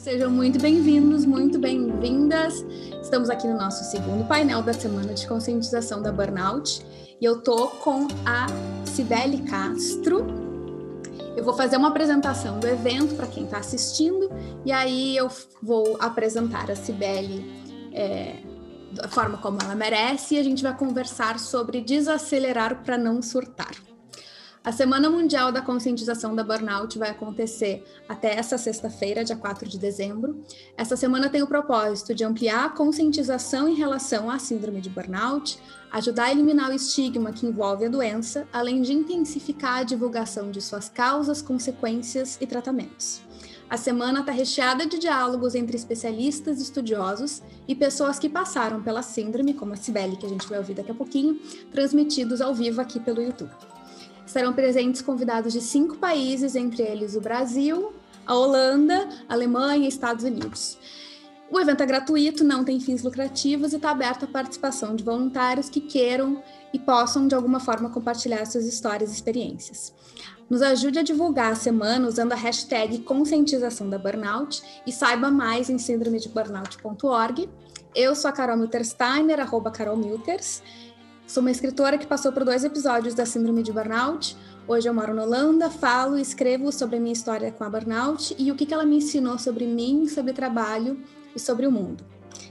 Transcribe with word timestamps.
Sejam 0.00 0.30
muito 0.30 0.58
bem-vindos, 0.58 1.26
muito 1.26 1.58
bem-vindas. 1.58 2.64
Estamos 3.02 3.28
aqui 3.28 3.46
no 3.46 3.58
nosso 3.58 3.84
segundo 3.84 4.26
painel 4.26 4.62
da 4.62 4.72
semana 4.72 5.12
de 5.12 5.26
conscientização 5.26 6.00
da 6.00 6.10
burnout 6.10 6.80
e 7.20 7.22
eu 7.22 7.42
tô 7.42 7.68
com 7.68 8.08
a 8.24 8.46
Cibele 8.86 9.42
Castro. 9.42 10.26
Eu 11.36 11.44
vou 11.44 11.52
fazer 11.52 11.76
uma 11.76 11.88
apresentação 11.88 12.58
do 12.58 12.66
evento 12.66 13.14
para 13.14 13.26
quem 13.26 13.44
está 13.44 13.58
assistindo 13.58 14.30
e 14.64 14.72
aí 14.72 15.18
eu 15.18 15.28
vou 15.62 15.98
apresentar 16.00 16.70
a 16.70 16.74
Cibele 16.74 17.44
é, 17.92 18.36
da 18.94 19.06
forma 19.06 19.36
como 19.36 19.58
ela 19.62 19.74
merece 19.74 20.36
e 20.36 20.38
a 20.38 20.42
gente 20.42 20.62
vai 20.62 20.74
conversar 20.74 21.38
sobre 21.38 21.82
desacelerar 21.82 22.82
para 22.82 22.96
não 22.96 23.20
surtar. 23.20 23.89
A 24.62 24.72
Semana 24.72 25.08
Mundial 25.08 25.50
da 25.50 25.62
Conscientização 25.62 26.36
da 26.36 26.44
Burnout 26.44 26.98
vai 26.98 27.08
acontecer 27.08 27.82
até 28.06 28.36
essa 28.36 28.58
sexta-feira, 28.58 29.24
dia 29.24 29.34
4 29.34 29.66
de 29.66 29.78
dezembro. 29.78 30.44
Essa 30.76 30.96
semana 30.96 31.30
tem 31.30 31.42
o 31.42 31.46
propósito 31.46 32.14
de 32.14 32.24
ampliar 32.24 32.66
a 32.66 32.68
conscientização 32.68 33.66
em 33.66 33.74
relação 33.74 34.28
à 34.28 34.38
síndrome 34.38 34.82
de 34.82 34.90
burnout, 34.90 35.58
ajudar 35.90 36.24
a 36.24 36.32
eliminar 36.32 36.68
o 36.68 36.74
estigma 36.74 37.32
que 37.32 37.46
envolve 37.46 37.86
a 37.86 37.88
doença, 37.88 38.46
além 38.52 38.82
de 38.82 38.92
intensificar 38.92 39.78
a 39.78 39.82
divulgação 39.82 40.50
de 40.50 40.60
suas 40.60 40.90
causas, 40.90 41.40
consequências 41.40 42.36
e 42.38 42.46
tratamentos. 42.46 43.22
A 43.70 43.78
semana 43.78 44.20
está 44.20 44.32
recheada 44.32 44.84
de 44.84 44.98
diálogos 44.98 45.54
entre 45.54 45.74
especialistas, 45.74 46.60
estudiosos 46.60 47.42
e 47.66 47.74
pessoas 47.74 48.18
que 48.18 48.28
passaram 48.28 48.82
pela 48.82 49.00
síndrome, 49.00 49.54
como 49.54 49.72
a 49.72 49.76
Cibele, 49.76 50.16
que 50.16 50.26
a 50.26 50.28
gente 50.28 50.46
vai 50.46 50.58
ouvir 50.58 50.74
daqui 50.74 50.90
a 50.90 50.94
pouquinho, 50.94 51.40
transmitidos 51.72 52.42
ao 52.42 52.54
vivo 52.54 52.78
aqui 52.82 53.00
pelo 53.00 53.22
YouTube. 53.22 53.50
Estarão 54.30 54.52
presentes 54.52 55.02
convidados 55.02 55.52
de 55.52 55.60
cinco 55.60 55.96
países, 55.96 56.54
entre 56.54 56.84
eles 56.84 57.16
o 57.16 57.20
Brasil, 57.20 57.92
a 58.24 58.32
Holanda, 58.32 59.08
a 59.28 59.34
Alemanha 59.34 59.86
e 59.86 59.88
Estados 59.88 60.22
Unidos. 60.22 60.78
O 61.50 61.58
evento 61.58 61.82
é 61.82 61.86
gratuito, 61.86 62.44
não 62.44 62.62
tem 62.62 62.78
fins 62.78 63.02
lucrativos 63.02 63.72
e 63.72 63.76
está 63.76 63.90
aberto 63.90 64.26
à 64.26 64.28
participação 64.28 64.94
de 64.94 65.02
voluntários 65.02 65.68
que 65.68 65.80
queiram 65.80 66.40
e 66.72 66.78
possam, 66.78 67.26
de 67.26 67.34
alguma 67.34 67.58
forma, 67.58 67.90
compartilhar 67.90 68.46
suas 68.46 68.66
histórias 68.66 69.10
e 69.10 69.14
experiências. 69.14 69.92
Nos 70.48 70.62
ajude 70.62 71.00
a 71.00 71.02
divulgar 71.02 71.50
a 71.50 71.56
semana 71.56 72.06
usando 72.06 72.30
a 72.30 72.36
hashtag 72.36 73.00
conscientização 73.00 73.90
da 73.90 73.98
burnout 73.98 74.62
e 74.86 74.92
saiba 74.92 75.28
mais 75.28 75.68
em 75.68 75.76
síndromedeburnout.org. 75.76 77.48
Eu 77.92 78.14
sou 78.14 78.28
a 78.28 78.32
Carol 78.32 78.56
Miltersteiner, 78.56 79.40
arroba 79.40 79.72
Carol 79.72 79.96
Milters, 79.96 80.62
Sou 81.30 81.42
uma 81.42 81.52
escritora 81.52 81.96
que 81.96 82.08
passou 82.08 82.32
por 82.32 82.44
dois 82.44 82.64
episódios 82.64 83.14
da 83.14 83.24
Síndrome 83.24 83.62
de 83.62 83.72
Burnout. 83.72 84.36
Hoje 84.66 84.88
eu 84.88 84.92
moro 84.92 85.14
na 85.14 85.22
Holanda, 85.22 85.70
falo 85.70 86.18
e 86.18 86.20
escrevo 86.20 86.72
sobre 86.72 86.96
a 86.96 87.00
minha 87.00 87.12
história 87.12 87.52
com 87.52 87.62
a 87.62 87.70
burnout 87.70 88.34
e 88.36 88.50
o 88.50 88.56
que 88.56 88.74
ela 88.74 88.84
me 88.84 88.96
ensinou 88.96 89.38
sobre 89.38 89.64
mim, 89.64 90.08
sobre 90.08 90.32
trabalho 90.32 90.98
e 91.32 91.38
sobre 91.38 91.68
o 91.68 91.70
mundo. 91.70 92.09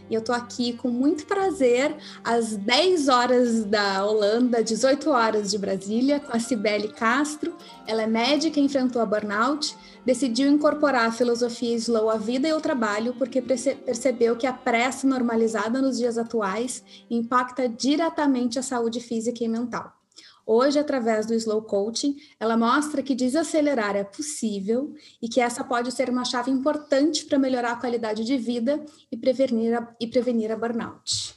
E 0.09 0.13
eu 0.13 0.23
tô 0.23 0.31
aqui 0.33 0.73
com 0.73 0.89
muito 0.89 1.25
prazer, 1.25 1.95
às 2.23 2.55
10 2.55 3.07
horas 3.09 3.63
da 3.63 4.05
Holanda, 4.05 4.63
18 4.63 5.09
horas 5.09 5.51
de 5.51 5.57
Brasília, 5.57 6.19
com 6.19 6.35
a 6.35 6.39
Cibele 6.39 6.87
Castro. 6.87 7.55
Ela 7.85 8.03
é 8.03 8.07
médica 8.07 8.59
enfrentou 8.59 9.01
a 9.01 9.05
burnout, 9.05 9.75
decidiu 10.05 10.49
incorporar 10.49 11.07
a 11.07 11.11
filosofia 11.11 11.75
slow 11.75 12.09
à 12.09 12.17
vida 12.17 12.47
e 12.47 12.51
ao 12.51 12.61
trabalho 12.61 13.13
porque 13.17 13.41
percebeu 13.41 14.35
que 14.35 14.47
a 14.47 14.53
pressa 14.53 15.07
normalizada 15.07 15.81
nos 15.81 15.97
dias 15.97 16.17
atuais 16.17 16.83
impacta 17.09 17.67
diretamente 17.67 18.57
a 18.57 18.63
saúde 18.63 18.99
física 18.99 19.43
e 19.43 19.47
mental. 19.47 19.98
Hoje, 20.51 20.79
através 20.79 21.27
do 21.27 21.35
Slow 21.35 21.61
Coaching, 21.61 22.17
ela 22.39 22.57
mostra 22.57 23.03
que 23.03 23.13
desacelerar 23.13 23.95
é 23.95 24.03
possível 24.03 24.95
e 25.21 25.29
que 25.29 25.39
essa 25.39 25.63
pode 25.63 25.91
ser 25.91 26.09
uma 26.09 26.25
chave 26.25 26.49
importante 26.49 27.23
para 27.25 27.37
melhorar 27.37 27.73
a 27.73 27.75
qualidade 27.75 28.25
de 28.25 28.35
vida 28.35 28.83
e 29.11 29.15
prevenir 29.15 29.77
a, 29.77 29.95
e 29.99 30.07
prevenir 30.07 30.51
a 30.51 30.55
burnout. 30.55 31.35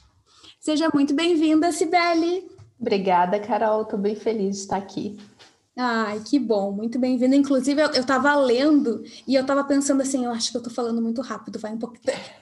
Seja 0.59 0.89
muito 0.91 1.13
bem-vinda, 1.13 1.71
Sibeli. 1.71 2.49
Obrigada, 2.79 3.39
Carol. 3.39 3.83
Estou 3.83 3.99
bem 3.99 4.15
feliz 4.15 4.55
de 4.55 4.61
estar 4.63 4.77
aqui. 4.77 5.15
Ai, 5.75 6.21
que 6.23 6.37
bom, 6.37 6.71
muito 6.71 6.99
bem-vinda. 6.99 7.35
Inclusive, 7.35 7.81
eu 7.81 7.89
estava 7.89 8.35
lendo 8.35 9.03
e 9.27 9.33
eu 9.33 9.41
estava 9.41 9.63
pensando 9.63 10.01
assim, 10.01 10.23
eu 10.23 10.31
acho 10.31 10.51
que 10.51 10.57
eu 10.57 10.59
estou 10.59 10.73
falando 10.73 11.01
muito 11.01 11.19
rápido, 11.21 11.57
vai 11.57 11.73
um 11.73 11.79
pouco. 11.79 11.97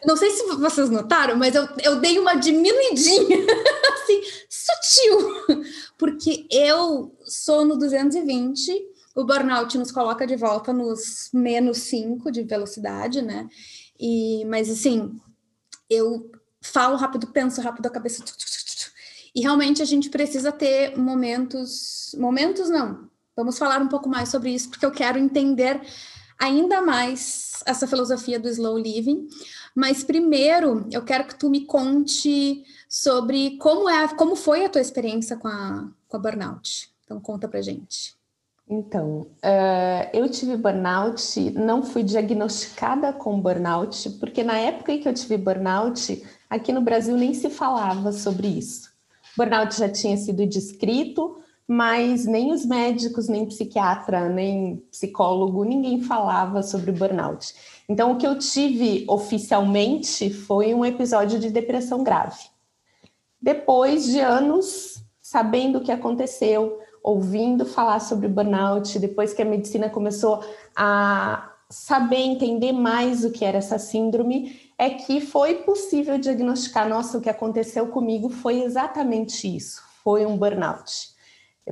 Não 0.05 0.17
sei 0.17 0.31
se 0.31 0.43
vocês 0.55 0.89
notaram, 0.89 1.37
mas 1.37 1.55
eu, 1.55 1.65
eu 1.81 2.01
dei 2.01 2.19
uma 2.19 2.35
diminuidinha, 2.35 3.37
assim, 3.93 4.21
sutil, 4.49 5.63
porque 5.97 6.45
eu 6.51 7.15
sou 7.25 7.63
no 7.63 7.77
220, 7.77 8.73
o 9.15 9.23
burnout 9.23 9.77
nos 9.77 9.93
coloca 9.93 10.27
de 10.27 10.35
volta 10.35 10.73
nos 10.73 11.29
menos 11.33 11.77
5 11.77 12.29
de 12.31 12.43
velocidade, 12.43 13.21
né? 13.21 13.47
E, 13.97 14.43
mas 14.45 14.69
assim, 14.69 15.17
eu 15.89 16.29
falo 16.61 16.97
rápido, 16.97 17.27
penso 17.27 17.61
rápido, 17.61 17.85
a 17.85 17.89
cabeça. 17.89 18.25
E 19.33 19.39
realmente 19.39 19.81
a 19.81 19.85
gente 19.85 20.09
precisa 20.09 20.51
ter 20.51 20.97
momentos. 20.97 22.13
Momentos 22.17 22.69
não, 22.69 23.09
Vamos 23.41 23.57
falar 23.57 23.81
um 23.81 23.87
pouco 23.87 24.07
mais 24.07 24.29
sobre 24.29 24.51
isso, 24.51 24.69
porque 24.69 24.85
eu 24.85 24.91
quero 24.91 25.17
entender 25.17 25.81
ainda 26.39 26.79
mais 26.81 27.63
essa 27.65 27.87
filosofia 27.87 28.39
do 28.39 28.47
slow 28.47 28.77
living. 28.77 29.27
Mas 29.75 30.03
primeiro, 30.03 30.87
eu 30.91 31.03
quero 31.03 31.25
que 31.25 31.35
tu 31.35 31.49
me 31.49 31.65
conte 31.65 32.63
sobre 32.87 33.57
como 33.57 33.89
é, 33.89 34.07
como 34.15 34.35
foi 34.35 34.63
a 34.63 34.69
tua 34.69 34.81
experiência 34.81 35.37
com 35.37 35.47
a, 35.47 35.89
com 36.07 36.17
a 36.17 36.19
burnout. 36.19 36.91
Então 37.03 37.19
conta 37.19 37.47
pra 37.47 37.61
gente. 37.61 38.15
Então, 38.69 39.27
uh, 39.43 40.09
eu 40.13 40.29
tive 40.29 40.55
burnout, 40.55 41.51
não 41.51 41.83
fui 41.83 42.03
diagnosticada 42.03 43.11
com 43.11 43.41
burnout, 43.41 44.09
porque 44.11 44.43
na 44.43 44.57
época 44.57 44.93
em 44.93 45.01
que 45.01 45.09
eu 45.09 45.13
tive 45.13 45.35
burnout, 45.35 46.23
aqui 46.49 46.71
no 46.71 46.79
Brasil 46.79 47.17
nem 47.17 47.33
se 47.33 47.49
falava 47.49 48.11
sobre 48.11 48.47
isso. 48.47 48.89
Burnout 49.35 49.77
já 49.77 49.89
tinha 49.89 50.15
sido 50.15 50.45
descrito, 50.45 51.40
mas 51.67 52.25
nem 52.25 52.51
os 52.51 52.65
médicos, 52.65 53.27
nem 53.27 53.45
psiquiatra, 53.45 54.27
nem 54.27 54.77
psicólogo, 54.91 55.63
ninguém 55.63 56.01
falava 56.01 56.61
sobre 56.63 56.91
burnout. 56.91 57.53
Então, 57.87 58.11
o 58.11 58.17
que 58.17 58.27
eu 58.27 58.37
tive 58.37 59.05
oficialmente 59.07 60.29
foi 60.29 60.73
um 60.73 60.83
episódio 60.85 61.39
de 61.39 61.49
depressão 61.49 62.03
grave. 62.03 62.39
Depois 63.41 64.05
de 64.05 64.19
anos 64.19 65.01
sabendo 65.31 65.77
o 65.77 65.81
que 65.81 65.93
aconteceu, 65.93 66.77
ouvindo 67.01 67.65
falar 67.65 68.01
sobre 68.01 68.27
burnout, 68.27 68.99
depois 68.99 69.33
que 69.33 69.41
a 69.41 69.45
medicina 69.45 69.89
começou 69.89 70.43
a 70.75 71.51
saber 71.69 72.17
entender 72.17 72.73
mais 72.73 73.23
o 73.23 73.31
que 73.31 73.45
era 73.45 73.59
essa 73.59 73.79
síndrome, 73.79 74.59
é 74.77 74.89
que 74.89 75.21
foi 75.21 75.55
possível 75.63 76.17
diagnosticar: 76.17 76.89
nossa, 76.89 77.17
o 77.17 77.21
que 77.21 77.29
aconteceu 77.29 77.87
comigo 77.87 78.29
foi 78.29 78.61
exatamente 78.61 79.55
isso, 79.55 79.81
foi 80.03 80.25
um 80.25 80.37
burnout. 80.37 81.10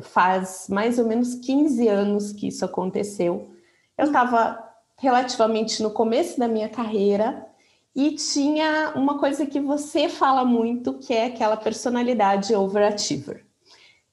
Faz 0.02 0.68
mais 0.70 1.00
ou 1.00 1.06
menos 1.06 1.36
15 1.36 1.88
anos 1.88 2.32
que 2.32 2.48
isso 2.48 2.64
aconteceu. 2.64 3.50
Eu 3.98 4.06
estava 4.08 4.64
relativamente 4.98 5.82
no 5.82 5.92
começo 5.92 6.40
da 6.40 6.48
minha 6.48 6.70
carreira 6.70 7.46
e 7.96 8.12
tinha 8.12 8.94
uma 8.96 9.18
coisa 9.18 9.46
que 9.46 9.60
você 9.60 10.08
fala 10.08 10.46
muito, 10.46 10.94
que 10.96 11.14
é 11.14 11.26
aquela 11.26 11.58
personalidade 11.58 12.54
overachiever. 12.56 13.46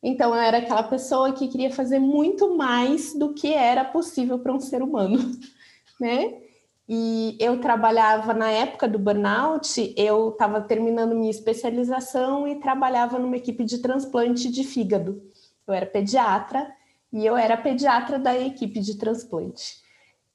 Então, 0.03 0.35
eu 0.35 0.41
era 0.41 0.59
aquela 0.59 0.83
pessoa 0.83 1.33
que 1.33 1.49
queria 1.49 1.71
fazer 1.71 1.99
muito 1.99 2.57
mais 2.57 3.15
do 3.15 3.35
que 3.35 3.53
era 3.53 3.85
possível 3.85 4.39
para 4.39 4.53
um 4.53 4.61
ser 4.61 4.83
humano, 4.83 5.19
né? 6.01 6.35
E 6.89 7.37
eu 7.41 7.61
trabalhava 7.61 8.33
na 8.33 8.49
época 8.49 8.87
do 8.87 8.99
burnout, 8.99 9.93
eu 9.97 10.29
estava 10.29 10.61
terminando 10.61 11.17
minha 11.17 11.31
especialização 11.31 12.47
e 12.47 12.61
trabalhava 12.61 13.19
numa 13.19 13.37
equipe 13.37 13.65
de 13.65 13.79
transplante 13.79 14.49
de 14.49 14.63
fígado. 14.63 15.21
Eu 15.67 15.75
era 15.75 15.87
pediatra 15.87 16.71
e 17.13 17.25
eu 17.25 17.37
era 17.37 17.57
pediatra 17.57 18.19
da 18.19 18.37
equipe 18.37 18.81
de 18.81 18.97
transplante. 18.97 19.85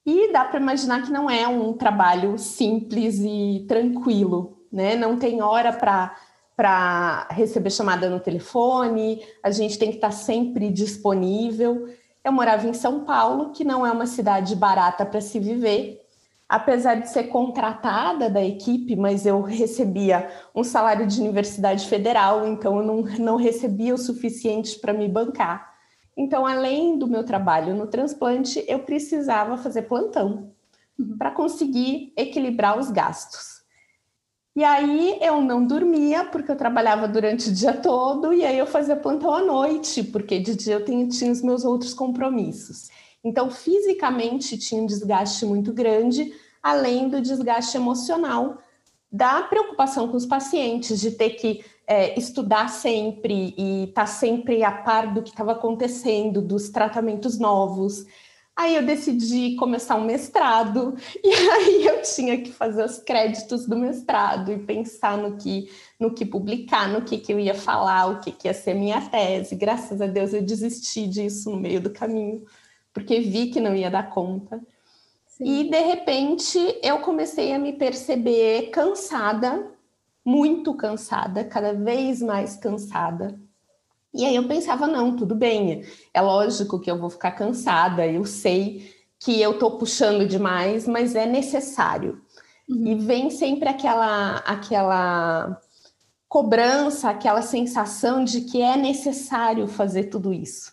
E 0.04 0.32
dá 0.32 0.44
para 0.44 0.60
imaginar 0.60 1.02
que 1.02 1.12
não 1.12 1.30
é 1.30 1.46
um 1.46 1.72
trabalho 1.72 2.36
simples 2.36 3.20
e 3.20 3.64
tranquilo, 3.68 4.58
né? 4.70 4.96
Não 4.96 5.16
tem 5.16 5.40
hora 5.40 5.72
para 5.72 7.28
receber 7.30 7.70
chamada 7.70 8.10
no 8.10 8.18
telefone, 8.18 9.22
a 9.42 9.50
gente 9.50 9.78
tem 9.78 9.90
que 9.90 9.96
estar 9.96 10.10
sempre 10.10 10.70
disponível. 10.70 11.88
Eu 12.24 12.32
morava 12.32 12.66
em 12.66 12.74
São 12.74 13.04
Paulo, 13.04 13.52
que 13.52 13.64
não 13.64 13.86
é 13.86 13.92
uma 13.92 14.06
cidade 14.06 14.56
barata 14.56 15.06
para 15.06 15.20
se 15.20 15.38
viver, 15.38 16.01
apesar 16.52 16.96
de 16.96 17.08
ser 17.08 17.28
contratada 17.28 18.28
da 18.28 18.44
equipe, 18.44 18.94
mas 18.94 19.24
eu 19.24 19.40
recebia 19.40 20.28
um 20.54 20.62
salário 20.62 21.06
de 21.06 21.18
universidade 21.18 21.88
federal, 21.88 22.46
então 22.46 22.76
eu 22.76 22.84
não, 22.84 23.02
não 23.18 23.36
recebia 23.36 23.94
o 23.94 23.98
suficiente 23.98 24.78
para 24.78 24.92
me 24.92 25.08
bancar. 25.08 25.72
Então, 26.14 26.46
além 26.46 26.98
do 26.98 27.06
meu 27.06 27.24
trabalho 27.24 27.74
no 27.74 27.86
transplante, 27.86 28.62
eu 28.68 28.80
precisava 28.80 29.56
fazer 29.56 29.84
plantão 29.84 30.52
para 31.16 31.30
conseguir 31.30 32.12
equilibrar 32.18 32.78
os 32.78 32.90
gastos. 32.90 33.62
E 34.54 34.62
aí 34.62 35.18
eu 35.22 35.40
não 35.40 35.66
dormia, 35.66 36.22
porque 36.26 36.52
eu 36.52 36.56
trabalhava 36.56 37.08
durante 37.08 37.48
o 37.48 37.52
dia 37.54 37.72
todo, 37.72 38.30
e 38.34 38.44
aí 38.44 38.58
eu 38.58 38.66
fazia 38.66 38.94
plantão 38.94 39.32
à 39.32 39.42
noite, 39.42 40.04
porque 40.04 40.38
de 40.38 40.54
dia 40.54 40.74
eu 40.74 40.84
tinha, 40.84 41.08
tinha 41.08 41.32
os 41.32 41.40
meus 41.40 41.64
outros 41.64 41.94
compromissos. 41.94 42.90
Então, 43.24 43.50
fisicamente 43.50 44.58
tinha 44.58 44.82
um 44.82 44.86
desgaste 44.86 45.44
muito 45.46 45.72
grande, 45.72 46.32
além 46.62 47.08
do 47.08 47.20
desgaste 47.20 47.76
emocional 47.76 48.58
da 49.10 49.42
preocupação 49.42 50.08
com 50.08 50.16
os 50.16 50.24
pacientes, 50.24 50.98
de 50.98 51.10
ter 51.10 51.30
que 51.30 51.62
é, 51.86 52.18
estudar 52.18 52.68
sempre 52.68 53.54
e 53.58 53.84
estar 53.84 54.02
tá 54.02 54.06
sempre 54.06 54.64
a 54.64 54.72
par 54.72 55.12
do 55.12 55.22
que 55.22 55.30
estava 55.30 55.52
acontecendo, 55.52 56.40
dos 56.40 56.70
tratamentos 56.70 57.38
novos. 57.38 58.06
Aí 58.56 58.74
eu 58.76 58.84
decidi 58.84 59.56
começar 59.56 59.96
um 59.96 60.04
mestrado 60.04 60.94
e 61.22 61.28
aí 61.28 61.86
eu 61.86 62.02
tinha 62.02 62.40
que 62.40 62.52
fazer 62.52 62.84
os 62.84 62.98
créditos 62.98 63.66
do 63.66 63.76
mestrado 63.76 64.52
e 64.52 64.58
pensar 64.58 65.18
no 65.18 65.36
que 65.36 65.70
no 65.98 66.12
que 66.14 66.24
publicar, 66.24 66.88
no 66.88 67.02
que, 67.02 67.18
que 67.18 67.32
eu 67.32 67.38
ia 67.38 67.54
falar, 67.54 68.06
o 68.06 68.20
que, 68.20 68.32
que 68.32 68.48
ia 68.48 68.54
ser 68.54 68.74
minha 68.74 69.00
tese. 69.00 69.54
Graças 69.54 70.00
a 70.00 70.06
Deus 70.06 70.32
eu 70.32 70.42
desisti 70.42 71.06
disso 71.06 71.50
no 71.50 71.56
meio 71.58 71.80
do 71.80 71.90
caminho, 71.90 72.44
porque 72.92 73.20
vi 73.20 73.48
que 73.48 73.60
não 73.60 73.74
ia 73.74 73.90
dar 73.90 74.10
conta. 74.10 74.60
Sim. 75.26 75.44
E 75.44 75.70
de 75.70 75.80
repente 75.80 76.58
eu 76.82 76.98
comecei 76.98 77.52
a 77.52 77.58
me 77.58 77.72
perceber 77.72 78.70
cansada, 78.70 79.70
muito 80.24 80.74
cansada, 80.74 81.44
cada 81.44 81.72
vez 81.72 82.20
mais 82.20 82.56
cansada 82.56 83.38
e 84.14 84.26
aí 84.26 84.36
eu 84.36 84.46
pensava, 84.46 84.86
não, 84.86 85.16
tudo 85.16 85.34
bem, 85.34 85.84
é 86.12 86.20
lógico 86.20 86.78
que 86.78 86.90
eu 86.90 86.98
vou 86.98 87.08
ficar 87.08 87.30
cansada, 87.32 88.06
eu 88.06 88.26
sei 88.26 88.94
que 89.18 89.40
eu 89.40 89.52
estou 89.52 89.78
puxando 89.78 90.26
demais, 90.26 90.86
mas 90.86 91.14
é 91.14 91.24
necessário. 91.24 92.20
Uhum. 92.68 92.86
E 92.88 92.94
vem 92.94 93.30
sempre 93.30 93.68
aquela, 93.68 94.36
aquela 94.38 95.58
cobrança, 96.28 97.08
aquela 97.08 97.40
sensação 97.40 98.22
de 98.22 98.42
que 98.42 98.60
é 98.60 98.76
necessário 98.76 99.66
fazer 99.66 100.04
tudo 100.04 100.32
isso. 100.32 100.72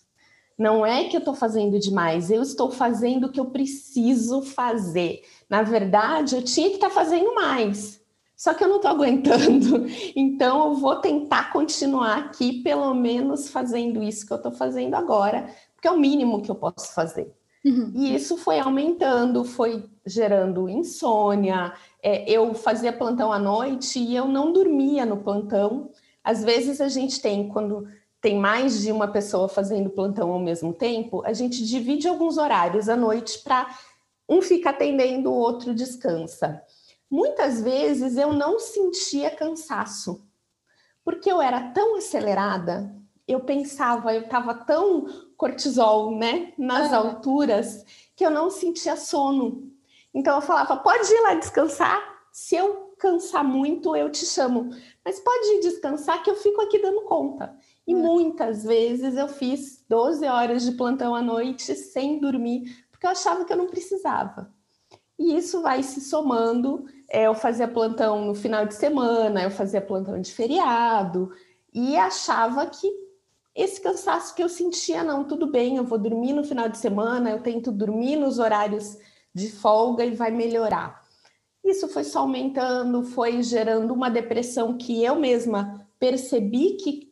Não 0.59 0.85
é 0.85 1.05
que 1.05 1.15
eu 1.15 1.19
estou 1.19 1.33
fazendo 1.33 1.79
demais, 1.79 2.29
eu 2.29 2.41
estou 2.41 2.69
fazendo 2.69 3.27
o 3.27 3.31
que 3.31 3.39
eu 3.39 3.45
preciso 3.45 4.41
fazer. 4.41 5.21
Na 5.49 5.63
verdade, 5.63 6.35
eu 6.35 6.43
tinha 6.43 6.67
que 6.67 6.75
estar 6.75 6.89
tá 6.89 6.93
fazendo 6.93 7.33
mais. 7.33 8.01
Só 8.35 8.53
que 8.53 8.63
eu 8.63 8.67
não 8.67 8.75
estou 8.75 8.91
aguentando, 8.91 9.85
então 10.15 10.67
eu 10.67 10.75
vou 10.75 10.97
tentar 10.97 11.53
continuar 11.53 12.17
aqui, 12.17 12.61
pelo 12.61 12.93
menos 12.93 13.49
fazendo 13.49 14.03
isso 14.03 14.27
que 14.27 14.33
eu 14.33 14.37
estou 14.37 14.51
fazendo 14.51 14.95
agora, 14.95 15.49
porque 15.73 15.87
é 15.87 15.91
o 15.91 15.99
mínimo 15.99 16.41
que 16.41 16.51
eu 16.51 16.55
posso 16.55 16.93
fazer. 16.93 17.33
Uhum. 17.63 17.91
E 17.95 18.13
isso 18.13 18.37
foi 18.37 18.59
aumentando, 18.59 19.45
foi 19.45 19.85
gerando 20.05 20.69
insônia. 20.69 21.73
É, 22.03 22.29
eu 22.29 22.53
fazia 22.53 22.91
plantão 22.91 23.31
à 23.31 23.39
noite 23.39 23.99
e 23.99 24.15
eu 24.15 24.25
não 24.25 24.51
dormia 24.51 25.05
no 25.05 25.17
plantão. 25.17 25.89
Às 26.23 26.43
vezes 26.43 26.79
a 26.79 26.87
gente 26.87 27.21
tem, 27.21 27.47
quando 27.49 27.87
tem 28.21 28.37
mais 28.37 28.81
de 28.81 28.91
uma 28.91 29.07
pessoa 29.07 29.47
fazendo 29.47 29.89
plantão 29.89 30.31
ao 30.31 30.39
mesmo 30.39 30.73
tempo, 30.73 31.23
a 31.25 31.33
gente 31.33 31.65
divide 31.65 32.07
alguns 32.07 32.37
horários 32.37 32.89
à 32.89 32.95
noite 32.95 33.39
para 33.39 33.67
um 34.27 34.41
fica 34.41 34.69
atendendo, 34.69 35.31
o 35.31 35.37
outro 35.37 35.73
descansa. 35.73 36.61
Muitas 37.09 37.61
vezes 37.61 38.17
eu 38.17 38.31
não 38.33 38.59
sentia 38.59 39.31
cansaço, 39.31 40.23
porque 41.03 41.31
eu 41.31 41.41
era 41.41 41.71
tão 41.71 41.95
acelerada, 41.95 42.95
eu 43.27 43.39
pensava, 43.39 44.13
eu 44.13 44.21
estava 44.21 44.53
tão 44.53 45.07
cortisol, 45.35 46.15
né, 46.15 46.53
nas 46.57 46.93
alturas, 46.93 47.83
que 48.15 48.25
eu 48.25 48.29
não 48.29 48.49
sentia 48.49 48.95
sono. 48.95 49.71
Então 50.13 50.35
eu 50.35 50.41
falava, 50.41 50.77
pode 50.77 51.11
ir 51.11 51.21
lá 51.21 51.33
descansar, 51.35 51.99
se 52.31 52.55
eu 52.55 52.93
cansar 52.99 53.43
muito, 53.43 53.95
eu 53.95 54.11
te 54.11 54.25
chamo, 54.25 54.69
mas 55.03 55.19
pode 55.19 55.47
ir 55.55 55.61
descansar 55.61 56.21
que 56.21 56.29
eu 56.29 56.35
fico 56.35 56.61
aqui 56.61 56.79
dando 56.79 57.01
conta. 57.01 57.57
E 57.89 57.95
muitas 57.95 58.63
vezes 58.63 59.17
eu 59.17 59.27
fiz 59.27 59.83
12 59.89 60.23
horas 60.27 60.63
de 60.63 60.73
plantão 60.73 61.15
à 61.15 61.23
noite 61.23 61.73
sem 61.73 62.19
dormir, 62.19 62.85
porque 62.91 63.07
eu 63.07 63.09
achava 63.09 63.43
que 63.43 63.51
eu 63.51 63.57
não 63.57 63.65
precisava. 63.65 64.53
E 65.17 65.35
isso 65.35 65.63
vai 65.63 65.81
se 65.81 65.99
somando 65.99 66.85
é, 67.09 67.23
eu 67.23 67.33
fazia 67.33 67.67
plantão 67.67 68.25
no 68.25 68.35
final 68.35 68.63
de 68.67 68.75
semana, 68.75 69.41
eu 69.41 69.49
fazia 69.49 69.81
plantão 69.81 70.21
de 70.21 70.31
feriado 70.31 71.31
e 71.73 71.97
achava 71.97 72.67
que 72.67 72.87
esse 73.55 73.81
cansaço 73.81 74.35
que 74.35 74.43
eu 74.43 74.49
sentia, 74.49 75.03
não, 75.03 75.23
tudo 75.23 75.47
bem, 75.47 75.77
eu 75.77 75.83
vou 75.83 75.97
dormir 75.97 76.33
no 76.33 76.43
final 76.43 76.69
de 76.69 76.77
semana, 76.77 77.31
eu 77.31 77.41
tento 77.41 77.71
dormir 77.71 78.17
nos 78.17 78.37
horários 78.37 78.99
de 79.33 79.51
folga 79.51 80.05
e 80.05 80.11
vai 80.11 80.29
melhorar. 80.29 81.01
Isso 81.63 81.87
foi 81.87 82.03
só 82.03 82.19
aumentando, 82.19 83.01
foi 83.01 83.41
gerando 83.41 83.95
uma 83.95 84.11
depressão 84.11 84.77
que 84.77 85.03
eu 85.03 85.15
mesma 85.15 85.87
percebi 85.99 86.77
que 86.77 87.08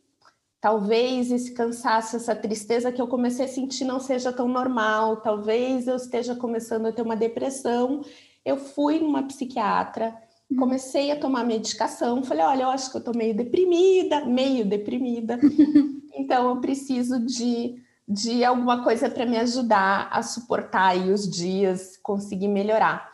talvez 0.59 1.31
esse 1.31 1.53
cansaço, 1.53 2.15
essa 2.15 2.35
tristeza 2.35 2.91
que 2.91 3.01
eu 3.01 3.07
comecei 3.07 3.45
a 3.45 3.49
sentir 3.49 3.85
não 3.85 3.99
seja 3.99 4.33
tão 4.33 4.47
normal, 4.47 5.17
talvez 5.17 5.87
eu 5.87 5.95
esteja 5.95 6.35
começando 6.35 6.87
a 6.87 6.91
ter 6.91 7.01
uma 7.01 7.15
depressão 7.15 8.03
eu 8.47 8.55
fui 8.55 8.97
numa 8.99 9.23
psiquiatra, 9.23 10.17
uhum. 10.49 10.57
comecei 10.57 11.11
a 11.11 11.19
tomar 11.19 11.43
medicação, 11.43 12.23
falei, 12.23 12.45
olha, 12.45 12.63
eu 12.63 12.69
acho 12.69 12.89
que 12.89 12.95
eu 12.95 13.03
tô 13.03 13.11
meio 13.11 13.35
deprimida, 13.35 14.23
meio 14.23 14.65
deprimida, 14.65 15.37
então 16.15 16.49
eu 16.49 16.61
preciso 16.61 17.19
de, 17.19 17.75
de 18.07 18.45
alguma 18.45 18.85
coisa 18.85 19.09
para 19.09 19.25
me 19.25 19.37
ajudar 19.37 20.07
a 20.09 20.23
suportar 20.23 20.91
aí 20.91 21.11
os 21.11 21.29
dias, 21.29 21.97
conseguir 21.97 22.47
melhorar. 22.47 23.11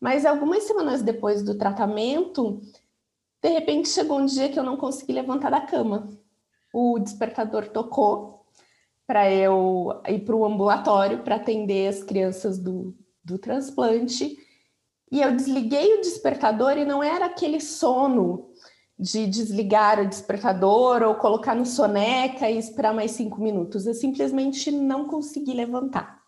Mas 0.00 0.24
algumas 0.24 0.62
semanas 0.62 1.02
depois 1.02 1.42
do 1.42 1.58
tratamento, 1.58 2.60
de 3.42 3.48
repente 3.48 3.88
chegou 3.88 4.20
um 4.20 4.26
dia 4.26 4.48
que 4.48 4.58
eu 4.58 4.62
não 4.62 4.76
consegui 4.76 5.12
levantar 5.12 5.50
da 5.50 5.62
cama. 5.62 6.08
O 6.78 6.98
despertador 6.98 7.68
tocou 7.68 8.44
para 9.06 9.32
eu 9.32 9.98
ir 10.06 10.26
para 10.26 10.36
o 10.36 10.44
ambulatório 10.44 11.22
para 11.22 11.36
atender 11.36 11.88
as 11.88 12.02
crianças 12.02 12.58
do, 12.58 12.94
do 13.24 13.38
transplante 13.38 14.36
e 15.10 15.22
eu 15.22 15.34
desliguei 15.34 15.94
o 15.94 16.02
despertador 16.02 16.76
e 16.76 16.84
não 16.84 17.02
era 17.02 17.24
aquele 17.24 17.62
sono 17.62 18.50
de 18.98 19.26
desligar 19.26 19.98
o 20.00 20.06
despertador 20.06 21.02
ou 21.02 21.14
colocar 21.14 21.54
no 21.54 21.64
soneca 21.64 22.50
e 22.50 22.58
esperar 22.58 22.92
mais 22.92 23.12
cinco 23.12 23.40
minutos. 23.40 23.86
Eu 23.86 23.94
simplesmente 23.94 24.70
não 24.70 25.06
consegui 25.06 25.54
levantar. 25.54 26.20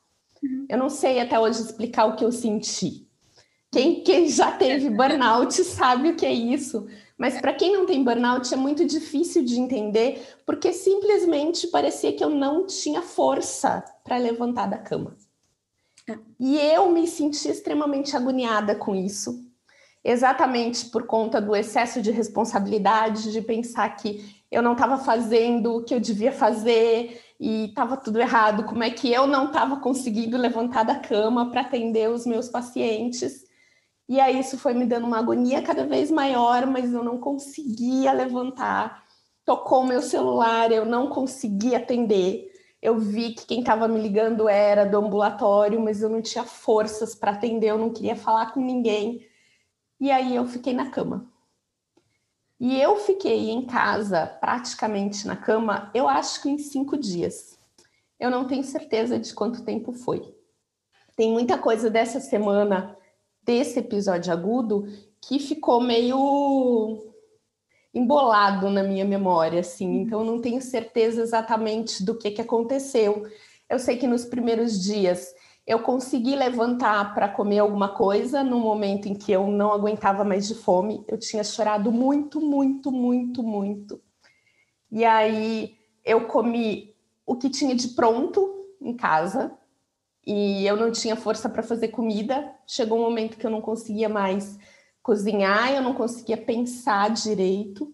Uhum. 0.42 0.64
Eu 0.66 0.78
não 0.78 0.88
sei 0.88 1.20
até 1.20 1.38
hoje 1.38 1.60
explicar 1.60 2.06
o 2.06 2.16
que 2.16 2.24
eu 2.24 2.32
senti. 2.32 3.06
Quem, 3.70 4.02
quem 4.02 4.30
já 4.30 4.52
teve 4.52 4.88
burnout 4.96 5.52
sabe 5.62 6.08
o 6.08 6.16
que 6.16 6.24
é 6.24 6.32
isso. 6.32 6.86
Mas 7.18 7.40
para 7.40 7.52
quem 7.52 7.72
não 7.72 7.84
tem 7.84 8.04
burnout 8.04 8.54
é 8.54 8.56
muito 8.56 8.86
difícil 8.86 9.44
de 9.44 9.58
entender, 9.58 10.36
porque 10.46 10.72
simplesmente 10.72 11.66
parecia 11.66 12.12
que 12.12 12.22
eu 12.22 12.30
não 12.30 12.64
tinha 12.64 13.02
força 13.02 13.84
para 14.04 14.16
levantar 14.16 14.66
da 14.66 14.78
cama. 14.78 15.16
E 16.38 16.56
eu 16.56 16.90
me 16.90 17.08
senti 17.08 17.48
extremamente 17.48 18.16
agoniada 18.16 18.74
com 18.76 18.94
isso, 18.94 19.44
exatamente 20.04 20.86
por 20.86 21.06
conta 21.06 21.40
do 21.40 21.56
excesso 21.56 22.00
de 22.00 22.12
responsabilidade, 22.12 23.32
de 23.32 23.42
pensar 23.42 23.88
que 23.96 24.24
eu 24.50 24.62
não 24.62 24.72
estava 24.72 24.96
fazendo 24.96 25.74
o 25.74 25.82
que 25.82 25.92
eu 25.92 26.00
devia 26.00 26.32
fazer 26.32 27.20
e 27.38 27.66
estava 27.66 27.96
tudo 27.96 28.20
errado. 28.20 28.64
Como 28.64 28.82
é 28.82 28.90
que 28.90 29.12
eu 29.12 29.26
não 29.26 29.46
estava 29.46 29.76
conseguindo 29.80 30.38
levantar 30.38 30.84
da 30.84 31.00
cama 31.00 31.50
para 31.50 31.62
atender 31.62 32.08
os 32.08 32.24
meus 32.24 32.48
pacientes? 32.48 33.47
E 34.08 34.18
aí 34.18 34.38
isso 34.38 34.58
foi 34.58 34.72
me 34.72 34.86
dando 34.86 35.06
uma 35.06 35.18
agonia 35.18 35.60
cada 35.62 35.86
vez 35.86 36.10
maior, 36.10 36.66
mas 36.66 36.92
eu 36.92 37.04
não 37.04 37.18
conseguia 37.18 38.12
levantar. 38.12 39.04
Tocou 39.44 39.84
meu 39.84 40.00
celular, 40.00 40.72
eu 40.72 40.84
não 40.84 41.08
conseguia 41.08 41.78
atender 41.78 42.48
eu 42.80 42.98
vi 42.98 43.34
que 43.34 43.44
quem 43.44 43.60
estava 43.60 43.88
me 43.88 44.00
ligando 44.00 44.48
era 44.48 44.84
do 44.84 44.98
ambulatório, 44.98 45.80
mas 45.80 46.00
eu 46.00 46.08
não 46.08 46.22
tinha 46.22 46.44
forças 46.44 47.14
para 47.14 47.32
atender, 47.32 47.68
eu 47.68 47.78
não 47.78 47.90
queria 47.90 48.14
falar 48.14 48.52
com 48.52 48.60
ninguém. 48.60 49.26
E 50.00 50.10
aí 50.10 50.36
eu 50.36 50.46
fiquei 50.46 50.72
na 50.72 50.88
cama. 50.90 51.26
E 52.60 52.80
eu 52.80 52.96
fiquei 52.96 53.50
em 53.50 53.66
casa, 53.66 54.26
praticamente 54.40 55.26
na 55.26 55.36
cama, 55.36 55.90
eu 55.92 56.08
acho 56.08 56.40
que 56.40 56.48
em 56.48 56.58
cinco 56.58 56.96
dias. 56.96 57.58
Eu 58.18 58.30
não 58.30 58.46
tenho 58.46 58.64
certeza 58.64 59.18
de 59.18 59.32
quanto 59.34 59.64
tempo 59.64 59.92
foi. 59.92 60.36
Tem 61.16 61.32
muita 61.32 61.58
coisa 61.58 61.90
dessa 61.90 62.20
semana, 62.20 62.96
desse 63.48 63.78
episódio 63.78 64.30
agudo, 64.30 64.86
que 65.22 65.38
ficou 65.38 65.80
meio 65.80 66.98
embolado 67.94 68.68
na 68.68 68.82
minha 68.82 69.06
memória, 69.06 69.60
assim, 69.60 69.88
uhum. 69.88 70.02
então 70.02 70.20
eu 70.20 70.26
não 70.26 70.38
tenho 70.38 70.60
certeza 70.60 71.22
exatamente 71.22 72.04
do 72.04 72.14
que, 72.14 72.30
que 72.30 72.42
aconteceu. 72.42 73.26
Eu 73.66 73.78
sei 73.78 73.96
que 73.96 74.06
nos 74.06 74.26
primeiros 74.26 74.78
dias 74.78 75.34
eu 75.66 75.78
consegui 75.78 76.36
levantar 76.36 77.14
para 77.14 77.26
comer 77.26 77.60
alguma 77.60 77.88
coisa 77.88 78.44
no 78.44 78.60
momento 78.60 79.08
em 79.08 79.14
que 79.14 79.32
eu 79.32 79.46
não 79.46 79.72
aguentava 79.72 80.24
mais 80.24 80.46
de 80.46 80.54
fome. 80.54 81.02
Eu 81.08 81.18
tinha 81.18 81.42
chorado 81.42 81.90
muito, 81.90 82.42
muito, 82.42 82.92
muito, 82.92 83.42
muito. 83.42 83.98
E 84.92 85.06
aí 85.06 85.74
eu 86.04 86.26
comi 86.26 86.94
o 87.24 87.34
que 87.34 87.48
tinha 87.48 87.74
de 87.74 87.88
pronto 87.88 88.66
em 88.78 88.94
casa 88.94 89.56
e 90.28 90.66
eu 90.66 90.76
não 90.76 90.92
tinha 90.92 91.16
força 91.16 91.48
para 91.48 91.62
fazer 91.62 91.88
comida. 91.88 92.52
Chegou 92.66 92.98
um 92.98 93.02
momento 93.02 93.38
que 93.38 93.46
eu 93.46 93.50
não 93.50 93.62
conseguia 93.62 94.10
mais 94.10 94.58
cozinhar, 95.02 95.72
eu 95.72 95.80
não 95.80 95.94
conseguia 95.94 96.36
pensar 96.36 97.08
direito. 97.08 97.90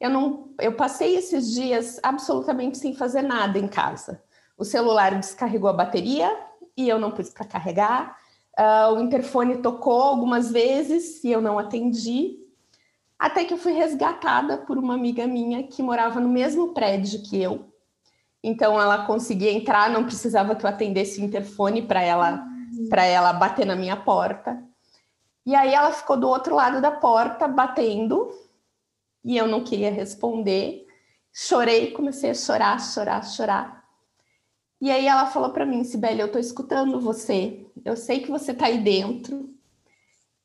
Eu 0.00 0.10
não, 0.10 0.52
eu 0.60 0.72
passei 0.72 1.14
esses 1.14 1.54
dias 1.54 2.00
absolutamente 2.02 2.76
sem 2.76 2.92
fazer 2.92 3.22
nada 3.22 3.56
em 3.56 3.68
casa. 3.68 4.20
O 4.58 4.64
celular 4.64 5.14
descarregou 5.14 5.70
a 5.70 5.72
bateria 5.72 6.36
e 6.76 6.88
eu 6.88 6.98
não 6.98 7.12
pus 7.12 7.30
para 7.30 7.46
carregar. 7.46 8.18
Uh, 8.58 8.94
o 8.94 9.00
interfone 9.00 9.58
tocou 9.58 10.02
algumas 10.02 10.50
vezes 10.50 11.22
e 11.22 11.30
eu 11.30 11.40
não 11.40 11.56
atendi, 11.56 12.36
até 13.16 13.44
que 13.44 13.54
eu 13.54 13.58
fui 13.58 13.72
resgatada 13.72 14.58
por 14.58 14.76
uma 14.76 14.94
amiga 14.94 15.24
minha 15.24 15.62
que 15.62 15.84
morava 15.84 16.18
no 16.18 16.28
mesmo 16.28 16.74
prédio 16.74 17.22
que 17.22 17.40
eu. 17.40 17.75
Então 18.48 18.80
ela 18.80 19.04
conseguia 19.06 19.50
entrar, 19.50 19.90
não 19.90 20.04
precisava 20.04 20.54
que 20.54 20.64
eu 20.64 20.70
atendesse 20.70 21.20
o 21.20 21.24
interfone 21.24 21.82
para 21.82 22.00
ela 22.00 22.46
para 22.88 23.04
ela 23.04 23.32
bater 23.32 23.66
na 23.66 23.74
minha 23.74 23.96
porta. 23.96 24.62
E 25.44 25.52
aí 25.52 25.74
ela 25.74 25.90
ficou 25.90 26.16
do 26.16 26.28
outro 26.28 26.54
lado 26.54 26.80
da 26.80 26.92
porta 26.92 27.48
batendo 27.48 28.30
e 29.24 29.36
eu 29.36 29.48
não 29.48 29.64
queria 29.64 29.90
responder. 29.90 30.86
Chorei, 31.32 31.90
comecei 31.90 32.30
a 32.30 32.34
chorar, 32.34 32.80
chorar, 32.80 33.24
chorar. 33.24 33.84
E 34.80 34.92
aí 34.92 35.08
ela 35.08 35.26
falou 35.26 35.50
para 35.50 35.66
mim, 35.66 35.82
Sibeli, 35.82 36.20
eu 36.20 36.26
estou 36.26 36.40
escutando 36.40 37.00
você. 37.00 37.66
Eu 37.84 37.96
sei 37.96 38.20
que 38.20 38.30
você 38.30 38.52
está 38.52 38.66
aí 38.66 38.78
dentro 38.78 39.50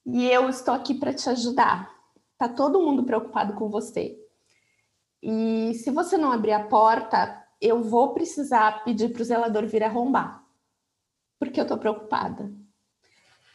e 0.08 0.26
eu 0.26 0.50
estou 0.50 0.74
aqui 0.74 0.96
para 0.96 1.14
te 1.14 1.30
ajudar. 1.30 1.94
Tá 2.36 2.50
todo 2.50 2.82
mundo 2.82 3.04
preocupado 3.04 3.54
com 3.54 3.70
você. 3.70 4.18
E 5.22 5.76
se 5.76 5.92
você 5.92 6.18
não 6.18 6.32
abrir 6.32 6.54
a 6.54 6.64
porta, 6.64 7.41
eu 7.62 7.84
vou 7.84 8.14
precisar 8.14 8.84
pedir 8.84 9.10
para 9.14 9.22
o 9.22 9.26
zelador 9.26 9.68
vir 9.68 9.84
arrombar, 9.84 10.44
porque 11.40 11.60
eu 11.60 11.64
estou 11.64 11.78
preocupada. 11.78 12.52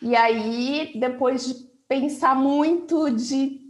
E 0.00 0.14
aí, 0.14 0.92
depois 0.98 1.46
de 1.46 1.54
pensar 1.88 2.36
muito, 2.36 3.10
de 3.10 3.60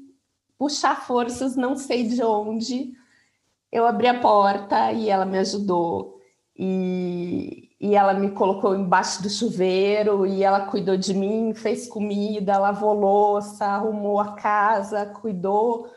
puxar 0.59 1.07
forças, 1.07 1.57
não 1.57 1.77
sei 1.77 2.07
de 2.07 2.23
onde, 2.23 2.93
eu 3.73 3.87
abri 3.87 4.07
a 4.07 4.21
porta 4.21 4.93
e 4.93 5.09
ela 5.09 5.25
me 5.25 5.39
ajudou 5.39 6.21
e, 6.57 7.71
e 7.81 7.95
ela 7.95 8.15
me 8.15 8.31
colocou 8.31 8.75
embaixo 8.75 9.23
do 9.23 9.31
chuveiro 9.31 10.27
e 10.27 10.43
ela 10.43 10.67
cuidou 10.67 10.97
de 10.97 11.15
mim, 11.15 11.53
fez 11.55 11.87
comida, 11.87 12.59
lavou 12.59 12.95
louça, 12.95 13.65
arrumou 13.65 14.21
a 14.21 14.35
casa, 14.35 15.07
cuidou 15.07 15.91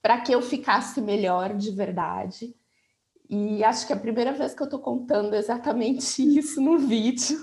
para 0.00 0.20
que 0.20 0.32
eu 0.34 0.42
ficasse 0.42 1.00
melhor 1.00 1.54
de 1.54 1.70
verdade. 1.70 2.54
E 3.32 3.64
acho 3.64 3.86
que 3.86 3.92
é 3.94 3.96
a 3.96 3.98
primeira 3.98 4.32
vez 4.32 4.54
que 4.54 4.60
eu 4.60 4.66
estou 4.66 4.78
contando 4.78 5.34
exatamente 5.34 6.20
isso 6.38 6.60
no 6.60 6.78
vídeo. 6.78 7.38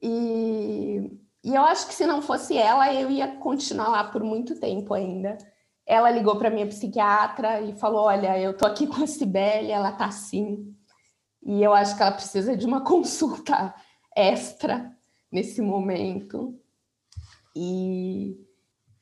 E, 0.00 1.10
e 1.42 1.54
eu 1.54 1.62
acho 1.62 1.88
que 1.88 1.94
se 1.94 2.06
não 2.06 2.22
fosse 2.22 2.56
ela, 2.56 2.94
eu 2.94 3.10
ia 3.10 3.36
continuar 3.36 3.88
lá 3.88 4.04
por 4.04 4.22
muito 4.22 4.60
tempo 4.60 4.94
ainda. 4.94 5.36
Ela 5.84 6.10
ligou 6.10 6.36
para 6.36 6.50
minha 6.50 6.68
psiquiatra 6.68 7.60
e 7.62 7.74
falou: 7.74 8.04
Olha, 8.04 8.38
eu 8.38 8.56
tô 8.56 8.64
aqui 8.64 8.86
com 8.86 9.02
a 9.02 9.06
Cibele, 9.08 9.72
ela 9.72 9.90
tá 9.90 10.06
assim 10.06 10.72
e 11.44 11.62
eu 11.62 11.74
acho 11.74 11.94
que 11.96 12.02
ela 12.02 12.12
precisa 12.12 12.56
de 12.56 12.64
uma 12.64 12.80
consulta 12.84 13.74
extra 14.16 14.90
nesse 15.30 15.60
momento. 15.60 16.58
E, 17.54 18.36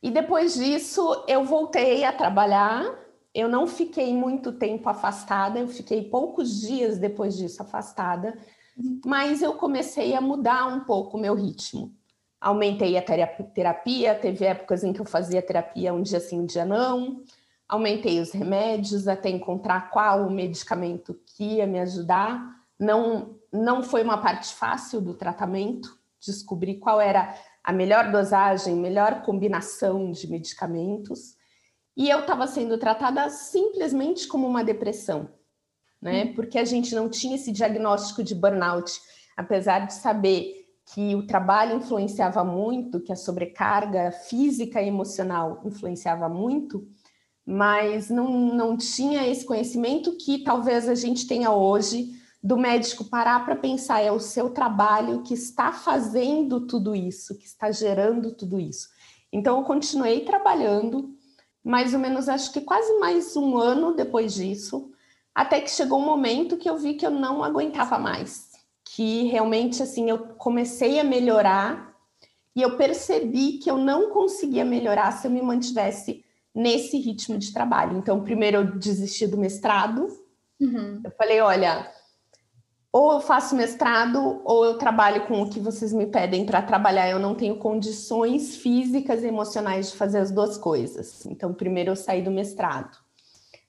e 0.02 0.10
depois 0.10 0.54
disso, 0.54 1.24
eu 1.28 1.44
voltei 1.44 2.04
a 2.04 2.12
trabalhar. 2.12 2.84
Eu 3.34 3.48
não 3.48 3.66
fiquei 3.66 4.14
muito 4.14 4.52
tempo 4.52 4.88
afastada, 4.88 5.58
eu 5.58 5.68
fiquei 5.68 6.04
poucos 6.04 6.60
dias 6.60 6.98
depois 6.98 7.36
disso 7.36 7.62
afastada, 7.62 8.36
mas 9.04 9.42
eu 9.42 9.54
comecei 9.54 10.14
a 10.14 10.20
mudar 10.20 10.66
um 10.66 10.80
pouco 10.80 11.16
o 11.16 11.20
meu 11.20 11.34
ritmo. 11.34 11.94
Aumentei 12.40 12.96
a 12.98 13.02
terapia, 13.02 14.14
teve 14.14 14.44
épocas 14.44 14.84
em 14.84 14.92
que 14.92 15.00
eu 15.00 15.06
fazia 15.06 15.40
terapia 15.40 15.94
um 15.94 16.02
dia 16.02 16.20
sim, 16.20 16.40
um 16.40 16.46
dia 16.46 16.64
não 16.64 17.22
aumentei 17.72 18.20
os 18.20 18.32
remédios 18.32 19.08
até 19.08 19.30
encontrar 19.30 19.90
qual 19.90 20.26
o 20.26 20.30
medicamento 20.30 21.18
que 21.24 21.56
ia 21.56 21.66
me 21.66 21.80
ajudar. 21.80 22.38
Não, 22.78 23.36
não 23.50 23.82
foi 23.82 24.02
uma 24.02 24.18
parte 24.18 24.52
fácil 24.52 25.00
do 25.00 25.14
tratamento, 25.14 25.98
descobrir 26.20 26.74
qual 26.74 27.00
era 27.00 27.34
a 27.64 27.72
melhor 27.72 28.12
dosagem, 28.12 28.74
melhor 28.74 29.22
combinação 29.22 30.10
de 30.10 30.30
medicamentos. 30.30 31.34
E 31.96 32.08
eu 32.08 32.20
estava 32.20 32.46
sendo 32.46 32.78
tratada 32.78 33.28
simplesmente 33.28 34.26
como 34.26 34.46
uma 34.46 34.64
depressão, 34.64 35.28
né? 36.00 36.24
Hum. 36.24 36.34
Porque 36.34 36.58
a 36.58 36.64
gente 36.64 36.94
não 36.94 37.08
tinha 37.08 37.36
esse 37.36 37.52
diagnóstico 37.52 38.22
de 38.22 38.34
burnout, 38.34 38.92
apesar 39.36 39.86
de 39.86 39.94
saber 39.94 40.62
que 40.94 41.14
o 41.14 41.26
trabalho 41.26 41.76
influenciava 41.76 42.42
muito, 42.42 43.00
que 43.00 43.12
a 43.12 43.16
sobrecarga 43.16 44.10
física 44.10 44.82
e 44.82 44.88
emocional 44.88 45.62
influenciava 45.64 46.28
muito, 46.28 46.86
mas 47.44 48.10
não, 48.10 48.54
não 48.54 48.76
tinha 48.76 49.26
esse 49.26 49.44
conhecimento 49.44 50.16
que 50.16 50.42
talvez 50.44 50.88
a 50.88 50.94
gente 50.94 51.26
tenha 51.26 51.50
hoje 51.50 52.10
do 52.42 52.56
médico 52.56 53.04
parar 53.04 53.44
para 53.44 53.54
pensar, 53.54 54.00
é 54.00 54.10
o 54.10 54.18
seu 54.18 54.50
trabalho 54.50 55.22
que 55.22 55.34
está 55.34 55.72
fazendo 55.72 56.66
tudo 56.66 56.94
isso, 56.94 57.38
que 57.38 57.46
está 57.46 57.70
gerando 57.70 58.34
tudo 58.34 58.58
isso. 58.58 58.88
Então, 59.32 59.58
eu 59.58 59.64
continuei 59.64 60.24
trabalhando, 60.24 61.14
mais 61.64 61.94
ou 61.94 62.00
menos, 62.00 62.28
acho 62.28 62.52
que 62.52 62.60
quase 62.60 62.98
mais 62.98 63.36
um 63.36 63.56
ano 63.56 63.94
depois 63.94 64.34
disso, 64.34 64.90
até 65.34 65.60
que 65.60 65.70
chegou 65.70 66.00
um 66.00 66.04
momento 66.04 66.56
que 66.56 66.68
eu 66.68 66.76
vi 66.76 66.94
que 66.94 67.06
eu 67.06 67.10
não 67.10 67.42
aguentava 67.42 67.98
mais, 67.98 68.50
que 68.84 69.24
realmente, 69.24 69.82
assim, 69.82 70.10
eu 70.10 70.18
comecei 70.36 70.98
a 70.98 71.04
melhorar 71.04 71.94
e 72.54 72.60
eu 72.60 72.76
percebi 72.76 73.58
que 73.58 73.70
eu 73.70 73.78
não 73.78 74.10
conseguia 74.10 74.64
melhorar 74.64 75.12
se 75.12 75.26
eu 75.26 75.30
me 75.30 75.40
mantivesse 75.40 76.24
nesse 76.54 76.98
ritmo 76.98 77.38
de 77.38 77.52
trabalho. 77.52 77.96
Então, 77.96 78.22
primeiro 78.22 78.58
eu 78.58 78.78
desisti 78.78 79.26
do 79.26 79.38
mestrado. 79.38 80.06
Uhum. 80.60 81.00
Eu 81.02 81.10
falei, 81.12 81.40
olha, 81.40 81.90
ou 82.92 83.12
eu 83.14 83.20
faço 83.20 83.56
mestrado 83.56 84.42
ou 84.44 84.66
eu 84.66 84.76
trabalho 84.76 85.26
com 85.26 85.40
o 85.40 85.48
que 85.48 85.58
vocês 85.58 85.94
me 85.94 86.06
pedem 86.06 86.44
para 86.44 86.60
trabalhar. 86.60 87.08
Eu 87.08 87.18
não 87.18 87.34
tenho 87.34 87.56
condições 87.56 88.56
físicas 88.56 89.22
e 89.22 89.28
emocionais 89.28 89.90
de 89.90 89.96
fazer 89.96 90.18
as 90.18 90.30
duas 90.30 90.58
coisas. 90.58 91.24
Então, 91.24 91.54
primeiro 91.54 91.92
eu 91.92 91.96
saí 91.96 92.20
do 92.20 92.30
mestrado. 92.30 92.98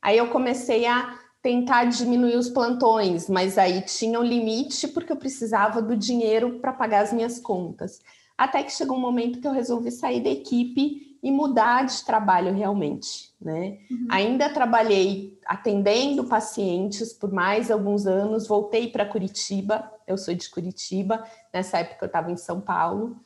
Aí 0.02 0.18
eu 0.18 0.28
comecei 0.30 0.86
a 0.86 1.18
tentar 1.42 1.86
diminuir 1.86 2.36
os 2.36 2.50
plantões, 2.50 3.30
mas 3.30 3.58
aí 3.58 3.82
tinha 3.82 4.20
um 4.20 4.24
limite 4.24 4.90
porque 4.90 5.14
eu 5.14 5.18
precisava 5.18 5.82
do 5.82 5.96
dinheiro 5.96 6.60
para 6.60 6.74
pagar 6.74 7.04
as 7.04 7.14
minhas 7.14 7.40
contas. 7.40 8.02
Até 8.38 8.62
que 8.62 8.74
chegou 8.74 8.98
um 8.98 9.02
momento 9.02 9.40
que 9.40 9.48
eu 9.48 9.54
resolvi 9.54 9.90
sair 9.92 10.22
da 10.22 10.30
equipe 10.30 11.18
e 11.24 11.32
mudar 11.32 11.86
de 11.86 12.04
trabalho 12.04 12.54
realmente, 12.54 13.33
né? 13.44 13.78
Uhum. 13.92 14.08
Ainda 14.10 14.50
trabalhei 14.50 15.38
atendendo 15.46 16.24
pacientes 16.24 17.12
por 17.14 17.32
mais 17.32 17.70
alguns 17.70 18.08
anos, 18.08 18.48
voltei 18.48 18.88
para 18.88 19.06
Curitiba, 19.06 19.92
eu 20.08 20.18
sou 20.18 20.34
de 20.34 20.50
Curitiba, 20.50 21.24
nessa 21.54 21.80
época 21.80 22.06
eu 22.06 22.08
estava 22.08 22.32
em 22.32 22.38
São 22.38 22.62
Paulo. 22.62 23.18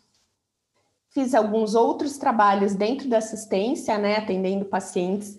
Fiz 1.09 1.33
alguns 1.33 1.75
outros 1.75 2.17
trabalhos 2.17 2.75
dentro 2.75 3.07
da 3.07 3.17
assistência, 3.17 3.97
né, 3.97 4.17
atendendo 4.17 4.65
pacientes. 4.65 5.37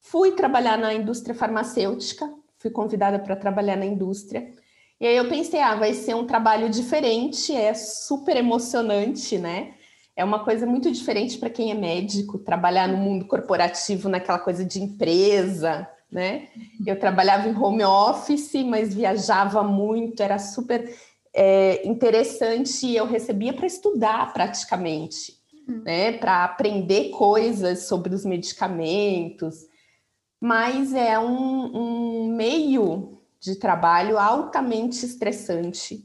Fui 0.00 0.32
trabalhar 0.32 0.76
na 0.78 0.94
indústria 0.94 1.34
farmacêutica, 1.34 2.32
fui 2.58 2.70
convidada 2.70 3.18
para 3.18 3.36
trabalhar 3.36 3.76
na 3.76 3.86
indústria. 3.86 4.52
E 5.00 5.06
aí 5.06 5.16
eu 5.16 5.28
pensei, 5.28 5.60
ah, 5.60 5.74
vai 5.74 5.94
ser 5.94 6.14
um 6.14 6.26
trabalho 6.26 6.68
diferente, 6.68 7.54
é 7.54 7.74
super 7.74 8.36
emocionante, 8.36 9.36
né? 9.36 9.74
É 10.14 10.24
uma 10.24 10.44
coisa 10.44 10.66
muito 10.66 10.90
diferente 10.90 11.38
para 11.38 11.50
quem 11.50 11.70
é 11.70 11.74
médico, 11.74 12.38
trabalhar 12.38 12.86
no 12.86 12.98
mundo 12.98 13.24
corporativo, 13.24 14.08
naquela 14.08 14.38
coisa 14.38 14.64
de 14.64 14.82
empresa, 14.82 15.88
né? 16.10 16.48
Eu 16.86 16.98
trabalhava 16.98 17.48
em 17.48 17.56
home 17.56 17.84
office, 17.84 18.62
mas 18.66 18.94
viajava 18.94 19.62
muito, 19.62 20.22
era 20.22 20.38
super 20.38 20.94
é, 21.34 21.86
interessante 21.88 22.86
e 22.86 22.96
eu 22.96 23.06
recebia 23.06 23.54
para 23.54 23.66
estudar 23.66 24.32
praticamente, 24.34 25.34
uhum. 25.66 25.82
né? 25.82 26.12
Para 26.12 26.44
aprender 26.44 27.08
coisas 27.10 27.86
sobre 27.86 28.14
os 28.14 28.24
medicamentos. 28.24 29.66
Mas 30.38 30.92
é 30.92 31.18
um, 31.18 32.24
um 32.26 32.36
meio 32.36 33.18
de 33.40 33.56
trabalho 33.56 34.18
altamente 34.18 35.06
estressante 35.06 36.04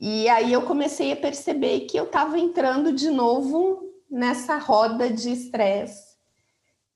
e 0.00 0.28
aí 0.28 0.52
eu 0.52 0.62
comecei 0.62 1.12
a 1.12 1.16
perceber 1.16 1.80
que 1.80 1.96
eu 1.96 2.04
estava 2.04 2.38
entrando 2.38 2.92
de 2.92 3.10
novo 3.10 3.82
nessa 4.10 4.56
roda 4.56 5.10
de 5.10 5.30
estresse 5.30 6.08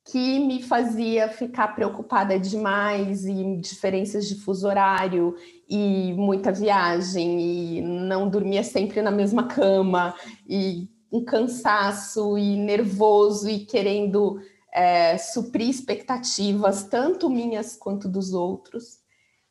que 0.04 0.40
me 0.40 0.62
fazia 0.62 1.28
ficar 1.28 1.68
preocupada 1.74 2.38
demais 2.38 3.24
e 3.24 3.56
diferenças 3.60 4.26
de 4.26 4.34
fuso 4.36 4.66
horário 4.66 5.36
e 5.68 6.12
muita 6.14 6.50
viagem 6.50 7.40
e 7.40 7.80
não 7.80 8.28
dormia 8.28 8.64
sempre 8.64 9.00
na 9.00 9.10
mesma 9.10 9.46
cama 9.46 10.14
e 10.48 10.88
um 11.10 11.24
cansaço 11.24 12.36
e 12.36 12.56
nervoso 12.56 13.48
e 13.48 13.64
querendo 13.64 14.40
é, 14.72 15.18
suprir 15.18 15.68
expectativas 15.68 16.84
tanto 16.84 17.30
minhas 17.30 17.76
quanto 17.76 18.08
dos 18.08 18.32
outros. 18.32 19.00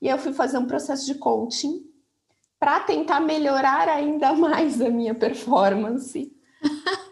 E 0.01 0.09
eu 0.09 0.17
fui 0.17 0.33
fazer 0.33 0.57
um 0.57 0.65
processo 0.65 1.05
de 1.05 1.15
coaching 1.15 1.90
para 2.61 2.79
tentar 2.81 3.19
melhorar 3.19 3.89
ainda 3.89 4.33
mais 4.33 4.79
a 4.79 4.87
minha 4.87 5.15
performance. 5.15 6.31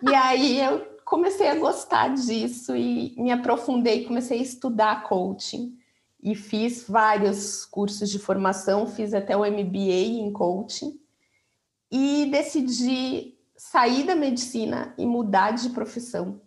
e 0.03 0.13
aí 0.13 0.61
eu 0.61 0.85
comecei 1.03 1.47
a 1.49 1.55
gostar 1.55 2.09
disso 2.09 2.75
e 2.75 3.15
me 3.17 3.31
aprofundei, 3.31 4.05
comecei 4.05 4.37
a 4.37 4.43
estudar 4.43 5.01
coaching 5.09 5.75
e 6.21 6.35
fiz 6.35 6.85
vários 6.87 7.65
cursos 7.65 8.11
de 8.11 8.19
formação, 8.19 8.85
fiz 8.85 9.11
até 9.11 9.35
o 9.35 9.39
MBA 9.39 10.19
em 10.19 10.31
coaching. 10.31 10.99
e 11.91 12.27
decidi 12.27 13.35
sair 13.57 14.03
da 14.03 14.15
medicina 14.15 14.93
e 14.99 15.05
mudar 15.07 15.53
de 15.53 15.71
profissão 15.71 16.39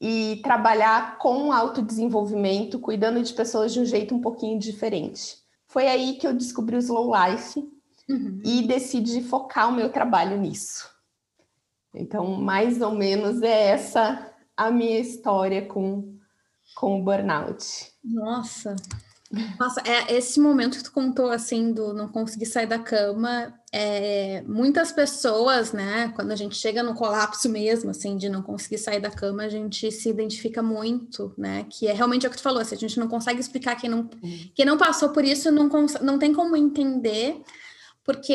e 0.00 0.40
trabalhar 0.44 1.18
com 1.18 1.52
autodesenvolvimento, 1.52 2.78
cuidando 2.78 3.20
de 3.20 3.32
pessoas 3.32 3.72
de 3.72 3.80
um 3.80 3.84
jeito 3.84 4.14
um 4.14 4.20
pouquinho 4.20 4.56
diferente. 4.56 5.38
Foi 5.66 5.88
aí 5.88 6.14
que 6.14 6.28
eu 6.28 6.32
descobri 6.32 6.76
o 6.76 6.78
Slow 6.78 7.10
Life 7.12 7.73
uhum. 8.08 8.40
e 8.44 8.66
decidi 8.66 9.22
focar 9.22 9.68
o 9.68 9.74
meu 9.74 9.90
trabalho 9.90 10.38
nisso. 10.38 10.88
Então, 11.94 12.26
mais 12.40 12.80
ou 12.80 12.92
menos 12.92 13.42
é 13.42 13.68
essa 13.68 14.32
a 14.56 14.70
minha 14.70 14.98
história 14.98 15.66
com, 15.66 16.16
com 16.74 17.00
o 17.00 17.04
burnout. 17.04 17.92
Nossa, 18.02 18.76
nossa, 19.58 19.82
é, 19.84 20.14
esse 20.14 20.38
momento 20.38 20.78
que 20.78 20.84
tu 20.84 20.92
contou, 20.92 21.30
assim, 21.30 21.72
do 21.72 21.92
não 21.92 22.08
conseguir 22.08 22.46
sair 22.46 22.66
da 22.66 22.78
cama, 22.78 23.52
é, 23.72 24.42
muitas 24.46 24.92
pessoas, 24.92 25.72
né, 25.72 26.12
quando 26.14 26.30
a 26.30 26.36
gente 26.36 26.56
chega 26.56 26.82
no 26.82 26.94
colapso 26.94 27.48
mesmo, 27.48 27.90
assim, 27.90 28.16
de 28.16 28.28
não 28.28 28.42
conseguir 28.42 28.78
sair 28.78 29.00
da 29.00 29.10
cama, 29.10 29.42
a 29.42 29.48
gente 29.48 29.90
se 29.90 30.08
identifica 30.08 30.62
muito, 30.62 31.32
né, 31.36 31.66
que 31.68 31.86
é 31.86 31.92
realmente 31.92 32.26
o 32.26 32.30
que 32.30 32.36
tu 32.36 32.42
falou, 32.42 32.64
se 32.64 32.74
a 32.74 32.78
gente 32.78 32.98
não 32.98 33.08
consegue 33.08 33.40
explicar 33.40 33.76
quem 33.76 33.90
não, 33.90 34.08
quem 34.54 34.64
não 34.64 34.78
passou 34.78 35.08
por 35.08 35.24
isso, 35.24 35.50
não, 35.50 35.68
não 36.00 36.18
tem 36.18 36.32
como 36.32 36.56
entender, 36.56 37.42
porque 38.04 38.34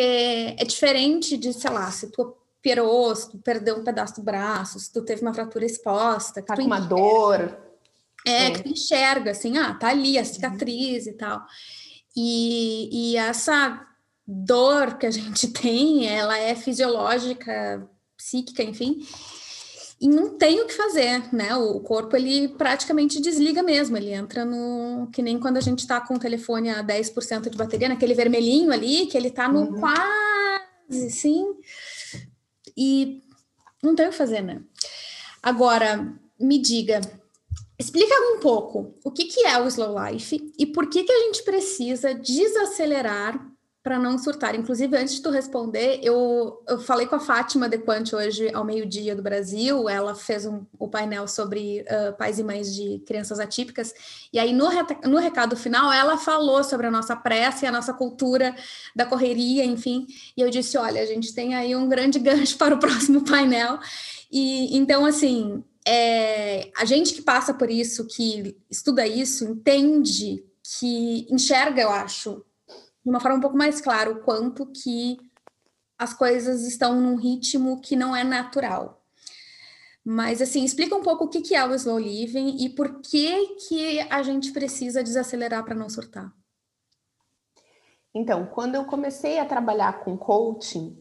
é 0.58 0.66
diferente 0.66 1.38
de, 1.38 1.54
sei 1.54 1.70
lá, 1.70 1.90
se 1.92 2.12
tu 2.12 2.36
pirou, 2.62 3.16
se 3.16 3.30
tu 3.30 3.38
perdeu 3.38 3.78
um 3.78 3.84
pedaço 3.84 4.16
do 4.16 4.24
braço, 4.24 4.80
se 4.80 4.92
tu 4.92 5.02
teve 5.04 5.22
uma 5.22 5.34
fratura 5.34 5.66
exposta, 5.66 6.42
tá 6.42 6.56
com 6.56 6.64
uma 6.64 6.80
dor. 6.80 7.58
É, 8.26 8.48
é, 8.48 8.52
que 8.52 8.64
tu 8.64 8.70
enxerga, 8.70 9.32
assim, 9.32 9.58
ah, 9.58 9.74
tá 9.76 9.90
ali 9.90 10.18
a 10.18 10.26
cicatriz 10.26 11.08
e 11.08 11.14
tal. 11.14 11.42
E, 12.16 13.14
e 13.14 13.18
essa 13.18 13.86
dor 14.28 14.98
que 14.98 15.06
a 15.06 15.12
gente 15.12 15.48
tem, 15.48 16.08
ela 16.08 16.38
é 16.38 16.56
fisiológica, 16.56 17.88
psíquica, 18.18 18.64
enfim, 18.64 19.00
e 20.02 20.08
não 20.08 20.38
tem 20.38 20.62
o 20.62 20.66
que 20.66 20.74
fazer, 20.74 21.34
né? 21.34 21.56
O 21.56 21.80
corpo 21.82 22.16
ele 22.16 22.48
praticamente 22.48 23.20
desliga 23.20 23.62
mesmo, 23.62 23.98
ele 23.98 24.12
entra 24.12 24.46
no 24.46 25.10
que 25.12 25.22
nem 25.22 25.40
quando 25.40 25.58
a 25.58 25.62
gente 25.62 25.86
tá 25.86 26.00
com 26.00 26.16
o 26.16 26.20
telefone 26.20 26.70
a 26.70 26.84
10% 26.84 27.50
de 27.50 27.58
bateria, 27.58 27.90
naquele 27.90 28.14
vermelhinho 28.14 28.72
ali, 28.72 29.08
que 29.08 29.18
ele 29.18 29.30
tá 29.30 29.48
no 29.48 29.62
uhum. 29.62 29.80
quase, 29.80 31.12
sim. 31.12 31.46
E 32.78 33.24
não 33.84 33.94
tem 33.96 34.08
o 34.08 34.10
que 34.12 34.16
fazer, 34.16 34.42
né? 34.42 34.62
Agora, 35.44 36.14
me 36.40 36.58
diga, 36.60 37.02
Explica 37.80 38.14
um 38.36 38.40
pouco 38.42 38.94
o 39.06 39.10
que, 39.10 39.24
que 39.24 39.46
é 39.48 39.58
o 39.58 39.66
slow 39.66 39.96
life 39.98 40.52
e 40.60 40.66
por 40.66 40.90
que, 40.90 41.02
que 41.02 41.12
a 41.14 41.20
gente 41.20 41.44
precisa 41.44 42.14
desacelerar 42.14 43.49
para 43.82 43.98
não 43.98 44.18
surtar. 44.18 44.56
Inclusive, 44.56 44.96
antes 44.98 45.16
de 45.16 45.22
tu 45.22 45.30
responder, 45.30 46.00
eu, 46.04 46.62
eu 46.68 46.80
falei 46.80 47.08
com 47.08 47.16
a 47.16 47.20
Fátima 47.20 47.70
Dequante 47.70 48.14
hoje 48.14 48.54
ao 48.54 48.66
meio-dia 48.66 49.16
do 49.16 49.24
Brasil. 49.24 49.88
Ela 49.88 50.14
fez 50.14 50.46
um, 50.46 50.66
o 50.78 50.88
painel 50.90 51.28
sobre 51.28 51.82
uh, 51.82 52.16
pais 52.18 52.40
e 52.40 52.44
mães 52.44 52.76
de 52.76 53.00
crianças 53.08 53.40
atípicas. 53.40 53.94
E 54.34 54.40
aí, 54.40 54.52
no, 54.52 54.68
no 55.06 55.18
recado 55.18 55.56
final, 55.56 55.92
ela 55.92 56.18
falou 56.18 56.64
sobre 56.64 56.88
a 56.88 56.92
nossa 56.92 57.16
pressa 57.16 57.66
e 57.66 57.68
a 57.68 57.72
nossa 57.72 57.94
cultura 57.94 58.54
da 58.94 59.06
correria, 59.06 59.64
enfim. 59.64 60.06
E 60.36 60.42
eu 60.42 60.50
disse: 60.50 60.78
olha, 60.78 61.02
a 61.02 61.06
gente 61.06 61.34
tem 61.34 61.56
aí 61.56 61.74
um 61.76 61.88
grande 61.88 62.20
gancho 62.20 62.58
para 62.58 62.76
o 62.76 62.80
próximo 62.80 63.24
painel. 63.24 63.80
E 64.30 64.78
então, 64.78 65.06
assim, 65.06 65.64
é, 65.88 66.70
a 66.78 66.84
gente 66.84 67.14
que 67.14 67.22
passa 67.22 67.54
por 67.54 67.70
isso, 67.70 68.06
que 68.06 68.58
estuda 68.70 69.08
isso, 69.08 69.46
entende 69.46 70.44
que 70.78 71.26
enxerga, 71.32 71.82
eu 71.82 71.90
acho, 71.90 72.44
de 73.04 73.10
uma 73.10 73.20
forma 73.20 73.38
um 73.38 73.42
pouco 73.42 73.58
mais 73.58 73.82
clara 73.82 74.10
o 74.12 74.22
quanto 74.22 74.66
que 74.68 75.18
as 75.98 76.14
coisas 76.14 76.66
estão 76.66 77.00
num 77.00 77.16
ritmo 77.16 77.82
que 77.82 77.96
não 77.96 78.16
é 78.16 78.24
natural. 78.24 79.04
Mas 80.04 80.42
assim, 80.42 80.64
explica 80.64 80.96
um 80.96 81.04
pouco 81.04 81.26
o 81.26 81.30
que 81.30 81.54
é 81.54 81.66
o 81.66 81.76
slow 81.76 82.00
living 82.00 82.64
e 82.64 82.70
por 82.70 83.02
que 83.02 83.56
que 83.68 84.00
a 84.10 84.24
gente 84.24 84.52
precisa 84.52 85.04
desacelerar 85.04 85.64
para 85.64 85.76
não 85.76 85.90
surtar. 85.90 86.34
Então, 88.14 88.48
quando 88.48 88.76
eu 88.76 88.86
comecei 88.86 89.38
a 89.40 89.46
trabalhar 89.46 90.00
com 90.00 90.18
coaching, 90.18 90.98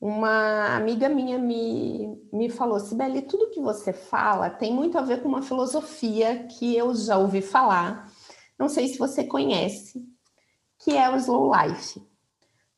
uma 0.00 0.76
amiga 0.76 1.08
minha 1.08 1.38
me, 1.38 2.20
me 2.32 2.48
falou, 2.48 2.78
Sibeli, 2.78 3.22
tudo 3.22 3.50
que 3.50 3.60
você 3.60 3.92
fala 3.92 4.50
tem 4.50 4.72
muito 4.72 4.98
a 4.98 5.02
ver 5.02 5.22
com 5.22 5.28
uma 5.28 5.42
filosofia 5.42 6.44
que 6.46 6.76
eu 6.76 6.94
já 6.94 7.18
ouvi 7.18 7.42
falar, 7.42 8.12
não 8.58 8.68
sei 8.68 8.88
se 8.88 8.98
você 8.98 9.24
conhece, 9.24 10.04
que 10.82 10.96
é 10.96 11.08
o 11.10 11.16
Slow 11.16 11.52
Life. 11.54 12.02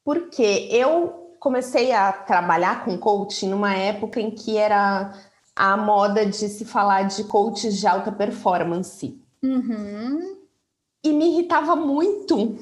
Porque 0.05 0.69
eu 0.71 1.37
comecei 1.41 1.93
a 1.93 2.13
trabalhar 2.13 2.85
com 2.85 2.97
coaching 2.99 3.49
numa 3.49 3.75
época 3.75 4.21
em 4.21 4.31
que 4.31 4.57
era 4.57 5.13
a 5.57 5.77
moda 5.77 6.27
de 6.27 6.49
se 6.49 6.65
falar 6.65 7.03
de 7.03 7.25
coaches 7.25 7.79
de 7.79 7.87
alta 7.87 8.11
performance. 8.11 9.19
Uhum. 9.43 10.39
E 11.03 11.13
me 11.13 11.33
irritava 11.33 11.77
muito 11.77 12.59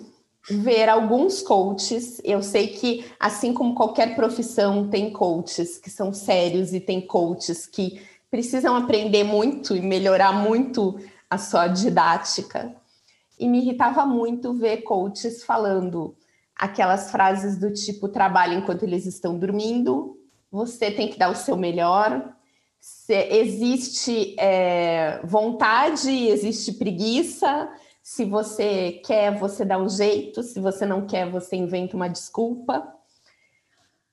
ver 0.49 0.89
alguns 0.89 1.43
coaches. 1.43 2.21
Eu 2.25 2.43
sei 2.43 2.69
que, 2.69 3.05
assim 3.19 3.53
como 3.53 3.75
qualquer 3.75 4.15
profissão, 4.15 4.89
tem 4.89 5.13
coaches 5.13 5.79
que 5.79 5.91
são 5.91 6.13
sérios 6.13 6.73
e 6.73 6.81
tem 6.81 7.01
coaches 7.01 7.67
que 7.67 8.03
precisam 8.31 8.77
aprender 8.77 9.25
muito 9.25 9.77
e 9.77 9.81
melhorar 9.81 10.33
muito 10.33 10.99
a 11.31 11.39
sua 11.39 11.69
didática. 11.69 12.75
E 13.43 13.49
me 13.49 13.59
irritava 13.59 14.07
muito 14.07 14.55
ver 14.55 14.83
coaches 14.83 15.43
falando 15.43 16.15
aquelas 16.55 17.11
frases 17.11 17.59
do 17.59 17.73
tipo: 17.73 18.07
trabalhe 18.07 18.55
enquanto 18.55 18.85
eles 18.85 19.05
estão 19.05 19.37
dormindo, 19.37 20.17
você 20.49 20.93
tem 20.93 21.09
que 21.09 21.19
dar 21.19 21.29
o 21.29 21.35
seu 21.35 21.57
melhor. 21.57 22.37
Se 22.79 23.15
existe 23.15 24.37
é, 24.39 25.21
vontade, 25.25 26.09
existe 26.29 26.71
preguiça, 26.75 27.69
se 28.01 28.25
você 28.25 29.03
quer, 29.05 29.37
você 29.37 29.65
dá 29.65 29.77
um 29.77 29.89
jeito, 29.89 30.45
se 30.45 30.61
você 30.61 30.87
não 30.87 31.05
quer, 31.05 31.29
você 31.29 31.57
inventa 31.57 31.97
uma 31.97 32.09
desculpa. 32.09 32.95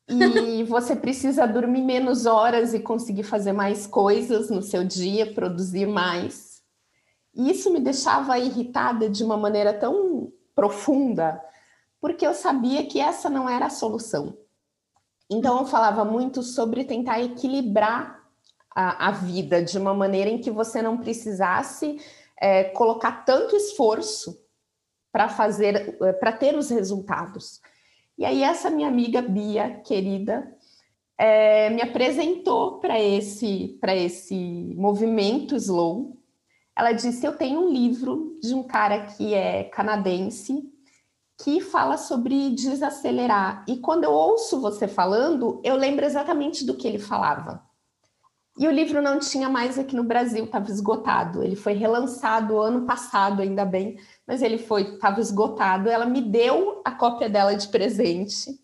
E 0.08 0.64
você 0.66 0.96
precisa 0.96 1.46
dormir 1.46 1.84
menos 1.84 2.26
horas 2.26 2.74
e 2.74 2.80
conseguir 2.80 3.24
fazer 3.24 3.54
mais 3.54 3.86
coisas 3.86 4.50
no 4.50 4.64
seu 4.64 4.84
dia, 4.84 5.32
produzir 5.36 5.86
mais. 5.86 6.49
E 7.40 7.50
isso 7.50 7.72
me 7.72 7.80
deixava 7.80 8.38
irritada 8.38 9.10
de 9.10 9.24
uma 9.24 9.38
maneira 9.38 9.74
tão 9.74 10.30
profunda, 10.54 11.42
porque 12.02 12.28
eu 12.28 12.34
sabia 12.34 12.86
que 12.86 13.00
essa 13.00 13.30
não 13.30 13.48
era 13.48 13.68
a 13.68 13.70
solução. 13.70 14.38
Então 15.30 15.60
eu 15.60 15.66
falava 15.66 16.04
muito 16.04 16.44
sobre 16.44 16.84
tentar 16.84 17.22
equilibrar 17.22 18.22
a, 18.76 19.08
a 19.08 19.12
vida 19.12 19.64
de 19.64 19.78
uma 19.78 19.94
maneira 19.94 20.30
em 20.30 20.42
que 20.42 20.52
você 20.52 20.82
não 20.82 20.98
precisasse 20.98 21.98
é, 22.38 22.66
colocar 22.66 23.24
tanto 23.24 23.56
esforço 23.56 24.38
para 25.10 25.30
fazer, 25.30 25.98
é, 26.04 26.12
para 26.12 26.34
ter 26.34 26.58
os 26.58 26.70
resultados. 26.70 27.62
E 28.18 28.26
aí 28.26 28.44
essa 28.44 28.70
minha 28.70 28.90
amiga 28.90 29.22
Bia, 29.22 29.80
querida, 29.86 30.54
é, 31.18 31.70
me 31.70 31.82
apresentou 31.82 32.80
para 32.80 33.00
esse, 33.00 33.78
para 33.80 33.96
esse 33.96 34.36
movimento 34.76 35.56
slow. 35.56 36.19
Ela 36.80 36.94
disse: 36.94 37.26
Eu 37.26 37.36
tenho 37.36 37.60
um 37.60 37.70
livro 37.70 38.40
de 38.42 38.56
um 38.56 38.64
cara 38.64 39.06
que 39.06 39.34
é 39.34 39.66
canadense 39.66 40.64
que 41.44 41.60
fala 41.60 41.98
sobre 41.98 42.52
desacelerar. 42.52 43.66
E 43.68 43.78
quando 43.78 44.06
eu 44.06 44.12
ouço 44.12 44.62
você 44.62 44.88
falando, 44.88 45.60
eu 45.62 45.76
lembro 45.76 46.06
exatamente 46.06 46.66
do 46.66 46.78
que 46.78 46.88
ele 46.88 46.98
falava. 46.98 47.62
E 48.58 48.66
o 48.66 48.72
livro 48.72 49.02
não 49.02 49.20
tinha 49.20 49.50
mais 49.50 49.78
aqui 49.78 49.94
no 49.94 50.06
Brasil, 50.06 50.46
estava 50.46 50.72
esgotado. 50.72 51.44
Ele 51.44 51.58
foi 51.58 51.74
relançado 51.74 52.58
ano 52.58 52.86
passado, 52.86 53.42
ainda 53.42 53.66
bem, 53.66 53.98
mas 54.26 54.42
ele 54.42 54.58
foi, 54.58 54.94
estava 54.94 55.20
esgotado. 55.20 55.90
Ela 55.90 56.06
me 56.06 56.22
deu 56.22 56.82
a 56.86 56.92
cópia 56.92 57.30
dela 57.30 57.56
de 57.56 57.68
presente. 57.68 58.58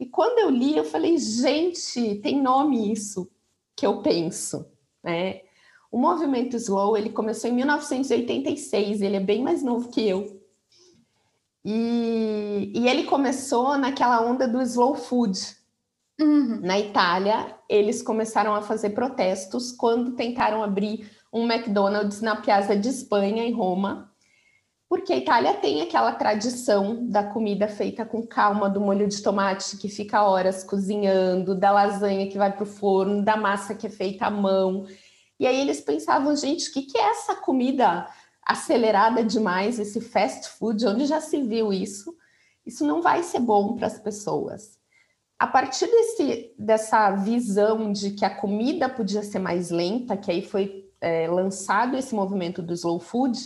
E 0.00 0.06
quando 0.06 0.38
eu 0.38 0.48
li, 0.48 0.74
eu 0.74 0.84
falei, 0.84 1.18
gente, 1.18 2.14
tem 2.16 2.40
nome 2.40 2.90
isso 2.90 3.30
que 3.76 3.84
eu 3.84 4.00
penso, 4.00 4.66
né? 5.04 5.45
O 5.90 5.98
movimento 5.98 6.56
slow, 6.56 6.96
ele 6.96 7.10
começou 7.10 7.50
em 7.50 7.54
1986, 7.54 9.02
ele 9.02 9.16
é 9.16 9.20
bem 9.20 9.42
mais 9.42 9.62
novo 9.62 9.88
que 9.88 10.06
eu. 10.06 10.40
E, 11.64 12.72
e 12.74 12.88
ele 12.88 13.04
começou 13.04 13.76
naquela 13.76 14.20
onda 14.20 14.46
do 14.46 14.60
slow 14.62 14.94
food, 14.94 15.56
Uhum. 16.18 16.60
Na 16.62 16.78
Itália, 16.78 17.54
eles 17.68 18.02
começaram 18.02 18.54
a 18.54 18.62
fazer 18.62 18.90
protestos 18.90 19.70
quando 19.70 20.12
tentaram 20.12 20.62
abrir 20.62 21.10
um 21.32 21.50
McDonald's 21.50 22.22
na 22.22 22.36
Piazza 22.36 22.74
de 22.74 22.88
Espanha, 22.88 23.44
em 23.44 23.52
Roma, 23.52 24.10
porque 24.88 25.12
a 25.12 25.16
Itália 25.16 25.52
tem 25.54 25.82
aquela 25.82 26.12
tradição 26.12 27.06
da 27.08 27.22
comida 27.22 27.68
feita 27.68 28.06
com 28.06 28.26
calma, 28.26 28.70
do 28.70 28.80
molho 28.80 29.06
de 29.06 29.20
tomate 29.20 29.76
que 29.76 29.88
fica 29.88 30.22
horas 30.22 30.64
cozinhando, 30.64 31.54
da 31.54 31.70
lasanha 31.70 32.30
que 32.30 32.38
vai 32.38 32.50
para 32.50 32.62
o 32.62 32.66
forno, 32.66 33.22
da 33.22 33.36
massa 33.36 33.74
que 33.74 33.86
é 33.86 33.90
feita 33.90 34.26
à 34.26 34.30
mão. 34.30 34.86
E 35.38 35.46
aí 35.46 35.60
eles 35.60 35.80
pensavam, 35.80 36.34
gente, 36.34 36.70
o 36.70 36.72
que, 36.72 36.82
que 36.82 36.98
é 36.98 37.10
essa 37.10 37.34
comida 37.34 38.08
acelerada 38.42 39.22
demais, 39.22 39.78
esse 39.78 40.00
fast 40.00 40.48
food? 40.50 40.86
Onde 40.86 41.06
já 41.06 41.20
se 41.20 41.42
viu 41.42 41.72
isso? 41.72 42.16
Isso 42.64 42.86
não 42.86 43.02
vai 43.02 43.22
ser 43.22 43.40
bom 43.40 43.76
para 43.76 43.86
as 43.86 43.98
pessoas. 43.98 44.78
A 45.38 45.46
partir 45.46 45.86
desse, 45.86 46.54
dessa 46.58 47.10
visão 47.10 47.92
de 47.92 48.12
que 48.12 48.24
a 48.24 48.34
comida 48.34 48.88
podia 48.88 49.22
ser 49.22 49.38
mais 49.38 49.70
lenta, 49.70 50.16
que 50.16 50.30
aí 50.30 50.42
foi 50.42 50.90
é, 51.00 51.28
lançado 51.28 51.96
esse 51.96 52.14
movimento 52.14 52.62
do 52.62 52.72
slow 52.72 52.98
food, 52.98 53.38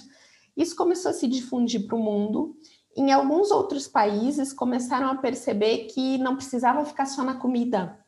isso 0.57 0.77
começou 0.77 1.11
a 1.11 1.15
se 1.15 1.27
difundir 1.27 1.87
para 1.87 1.97
o 1.97 2.03
mundo. 2.03 2.57
Em 2.97 3.13
alguns 3.13 3.51
outros 3.51 3.89
países 3.89 4.53
começaram 4.53 5.09
a 5.09 5.17
perceber 5.17 5.87
que 5.87 6.17
não 6.19 6.37
precisava 6.37 6.85
ficar 6.85 7.07
só 7.07 7.25
na 7.25 7.35
comida, 7.35 7.99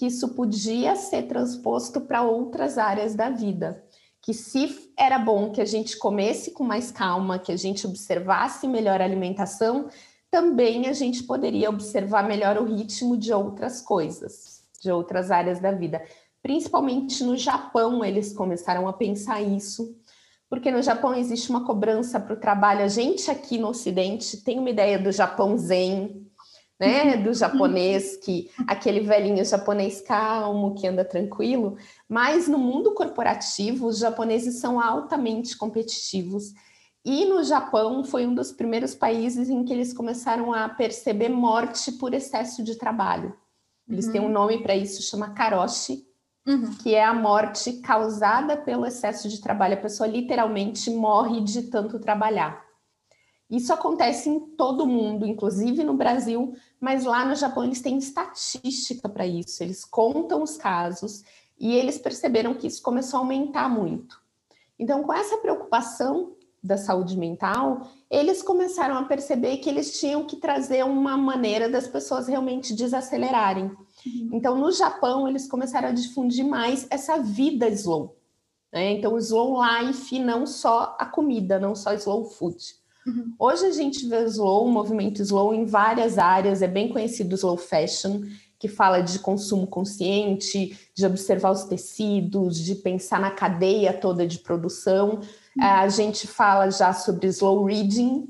que 0.00 0.06
isso 0.06 0.30
podia 0.30 0.96
ser 0.96 1.24
transposto 1.24 2.00
para 2.00 2.22
outras 2.22 2.78
áreas 2.78 3.14
da 3.14 3.28
vida. 3.28 3.84
Que 4.22 4.32
se 4.32 4.90
era 4.98 5.18
bom 5.18 5.50
que 5.50 5.60
a 5.60 5.64
gente 5.66 5.98
comesse 5.98 6.52
com 6.52 6.64
mais 6.64 6.90
calma, 6.90 7.38
que 7.38 7.52
a 7.52 7.56
gente 7.56 7.86
observasse 7.86 8.66
melhor 8.66 9.02
a 9.02 9.04
alimentação, 9.04 9.90
também 10.30 10.86
a 10.86 10.94
gente 10.94 11.24
poderia 11.24 11.68
observar 11.68 12.26
melhor 12.26 12.56
o 12.56 12.64
ritmo 12.64 13.14
de 13.14 13.30
outras 13.30 13.82
coisas, 13.82 14.62
de 14.82 14.90
outras 14.90 15.30
áreas 15.30 15.60
da 15.60 15.70
vida. 15.70 16.02
Principalmente 16.42 17.22
no 17.22 17.36
Japão, 17.36 18.02
eles 18.02 18.32
começaram 18.32 18.88
a 18.88 18.94
pensar 18.94 19.42
isso, 19.42 19.94
porque 20.48 20.70
no 20.70 20.80
Japão 20.80 21.14
existe 21.14 21.50
uma 21.50 21.66
cobrança 21.66 22.18
para 22.18 22.32
o 22.32 22.40
trabalho. 22.40 22.80
A 22.84 22.88
gente 22.88 23.30
aqui 23.30 23.58
no 23.58 23.68
Ocidente 23.68 24.38
tem 24.38 24.58
uma 24.58 24.70
ideia 24.70 24.98
do 24.98 25.12
Japão 25.12 25.58
zen, 25.58 26.26
né? 26.80 27.18
Do 27.18 27.34
japonês 27.34 28.16
que 28.16 28.50
aquele 28.66 29.00
velhinho 29.00 29.44
japonês 29.44 30.00
calmo 30.00 30.74
que 30.74 30.86
anda 30.86 31.04
tranquilo, 31.04 31.76
mas 32.08 32.48
no 32.48 32.58
mundo 32.58 32.94
corporativo 32.94 33.86
os 33.86 33.98
japoneses 33.98 34.58
são 34.58 34.80
altamente 34.80 35.58
competitivos. 35.58 36.54
E 37.04 37.26
no 37.26 37.42
Japão 37.44 38.02
foi 38.04 38.26
um 38.26 38.34
dos 38.34 38.52
primeiros 38.52 38.94
países 38.94 39.48
em 39.48 39.64
que 39.64 39.72
eles 39.72 39.92
começaram 39.92 40.52
a 40.52 40.68
perceber 40.68 41.28
morte 41.28 41.92
por 41.92 42.12
excesso 42.12 42.62
de 42.62 42.76
trabalho. 42.76 43.34
Eles 43.88 44.06
uhum. 44.06 44.12
têm 44.12 44.20
um 44.20 44.24
uhum. 44.24 44.32
nome 44.32 44.62
para 44.62 44.76
isso, 44.76 45.02
chama 45.02 45.30
karoshi, 45.30 46.04
uhum. 46.46 46.74
que 46.82 46.94
é 46.94 47.02
a 47.02 47.14
morte 47.14 47.74
causada 47.80 48.56
pelo 48.56 48.86
excesso 48.86 49.28
de 49.28 49.40
trabalho. 49.40 49.74
A 49.74 49.80
pessoa 49.80 50.06
literalmente 50.06 50.90
morre 50.90 51.40
de 51.40 51.62
tanto 51.64 51.98
trabalhar. 51.98 52.69
Isso 53.50 53.72
acontece 53.72 54.28
em 54.28 54.38
todo 54.38 54.86
mundo, 54.86 55.26
inclusive 55.26 55.82
no 55.82 55.94
Brasil, 55.94 56.54
mas 56.80 57.04
lá 57.04 57.24
no 57.24 57.34
Japão 57.34 57.64
eles 57.64 57.80
têm 57.80 57.98
estatística 57.98 59.08
para 59.08 59.26
isso, 59.26 59.62
eles 59.62 59.84
contam 59.84 60.42
os 60.42 60.56
casos 60.56 61.24
e 61.58 61.74
eles 61.74 61.98
perceberam 61.98 62.54
que 62.54 62.68
isso 62.68 62.80
começou 62.80 63.18
a 63.18 63.22
aumentar 63.22 63.68
muito. 63.68 64.20
Então, 64.78 65.02
com 65.02 65.12
essa 65.12 65.36
preocupação 65.38 66.32
da 66.62 66.76
saúde 66.76 67.16
mental, 67.16 67.88
eles 68.10 68.42
começaram 68.42 68.96
a 68.96 69.04
perceber 69.04 69.58
que 69.58 69.68
eles 69.68 69.98
tinham 69.98 70.24
que 70.24 70.36
trazer 70.36 70.84
uma 70.84 71.16
maneira 71.16 71.68
das 71.68 71.86
pessoas 71.86 72.28
realmente 72.28 72.74
desacelerarem. 72.74 73.64
Uhum. 73.64 74.30
Então, 74.32 74.56
no 74.58 74.70
Japão, 74.70 75.26
eles 75.26 75.48
começaram 75.48 75.88
a 75.88 75.92
difundir 75.92 76.46
mais 76.46 76.86
essa 76.90 77.18
vida 77.18 77.68
slow. 77.68 78.16
Né? 78.72 78.92
Então, 78.92 79.18
slow 79.18 79.58
life, 79.62 80.18
não 80.18 80.46
só 80.46 80.96
a 80.98 81.06
comida, 81.06 81.58
não 81.58 81.74
só 81.74 81.92
slow 81.94 82.24
food. 82.24 82.79
Uhum. 83.06 83.34
Hoje 83.38 83.66
a 83.66 83.72
gente 83.72 84.06
vê 84.06 84.24
slow, 84.24 84.66
o 84.66 84.70
movimento 84.70 85.22
slow 85.22 85.54
em 85.54 85.64
várias 85.64 86.18
áreas, 86.18 86.62
é 86.62 86.68
bem 86.68 86.88
conhecido 86.88 87.32
o 87.32 87.36
slow 87.36 87.56
fashion, 87.56 88.22
que 88.58 88.68
fala 88.68 89.00
de 89.00 89.18
consumo 89.18 89.66
consciente, 89.66 90.78
de 90.94 91.06
observar 91.06 91.50
os 91.50 91.64
tecidos, 91.64 92.58
de 92.58 92.74
pensar 92.74 93.18
na 93.18 93.30
cadeia 93.30 93.92
toda 93.92 94.26
de 94.26 94.38
produção. 94.38 95.20
Uhum. 95.56 95.64
A 95.64 95.88
gente 95.88 96.26
fala 96.26 96.70
já 96.70 96.92
sobre 96.92 97.26
slow 97.28 97.64
reading, 97.64 98.28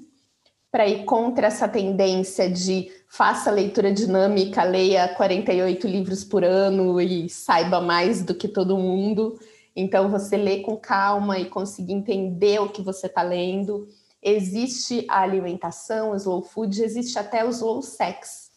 para 0.71 0.87
ir 0.87 1.05
contra 1.05 1.49
essa 1.49 1.69
tendência 1.69 2.49
de 2.49 2.91
faça 3.09 3.51
leitura 3.51 3.93
dinâmica, 3.93 4.63
leia 4.63 5.09
48 5.09 5.87
livros 5.89 6.23
por 6.23 6.45
ano 6.45 7.01
e 7.01 7.29
saiba 7.29 7.81
mais 7.81 8.23
do 8.23 8.35
que 8.35 8.47
todo 8.47 8.79
mundo. 8.79 9.37
Então, 9.75 10.09
você 10.09 10.37
lê 10.37 10.61
com 10.61 10.77
calma 10.77 11.39
e 11.39 11.47
conseguir 11.47 11.93
entender 11.93 12.61
o 12.61 12.69
que 12.69 12.83
você 12.83 13.07
está 13.07 13.23
lendo. 13.23 13.89
Existe 14.23 15.07
a 15.09 15.23
alimentação, 15.23 16.11
o 16.11 16.17
slow 16.17 16.43
food, 16.43 16.83
existe 16.83 17.19
até 17.19 17.45
o 17.45 17.51
slow 17.51 17.81
sex, 17.83 18.51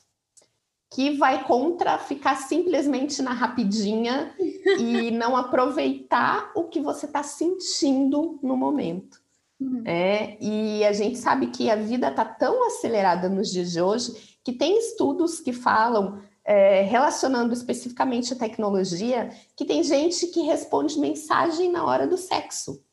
que 0.92 1.18
vai 1.18 1.44
contra 1.46 1.98
ficar 1.98 2.36
simplesmente 2.36 3.22
na 3.22 3.32
rapidinha 3.32 4.36
e 4.78 5.10
não 5.12 5.36
aproveitar 5.36 6.52
o 6.56 6.66
que 6.66 6.82
você 6.82 7.06
está 7.06 7.24
sentindo 7.24 8.38
no 8.44 8.56
momento. 8.58 9.24
Uhum. 9.60 9.84
É, 9.86 10.38
e 10.42 10.84
a 10.84 10.92
gente 10.92 11.18
sabe 11.18 11.48
que 11.48 11.70
a 11.70 11.76
vida 11.76 12.10
está 12.10 12.26
tão 12.26 12.68
acelerada 12.68 13.30
nos 13.30 13.50
dias 13.50 13.72
de 13.72 13.82
hoje 13.82 14.38
que 14.44 14.52
tem 14.52 14.78
estudos 14.78 15.40
que 15.40 15.54
falam, 15.54 16.22
é, 16.44 16.82
relacionando 16.82 17.54
especificamente 17.54 18.34
a 18.34 18.36
tecnologia, 18.36 19.30
que 19.56 19.64
tem 19.64 19.82
gente 19.82 20.28
que 20.28 20.42
responde 20.42 21.00
mensagem 21.00 21.72
na 21.72 21.86
hora 21.86 22.06
do 22.06 22.18
sexo. 22.18 22.84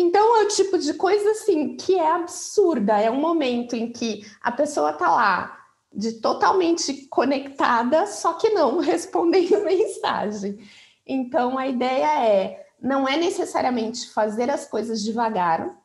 Então 0.00 0.36
é 0.36 0.44
o 0.44 0.48
tipo 0.48 0.78
de 0.78 0.94
coisa 0.94 1.32
assim 1.32 1.76
que 1.76 1.98
é 1.98 2.12
absurda. 2.12 3.00
É 3.00 3.10
um 3.10 3.20
momento 3.20 3.74
em 3.74 3.90
que 3.90 4.24
a 4.40 4.52
pessoa 4.52 4.92
está 4.92 5.10
lá 5.10 5.58
de 5.92 6.20
totalmente 6.20 7.08
conectada, 7.08 8.06
só 8.06 8.34
que 8.34 8.50
não 8.50 8.78
respondendo 8.78 9.64
mensagem. 9.64 10.56
Então 11.04 11.58
a 11.58 11.66
ideia 11.66 12.24
é 12.24 12.64
não 12.80 13.08
é 13.08 13.16
necessariamente 13.16 14.08
fazer 14.10 14.48
as 14.50 14.66
coisas 14.66 15.02
devagar. 15.02 15.76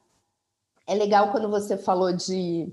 É 0.86 0.94
legal 0.94 1.32
quando 1.32 1.50
você 1.50 1.76
falou 1.76 2.14
de. 2.14 2.72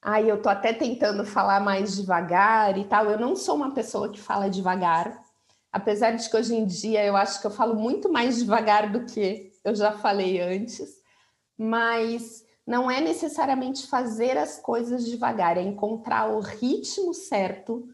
Ai, 0.00 0.30
eu 0.30 0.40
tô 0.40 0.48
até 0.48 0.72
tentando 0.72 1.24
falar 1.24 1.58
mais 1.58 1.96
devagar 1.96 2.78
e 2.78 2.84
tal. 2.84 3.06
Eu 3.06 3.18
não 3.18 3.34
sou 3.34 3.56
uma 3.56 3.74
pessoa 3.74 4.08
que 4.08 4.20
fala 4.20 4.48
devagar. 4.48 5.20
Apesar 5.72 6.12
de 6.12 6.30
que 6.30 6.36
hoje 6.36 6.54
em 6.54 6.64
dia 6.64 7.04
eu 7.04 7.16
acho 7.16 7.40
que 7.40 7.46
eu 7.48 7.50
falo 7.50 7.74
muito 7.74 8.08
mais 8.08 8.38
devagar 8.38 8.92
do 8.92 9.04
que 9.04 9.50
eu 9.66 9.74
já 9.74 9.92
falei 9.92 10.40
antes. 10.40 11.02
Mas 11.58 12.44
não 12.66 12.90
é 12.90 13.00
necessariamente 13.00 13.86
fazer 13.86 14.36
as 14.38 14.58
coisas 14.58 15.06
devagar, 15.06 15.56
é 15.56 15.62
encontrar 15.62 16.30
o 16.30 16.40
ritmo 16.40 17.12
certo, 17.12 17.88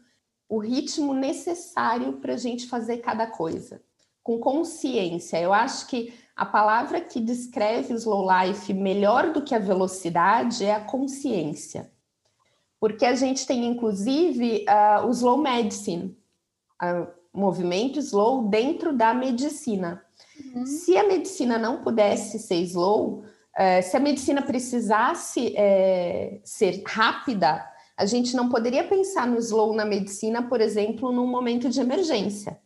o 0.47 0.59
ritmo 0.59 1.13
necessário 1.13 2.13
para 2.13 2.33
a 2.33 2.37
gente 2.37 2.67
fazer 2.67 2.97
cada 2.97 3.27
coisa 3.27 3.81
com 4.23 4.39
consciência. 4.39 5.39
Eu 5.39 5.53
acho 5.53 5.87
que 5.87 6.13
a 6.35 6.45
palavra 6.45 7.01
que 7.01 7.19
descreve 7.19 7.93
o 7.93 7.97
slow 7.97 8.25
life 8.25 8.73
melhor 8.73 9.33
do 9.33 9.43
que 9.43 9.53
a 9.53 9.59
velocidade 9.59 10.63
é 10.63 10.73
a 10.73 10.83
consciência. 10.83 11.91
Porque 12.79 13.05
a 13.05 13.15
gente 13.15 13.45
tem, 13.45 13.65
inclusive, 13.65 14.65
uh, 14.67 15.05
o 15.07 15.11
slow 15.11 15.37
medicine, 15.37 16.17
uh, 16.81 17.07
movimento 17.33 17.99
slow 17.99 18.47
dentro 18.47 18.93
da 18.93 19.13
medicina. 19.13 20.02
Uhum. 20.55 20.65
Se 20.65 20.97
a 20.97 21.07
medicina 21.07 21.57
não 21.57 21.81
pudesse 21.81 22.39
ser 22.39 22.61
slow, 22.61 23.23
uh, 23.23 23.83
se 23.83 23.95
a 23.95 23.99
medicina 23.99 24.41
precisasse 24.41 25.53
é, 25.55 26.39
ser 26.43 26.83
rápida, 26.85 27.63
a 27.95 28.05
gente 28.05 28.35
não 28.35 28.49
poderia 28.49 28.83
pensar 28.83 29.27
no 29.27 29.37
slow 29.37 29.73
na 29.73 29.85
medicina, 29.85 30.43
por 30.43 30.61
exemplo, 30.61 31.11
num 31.11 31.27
momento 31.27 31.69
de 31.69 31.79
emergência 31.79 32.59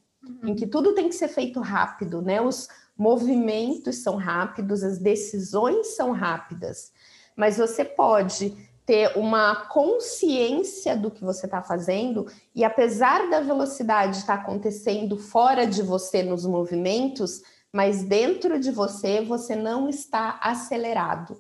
em 0.43 0.55
que 0.55 0.67
tudo 0.67 0.93
tem 0.93 1.09
que 1.09 1.15
ser 1.15 1.27
feito 1.27 1.59
rápido, 1.59 2.21
né? 2.21 2.41
Os 2.41 2.67
movimentos 2.97 3.97
são 3.97 4.15
rápidos, 4.15 4.83
as 4.83 4.97
decisões 4.97 5.95
são 5.95 6.11
rápidas, 6.11 6.91
mas 7.35 7.57
você 7.57 7.85
pode 7.85 8.55
ter 8.85 9.17
uma 9.17 9.67
consciência 9.67 10.95
do 10.95 11.11
que 11.11 11.23
você 11.23 11.45
está 11.45 11.61
fazendo 11.61 12.25
e 12.55 12.63
apesar 12.63 13.29
da 13.29 13.41
velocidade 13.41 14.17
estar 14.17 14.37
tá 14.37 14.43
acontecendo 14.43 15.17
fora 15.17 15.67
de 15.67 15.81
você 15.83 16.23
nos 16.23 16.45
movimentos, 16.45 17.41
mas 17.77 18.01
dentro 18.01 18.59
de 18.59 18.71
você 18.71 19.21
você 19.21 19.55
não 19.55 19.87
está 19.87 20.39
acelerado. 20.41 21.39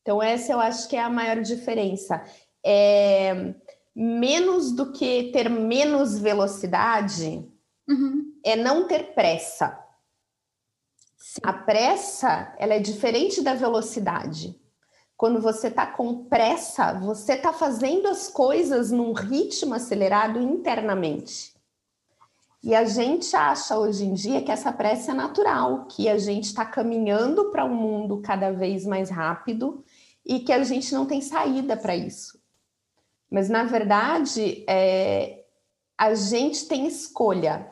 Então 0.00 0.22
essa 0.22 0.52
eu 0.52 0.60
acho 0.60 0.88
que 0.88 0.94
é 0.94 1.02
a 1.02 1.10
maior 1.10 1.42
diferença. 1.42 2.24
É 2.64 3.52
menos 3.92 4.70
do 4.70 4.92
que 4.92 5.32
ter 5.32 5.50
menos 5.50 6.16
velocidade, 6.16 7.44
uhum. 7.88 8.32
é 8.44 8.54
não 8.54 8.86
ter 8.86 9.14
pressa. 9.14 9.84
Sim. 11.18 11.40
A 11.42 11.52
pressa, 11.52 12.54
ela 12.56 12.74
é 12.74 12.78
diferente 12.78 13.42
da 13.42 13.52
velocidade. 13.52 14.56
Quando 15.16 15.40
você 15.40 15.66
está 15.66 15.88
com 15.88 16.24
pressa, 16.26 16.92
você 17.00 17.32
está 17.32 17.52
fazendo 17.52 18.06
as 18.06 18.28
coisas 18.28 18.92
num 18.92 19.12
ritmo 19.12 19.74
acelerado 19.74 20.40
internamente. 20.40 21.51
E 22.62 22.74
a 22.76 22.84
gente 22.84 23.34
acha 23.34 23.76
hoje 23.76 24.04
em 24.04 24.14
dia 24.14 24.40
que 24.40 24.52
essa 24.52 24.72
pressa 24.72 25.10
é 25.10 25.14
natural, 25.14 25.86
que 25.86 26.08
a 26.08 26.16
gente 26.16 26.44
está 26.44 26.64
caminhando 26.64 27.50
para 27.50 27.64
um 27.64 27.74
mundo 27.74 28.20
cada 28.22 28.52
vez 28.52 28.86
mais 28.86 29.10
rápido 29.10 29.84
e 30.24 30.38
que 30.40 30.52
a 30.52 30.62
gente 30.62 30.94
não 30.94 31.04
tem 31.04 31.20
saída 31.20 31.76
para 31.76 31.96
isso. 31.96 32.40
Mas, 33.28 33.48
na 33.48 33.64
verdade, 33.64 34.64
é, 34.68 35.44
a 35.98 36.14
gente 36.14 36.66
tem 36.66 36.86
escolha. 36.86 37.68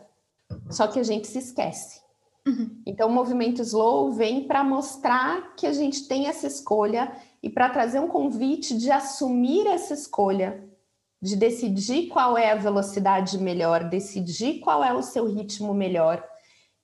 Só 0.68 0.88
que 0.88 0.98
a 0.98 1.03
gente 1.05 1.29
se 1.29 1.38
esquece. 1.38 2.00
Uhum. 2.46 2.83
Então, 2.85 3.09
o 3.09 3.12
movimento 3.12 3.62
slow 3.62 4.11
vem 4.12 4.48
para 4.48 4.64
mostrar 4.64 5.55
que 5.55 5.66
a 5.66 5.72
gente 5.72 6.09
tem 6.09 6.26
essa 6.26 6.48
escolha 6.48 7.12
e 7.40 7.48
para 7.48 7.68
trazer 7.68 8.00
um 8.00 8.09
convite 8.09 8.76
de 8.76 8.90
assumir 8.90 9.66
essa 9.68 9.94
escolha 9.94 10.68
de 11.20 11.37
decidir 11.37 12.09
qual 12.09 12.37
é 12.37 12.50
a 12.50 12.56
velocidade 12.56 13.38
melhor, 13.38 13.85
decidir 13.85 14.61
qual 14.61 14.83
é 14.83 14.92
o 14.92 15.02
seu 15.02 15.26
ritmo 15.26 15.74
melhor 15.74 16.24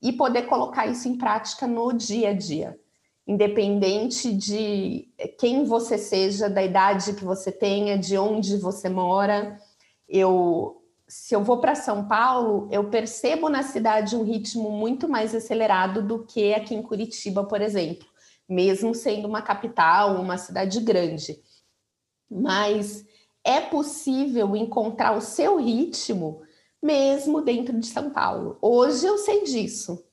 e 0.02 0.12
poder 0.12 0.42
colocar 0.42 0.86
isso 0.86 1.08
em 1.08 1.16
prática 1.16 1.66
no 1.66 1.92
dia 1.92 2.30
a 2.30 2.32
dia, 2.34 2.78
independente 3.26 4.32
de 4.32 5.08
quem 5.38 5.64
você 5.64 5.96
seja, 5.96 6.50
da 6.50 6.62
idade 6.62 7.14
que 7.14 7.24
você 7.24 7.50
tenha, 7.50 7.98
de 7.98 8.18
onde 8.18 8.58
você 8.58 8.90
mora. 8.90 9.58
Eu, 10.06 10.82
se 11.08 11.34
eu 11.34 11.42
vou 11.42 11.58
para 11.58 11.74
São 11.74 12.06
Paulo, 12.06 12.68
eu 12.70 12.90
percebo 12.90 13.48
na 13.48 13.62
cidade 13.62 14.14
um 14.14 14.22
ritmo 14.22 14.70
muito 14.70 15.08
mais 15.08 15.34
acelerado 15.34 16.02
do 16.02 16.24
que 16.26 16.52
aqui 16.52 16.74
em 16.74 16.82
Curitiba, 16.82 17.42
por 17.42 17.62
exemplo, 17.62 18.06
mesmo 18.46 18.94
sendo 18.94 19.26
uma 19.26 19.40
capital, 19.40 20.20
uma 20.20 20.36
cidade 20.36 20.78
grande. 20.80 21.40
Mas 22.30 23.04
é 23.46 23.60
possível 23.60 24.56
encontrar 24.56 25.16
o 25.16 25.20
seu 25.20 25.56
ritmo 25.58 26.42
mesmo 26.82 27.40
dentro 27.40 27.78
de 27.78 27.86
São 27.86 28.10
Paulo. 28.10 28.58
Hoje 28.60 29.06
eu 29.06 29.16
sei 29.16 29.44
disso. 29.44 30.04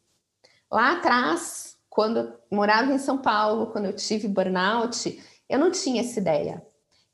Lá 0.72 0.94
atrás, 0.94 1.76
quando 1.90 2.20
eu 2.20 2.34
morava 2.52 2.94
em 2.94 3.00
São 3.00 3.18
Paulo, 3.18 3.68
quando 3.72 3.86
eu 3.86 3.96
tive 3.96 4.28
burnout, 4.28 5.20
eu 5.50 5.58
não 5.58 5.72
tinha 5.72 6.02
essa 6.02 6.20
ideia. 6.20 6.64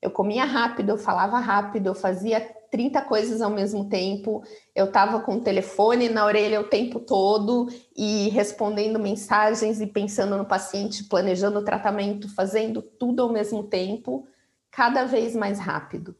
Eu 0.01 0.11
comia 0.11 0.43
rápido, 0.43 0.89
eu 0.89 0.97
falava 0.97 1.39
rápido, 1.39 1.87
eu 1.87 1.95
fazia 1.95 2.41
30 2.69 3.01
coisas 3.01 3.41
ao 3.41 3.49
mesmo 3.49 3.89
tempo, 3.89 4.43
eu 4.75 4.85
estava 4.85 5.21
com 5.21 5.37
o 5.37 5.41
telefone 5.41 6.09
na 6.09 6.25
orelha 6.25 6.61
o 6.61 6.65
tempo 6.65 6.99
todo 6.99 7.67
e 7.95 8.29
respondendo 8.29 8.99
mensagens 8.99 9.81
e 9.81 9.87
pensando 9.87 10.37
no 10.37 10.45
paciente, 10.45 11.05
planejando 11.05 11.59
o 11.59 11.65
tratamento, 11.65 12.33
fazendo 12.33 12.81
tudo 12.81 13.23
ao 13.23 13.29
mesmo 13.29 13.63
tempo 13.63 14.27
cada 14.71 15.05
vez 15.05 15.35
mais 15.35 15.59
rápido. 15.59 16.15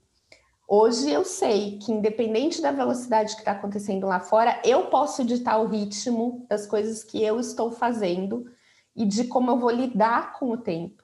Hoje 0.68 1.10
eu 1.10 1.26
sei 1.26 1.80
que, 1.80 1.92
independente 1.92 2.62
da 2.62 2.72
velocidade 2.72 3.34
que 3.34 3.42
está 3.42 3.54
acontecendo 3.54 4.06
lá 4.06 4.20
fora, 4.20 4.62
eu 4.64 4.86
posso 4.86 5.26
ditar 5.26 5.58
o 5.58 5.68
ritmo 5.68 6.46
das 6.48 6.68
coisas 6.68 7.04
que 7.04 7.24
eu 7.24 7.40
estou 7.40 7.72
fazendo 7.72 8.46
e 8.96 9.06
de 9.06 9.24
como 9.24 9.50
eu 9.50 9.58
vou 9.58 9.72
lidar 9.72 10.34
com 10.34 10.52
o 10.52 10.58
tempo. 10.58 11.04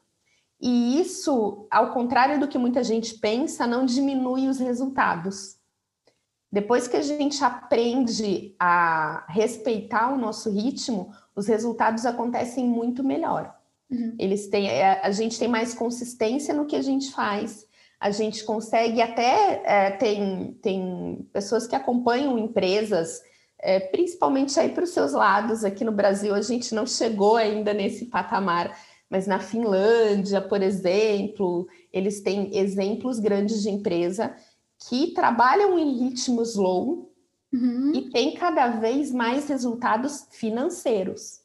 E 0.62 1.00
isso, 1.00 1.68
ao 1.72 1.92
contrário 1.94 2.40
do 2.40 2.48
que 2.48 2.58
muita 2.58 2.84
gente 2.84 3.18
pensa, 3.18 3.66
não 3.66 3.86
diminui 3.86 4.48
os 4.48 4.60
resultados. 4.60 5.58
Depois 6.52 6.88
que 6.88 6.96
a 6.96 7.02
gente 7.02 7.44
aprende 7.44 8.56
a 8.60 9.26
respeitar 9.28 10.14
o 10.14 10.18
nosso 10.18 10.50
ritmo, 10.50 11.12
os 11.36 11.48
resultados 11.48 12.06
acontecem 12.06 12.66
muito 12.66 13.04
melhor. 13.04 13.54
Uhum. 13.96 14.16
Eles 14.20 14.48
têm, 14.48 14.70
é, 14.70 15.00
a 15.02 15.12
gente 15.12 15.40
tem 15.40 15.48
mais 15.48 15.74
consistência 15.74 16.54
no 16.54 16.66
que 16.66 16.76
a 16.76 16.82
gente 16.82 17.12
faz. 17.12 17.66
A 18.00 18.12
gente 18.12 18.44
consegue 18.44 19.02
até 19.02 19.62
é, 19.64 19.92
tem, 19.92 20.58
tem 20.62 21.28
pessoas 21.32 21.66
que 21.66 21.76
acompanham 21.76 22.38
empresas, 22.38 23.22
é, 23.58 23.80
principalmente 23.80 24.60
aí 24.60 24.70
para 24.70 24.84
os 24.84 24.90
seus 24.90 25.14
lados. 25.14 25.64
Aqui 25.64 25.84
no 25.84 25.92
Brasil 25.92 26.36
a 26.36 26.42
gente 26.42 26.76
não 26.76 26.86
chegou 26.86 27.38
ainda 27.38 27.74
nesse 27.74 28.06
patamar, 28.06 28.78
mas 29.10 29.26
na 29.26 29.40
Finlândia, 29.40 30.42
por 30.42 30.62
exemplo, 30.62 31.68
eles 31.92 32.22
têm 32.22 32.56
exemplos 32.58 33.20
grandes 33.20 33.64
de 33.64 33.70
empresa 33.70 34.36
que 34.90 35.14
trabalham 35.14 35.80
em 35.80 36.10
ritmo 36.10 36.42
slow 36.42 37.12
uhum. 37.54 37.94
e 37.96 38.10
têm 38.10 38.34
cada 38.34 38.68
vez 38.68 39.12
mais 39.12 39.48
resultados 39.48 40.28
financeiros. 40.32 41.45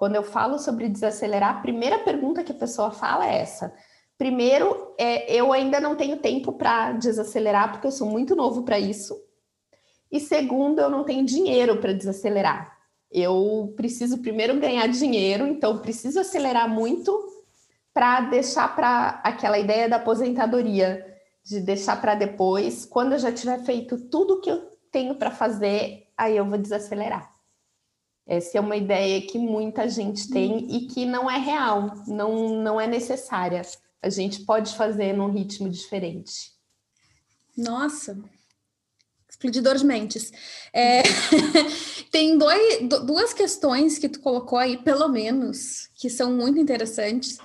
Quando 0.00 0.16
eu 0.16 0.22
falo 0.22 0.58
sobre 0.58 0.88
desacelerar, 0.88 1.58
a 1.58 1.60
primeira 1.60 1.98
pergunta 1.98 2.42
que 2.42 2.52
a 2.52 2.54
pessoa 2.54 2.90
fala 2.90 3.28
é 3.28 3.36
essa. 3.42 3.70
Primeiro, 4.16 4.94
é, 4.96 5.30
eu 5.30 5.52
ainda 5.52 5.78
não 5.78 5.94
tenho 5.94 6.16
tempo 6.16 6.54
para 6.54 6.92
desacelerar, 6.92 7.70
porque 7.70 7.86
eu 7.86 7.92
sou 7.92 8.08
muito 8.08 8.34
novo 8.34 8.62
para 8.62 8.78
isso. 8.78 9.14
E 10.10 10.18
segundo, 10.18 10.80
eu 10.80 10.88
não 10.88 11.04
tenho 11.04 11.22
dinheiro 11.22 11.76
para 11.82 11.92
desacelerar. 11.92 12.78
Eu 13.12 13.74
preciso 13.76 14.22
primeiro 14.22 14.58
ganhar 14.58 14.86
dinheiro, 14.86 15.46
então 15.46 15.80
preciso 15.80 16.18
acelerar 16.18 16.66
muito 16.66 17.14
para 17.92 18.22
deixar 18.22 18.74
para 18.74 19.20
aquela 19.22 19.58
ideia 19.58 19.86
da 19.86 19.96
aposentadoria, 19.96 21.06
de 21.44 21.60
deixar 21.60 22.00
para 22.00 22.14
depois, 22.14 22.86
quando 22.86 23.12
eu 23.12 23.18
já 23.18 23.30
tiver 23.30 23.62
feito 23.64 23.98
tudo 24.08 24.40
que 24.40 24.50
eu 24.50 24.62
tenho 24.90 25.16
para 25.16 25.30
fazer, 25.30 26.06
aí 26.16 26.38
eu 26.38 26.46
vou 26.46 26.56
desacelerar. 26.56 27.39
Essa 28.30 28.58
é 28.58 28.60
uma 28.60 28.76
ideia 28.76 29.20
que 29.22 29.36
muita 29.36 29.88
gente 29.88 30.30
tem 30.30 30.68
e 30.70 30.86
que 30.86 31.04
não 31.04 31.28
é 31.28 31.36
real, 31.36 31.92
não, 32.06 32.62
não 32.62 32.80
é 32.80 32.86
necessária. 32.86 33.60
A 34.00 34.08
gente 34.08 34.44
pode 34.44 34.76
fazer 34.76 35.12
num 35.12 35.32
ritmo 35.32 35.68
diferente. 35.68 36.52
Nossa, 37.58 38.16
explodidor 39.28 39.74
de 39.74 39.84
mentes. 39.84 40.30
É, 40.72 41.02
tem 42.12 42.38
dois, 42.38 42.88
duas 43.04 43.34
questões 43.34 43.98
que 43.98 44.08
tu 44.08 44.20
colocou 44.20 44.60
aí, 44.60 44.76
pelo 44.76 45.08
menos, 45.08 45.88
que 45.96 46.08
são 46.08 46.32
muito 46.32 46.60
interessantes. 46.60 47.36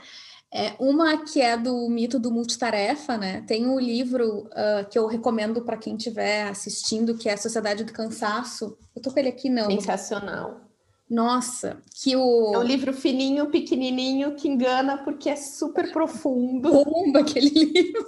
É, 0.53 0.75
uma 0.79 1.25
que 1.25 1.41
é 1.41 1.57
do 1.57 1.89
mito 1.89 2.19
do 2.19 2.31
multitarefa, 2.31 3.17
né? 3.17 3.43
Tem 3.47 3.65
um 3.65 3.79
livro 3.79 4.41
uh, 4.51 4.87
que 4.87 4.99
eu 4.99 5.07
recomendo 5.07 5.63
para 5.63 5.77
quem 5.77 5.95
estiver 5.95 6.47
assistindo, 6.47 7.17
que 7.17 7.27
é 7.27 7.33
a 7.33 7.37
Sociedade 7.37 7.83
do 7.83 7.91
Cansaço. 7.91 8.77
Eu 8.95 9.01
tô 9.01 9.11
com 9.11 9.19
ele 9.19 9.29
aqui, 9.29 9.49
não. 9.49 9.65
Sensacional. 9.65 10.64
Nossa, 11.09 11.81
que 12.01 12.15
o. 12.15 12.53
É 12.55 12.57
um 12.57 12.63
livro 12.63 12.91
fininho, 12.91 13.47
pequenininho, 13.47 14.35
que 14.35 14.47
engana 14.47 14.97
porque 14.97 15.29
é 15.29 15.35
super 15.35 15.91
profundo. 15.91 16.71
Bomba 16.71 17.19
aquele 17.19 17.49
livro. 17.53 18.05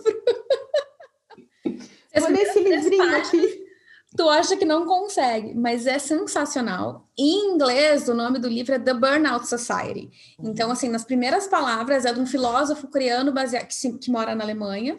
Olha 2.16 2.42
esse 2.42 2.60
livrinho 2.60 3.16
aqui. 3.18 3.67
Tu 4.18 4.28
acha 4.28 4.58
que 4.58 4.66
não 4.66 4.88
consegue, 4.88 5.54
mas 5.54 5.86
é 5.86 6.00
sensacional. 6.00 7.08
Em 7.16 7.54
inglês, 7.54 8.10
o 8.10 8.16
nome 8.16 8.40
do 8.40 8.48
livro 8.48 8.74
é 8.74 8.80
The 8.80 8.96
Burnout 8.96 9.48
Society. 9.48 10.10
Então, 10.40 10.72
assim, 10.72 10.90
nas 10.90 11.06
primeiras 11.06 11.46
palavras, 11.46 12.04
é 12.04 12.12
de 12.12 12.20
um 12.20 12.26
filósofo 12.26 12.88
coreano 12.88 13.32
baseado, 13.32 13.68
que, 13.68 13.92
que 14.00 14.10
mora 14.10 14.34
na 14.34 14.44
Alemanha. 14.44 14.98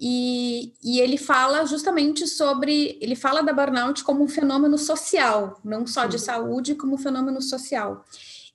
E, 0.00 0.72
e, 0.82 0.98
ele 0.98 1.18
fala 1.18 1.64
justamente 1.66 2.26
sobre, 2.26 2.98
ele 3.00 3.14
fala 3.14 3.42
da 3.42 3.52
burnout 3.52 4.02
como 4.02 4.24
um 4.24 4.28
fenômeno 4.28 4.76
social, 4.76 5.60
não 5.62 5.86
só 5.86 6.06
de 6.06 6.18
saúde, 6.18 6.74
como 6.74 6.94
um 6.94 6.98
fenômeno 6.98 7.40
social. 7.40 8.04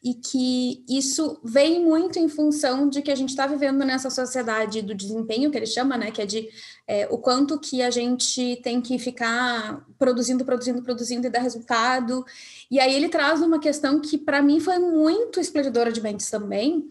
E 0.01 0.13
que 0.13 0.85
isso 0.87 1.39
vem 1.43 1.83
muito 1.83 2.17
em 2.17 2.29
função 2.29 2.87
de 2.87 3.01
que 3.01 3.11
a 3.11 3.15
gente 3.15 3.29
está 3.29 3.45
vivendo 3.45 3.83
nessa 3.83 4.09
sociedade 4.09 4.81
do 4.81 4.95
desempenho, 4.95 5.51
que 5.51 5.57
ele 5.57 5.65
chama, 5.65 5.97
né? 5.97 6.09
Que 6.09 6.21
é 6.21 6.25
de 6.25 6.49
é, 6.87 7.07
o 7.11 7.17
quanto 7.17 7.59
que 7.59 7.81
a 7.81 7.91
gente 7.91 8.59
tem 8.63 8.79
que 8.81 8.97
ficar 8.97 9.85
produzindo, 9.97 10.45
produzindo, 10.45 10.81
produzindo 10.81 11.27
e 11.27 11.29
dar 11.29 11.41
resultado. 11.41 12.25
E 12.71 12.79
aí 12.79 12.93
ele 12.93 13.09
traz 13.09 13.41
uma 13.41 13.59
questão 13.59 13.99
que 13.99 14.17
para 14.17 14.41
mim 14.41 14.59
foi 14.59 14.79
muito 14.79 15.39
explodidora 15.39 15.91
de 15.91 16.01
mentes 16.01 16.29
também, 16.29 16.89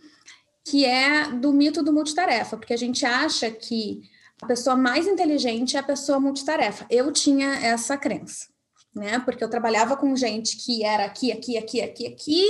que 0.63 0.85
é 0.85 1.33
do 1.33 1.53
mito 1.53 1.83
do 1.83 1.93
multitarefa, 1.93 2.59
porque 2.59 2.75
a 2.75 2.79
gente 2.79 3.07
acha 3.07 3.51
que 3.51 4.03
a 4.41 4.47
pessoa 4.47 4.77
mais 4.77 5.07
inteligente 5.07 5.77
é 5.77 5.81
a 5.81 5.83
pessoa 5.83 6.21
multitarefa. 6.21 6.87
Eu 6.91 7.11
tinha 7.11 7.55
essa 7.57 7.97
crença, 7.97 8.49
né? 8.99 9.21
Porque 9.21 9.43
eu 9.43 9.49
trabalhava 9.49 9.97
com 9.97 10.15
gente 10.15 10.57
que 10.57 10.85
era 10.85 11.05
aqui, 11.05 11.33
aqui, 11.33 11.57
aqui, 11.57 11.81
aqui, 11.81 12.07
aqui, 12.07 12.45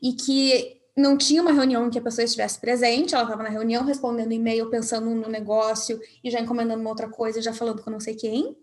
e 0.00 0.12
que 0.12 0.80
não 0.96 1.16
tinha 1.16 1.42
uma 1.42 1.52
reunião 1.52 1.86
em 1.86 1.90
que 1.90 1.98
a 1.98 2.02
pessoa 2.02 2.24
estivesse 2.24 2.60
presente, 2.60 3.14
ela 3.14 3.24
estava 3.24 3.42
na 3.42 3.48
reunião 3.48 3.84
respondendo 3.84 4.32
e-mail, 4.32 4.70
pensando 4.70 5.10
no 5.10 5.28
negócio 5.28 6.00
e 6.22 6.30
já 6.30 6.40
encomendando 6.40 6.80
uma 6.80 6.90
outra 6.90 7.08
coisa, 7.08 7.42
já 7.42 7.52
falando 7.52 7.82
com 7.82 7.90
não 7.90 7.98
sei 7.98 8.14
quem. 8.14 8.56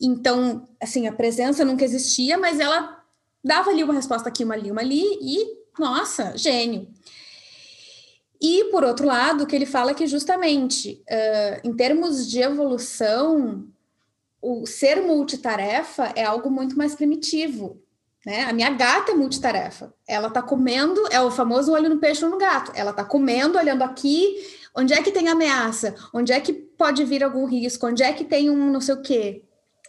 Então, 0.00 0.68
assim, 0.80 1.08
a 1.08 1.12
presença 1.12 1.64
nunca 1.64 1.84
existia, 1.84 2.36
mas 2.36 2.60
ela 2.60 3.02
dava 3.42 3.70
ali 3.70 3.82
uma 3.82 3.94
resposta 3.94 4.28
aqui, 4.28 4.44
uma 4.44 4.54
ali, 4.54 4.70
uma 4.70 4.82
ali, 4.82 5.02
e 5.22 5.58
nossa, 5.78 6.36
gênio. 6.36 6.88
E, 8.40 8.64
por 8.70 8.84
outro 8.84 9.06
lado, 9.06 9.46
que 9.46 9.56
ele 9.56 9.66
fala 9.66 9.94
que 9.94 10.06
justamente 10.06 11.02
uh, 11.10 11.68
em 11.68 11.74
termos 11.74 12.28
de 12.28 12.40
evolução, 12.40 13.66
o 14.40 14.66
ser 14.66 15.02
multitarefa 15.02 16.12
é 16.14 16.24
algo 16.24 16.50
muito 16.50 16.76
mais 16.76 16.94
primitivo. 16.94 17.82
Né? 18.24 18.44
A 18.44 18.52
minha 18.52 18.70
gata 18.70 19.12
é 19.12 19.14
multitarefa. 19.14 19.92
Ela 20.06 20.28
está 20.28 20.42
comendo, 20.42 21.02
é 21.10 21.20
o 21.20 21.30
famoso 21.30 21.72
olho 21.72 21.88
no 21.88 21.98
peixe 21.98 22.24
ou 22.24 22.30
no 22.30 22.38
gato. 22.38 22.72
Ela 22.74 22.90
está 22.90 23.04
comendo, 23.04 23.58
olhando 23.58 23.82
aqui, 23.82 24.36
onde 24.76 24.92
é 24.92 25.02
que 25.02 25.12
tem 25.12 25.28
ameaça, 25.28 25.94
onde 26.12 26.32
é 26.32 26.40
que 26.40 26.52
pode 26.52 27.04
vir 27.04 27.24
algum 27.24 27.46
risco, 27.46 27.86
onde 27.86 28.02
é 28.02 28.12
que 28.12 28.24
tem 28.24 28.50
um 28.50 28.70
não 28.70 28.80
sei 28.80 28.94
o 28.94 29.02
quê. 29.02 29.44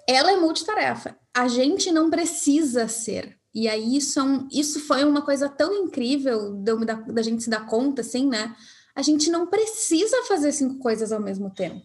Ela 0.07 0.31
é 0.31 0.35
multitarefa. 0.38 1.15
A 1.33 1.47
gente 1.47 1.91
não 1.91 2.09
precisa 2.09 2.88
ser. 2.88 3.38
E 3.53 3.67
aí 3.67 3.97
isso, 3.97 4.19
é 4.19 4.23
um, 4.23 4.47
isso 4.51 4.79
foi 4.79 5.03
uma 5.03 5.21
coisa 5.21 5.49
tão 5.49 5.73
incrível 5.73 6.53
da, 6.53 6.75
da 6.75 7.21
gente 7.21 7.43
se 7.43 7.49
dar 7.49 7.65
conta, 7.65 8.01
assim, 8.01 8.27
né? 8.27 8.55
A 8.95 9.01
gente 9.01 9.29
não 9.29 9.47
precisa 9.47 10.23
fazer 10.27 10.51
cinco 10.51 10.77
coisas 10.79 11.12
ao 11.12 11.19
mesmo 11.19 11.49
tempo. 11.49 11.81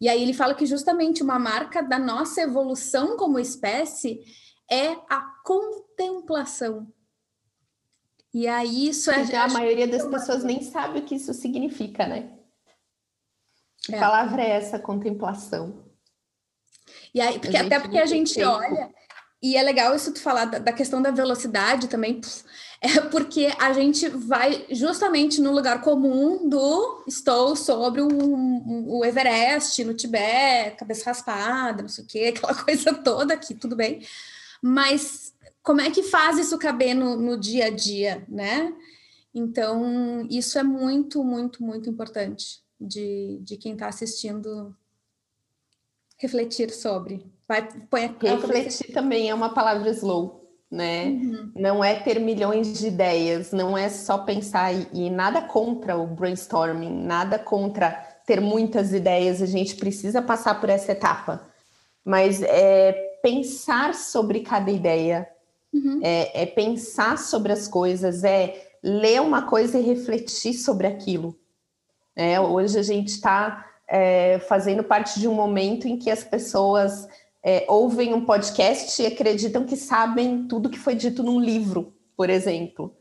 E 0.00 0.08
aí 0.08 0.22
ele 0.22 0.32
fala 0.32 0.54
que 0.54 0.64
justamente 0.64 1.22
uma 1.22 1.38
marca 1.38 1.82
da 1.82 1.98
nossa 1.98 2.40
evolução 2.40 3.16
como 3.16 3.38
espécie 3.38 4.20
é 4.70 4.92
a 5.08 5.20
contemplação. 5.44 6.90
E 8.32 8.46
aí 8.46 8.88
isso 8.88 9.10
é. 9.10 9.24
Já 9.26 9.44
a 9.44 9.48
maioria 9.48 9.88
das 9.88 10.06
pessoas 10.06 10.44
nem 10.44 10.62
sabe 10.62 11.00
o 11.00 11.04
que 11.04 11.16
isso 11.16 11.34
significa, 11.34 12.06
né? 12.06 12.38
Que 13.82 13.94
é. 13.94 13.98
palavra 13.98 14.40
é 14.42 14.50
essa, 14.50 14.78
contemplação? 14.78 15.84
E 17.12 17.20
aí, 17.20 17.38
porque, 17.38 17.56
até 17.56 17.78
porque 17.80 17.98
a 17.98 18.06
gente 18.06 18.34
tempo. 18.34 18.48
olha, 18.48 18.90
e 19.42 19.56
é 19.56 19.62
legal 19.62 19.94
isso 19.94 20.12
tu 20.14 20.20
falar 20.20 20.44
da, 20.44 20.58
da 20.58 20.72
questão 20.72 21.02
da 21.02 21.10
velocidade 21.10 21.88
também, 21.88 22.20
é 22.80 23.00
porque 23.00 23.52
a 23.58 23.72
gente 23.74 24.08
vai 24.08 24.64
justamente 24.70 25.40
no 25.40 25.52
lugar 25.52 25.82
comum 25.82 26.48
do 26.48 27.04
estou 27.06 27.54
sobre 27.54 28.00
o, 28.00 28.08
o 28.08 29.04
Everest, 29.04 29.84
no 29.84 29.92
Tibete, 29.92 30.78
cabeça 30.78 31.10
raspada, 31.10 31.82
não 31.82 31.88
sei 31.90 32.04
o 32.04 32.06
quê, 32.06 32.32
aquela 32.34 32.54
coisa 32.54 32.94
toda 32.94 33.34
aqui, 33.34 33.54
tudo 33.54 33.76
bem. 33.76 34.00
Mas 34.62 35.34
como 35.62 35.82
é 35.82 35.90
que 35.90 36.02
faz 36.02 36.38
isso 36.38 36.58
caber 36.58 36.94
no, 36.94 37.16
no 37.16 37.38
dia 37.38 37.66
a 37.66 37.70
dia, 37.70 38.24
né? 38.26 38.74
Então, 39.34 40.26
isso 40.30 40.58
é 40.58 40.62
muito, 40.62 41.22
muito, 41.22 41.62
muito 41.62 41.88
importante 41.88 42.62
de, 42.80 43.38
de 43.42 43.56
quem 43.58 43.74
está 43.74 43.88
assistindo 43.88 44.74
refletir 46.16 46.70
sobre. 46.70 47.24
Vai, 47.46 47.68
põe 47.88 48.04
a 48.06 48.36
refletir 48.36 48.92
também 48.92 49.28
é 49.28 49.34
uma 49.34 49.52
palavra 49.52 49.90
slow, 49.90 50.39
né? 50.70 51.06
Uhum. 51.06 51.52
Não 51.56 51.84
é 51.84 51.94
ter 51.96 52.20
milhões 52.20 52.78
de 52.78 52.86
ideias, 52.86 53.50
não 53.50 53.76
é 53.76 53.88
só 53.88 54.18
pensar 54.18 54.72
e, 54.72 54.86
e 54.92 55.10
nada 55.10 55.42
contra 55.42 55.96
o 55.96 56.06
brainstorming, 56.06 57.04
nada 57.04 57.38
contra 57.38 57.90
ter 58.24 58.40
muitas 58.40 58.92
ideias, 58.92 59.42
a 59.42 59.46
gente 59.46 59.74
precisa 59.74 60.22
passar 60.22 60.60
por 60.60 60.70
essa 60.70 60.92
etapa. 60.92 61.42
Mas 62.04 62.40
é 62.42 62.92
pensar 63.22 63.94
sobre 63.94 64.40
cada 64.40 64.70
ideia, 64.70 65.28
uhum. 65.72 66.00
é, 66.02 66.42
é 66.42 66.46
pensar 66.46 67.18
sobre 67.18 67.52
as 67.52 67.66
coisas, 67.66 68.22
é 68.22 68.68
ler 68.82 69.20
uma 69.20 69.42
coisa 69.42 69.78
e 69.78 69.82
refletir 69.82 70.54
sobre 70.54 70.86
aquilo. 70.86 71.36
É, 72.14 72.40
hoje 72.40 72.78
a 72.78 72.82
gente 72.82 73.08
está 73.08 73.66
é, 73.88 74.38
fazendo 74.38 74.84
parte 74.84 75.18
de 75.18 75.26
um 75.26 75.34
momento 75.34 75.88
em 75.88 75.98
que 75.98 76.10
as 76.10 76.22
pessoas 76.22 77.08
é, 77.42 77.64
ouvem 77.68 78.12
um 78.14 78.24
podcast 78.24 79.00
e 79.00 79.06
acreditam 79.06 79.64
que 79.64 79.76
sabem 79.76 80.46
tudo 80.46 80.70
que 80.70 80.78
foi 80.78 80.94
dito 80.94 81.22
num 81.22 81.40
livro, 81.40 81.94
por 82.16 82.28
exemplo. 82.28 82.94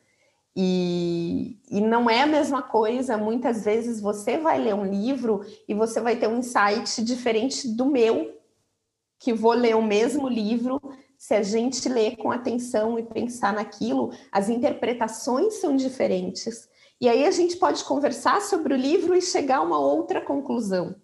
E, 0.55 1.59
e 1.69 1.81
não 1.81 2.09
é 2.09 2.21
a 2.21 2.27
mesma 2.27 2.61
coisa. 2.61 3.17
Muitas 3.17 3.63
vezes 3.63 4.01
você 4.01 4.37
vai 4.37 4.59
ler 4.59 4.73
um 4.73 4.85
livro 4.85 5.41
e 5.67 5.73
você 5.73 6.01
vai 6.01 6.15
ter 6.15 6.27
um 6.27 6.39
insight 6.39 7.03
diferente 7.03 7.67
do 7.67 7.85
meu, 7.85 8.35
que 9.19 9.33
vou 9.33 9.53
ler 9.53 9.75
o 9.75 9.81
mesmo 9.81 10.27
livro 10.27 10.81
se 11.17 11.33
a 11.33 11.43
gente 11.43 11.89
ler 11.89 12.15
com 12.15 12.31
atenção 12.31 12.97
e 12.97 13.03
pensar 13.03 13.51
naquilo, 13.51 14.11
as 14.31 14.47
interpretações 14.47 15.55
são 15.55 15.75
diferentes. 15.75 16.69
E 17.01 17.09
aí 17.09 17.25
a 17.25 17.31
gente 17.31 17.57
pode 17.57 17.83
conversar 17.83 18.41
sobre 18.41 18.73
o 18.73 18.77
livro 18.77 19.13
e 19.13 19.21
chegar 19.21 19.57
a 19.57 19.61
uma 19.61 19.77
outra 19.77 20.21
conclusão. 20.21 20.95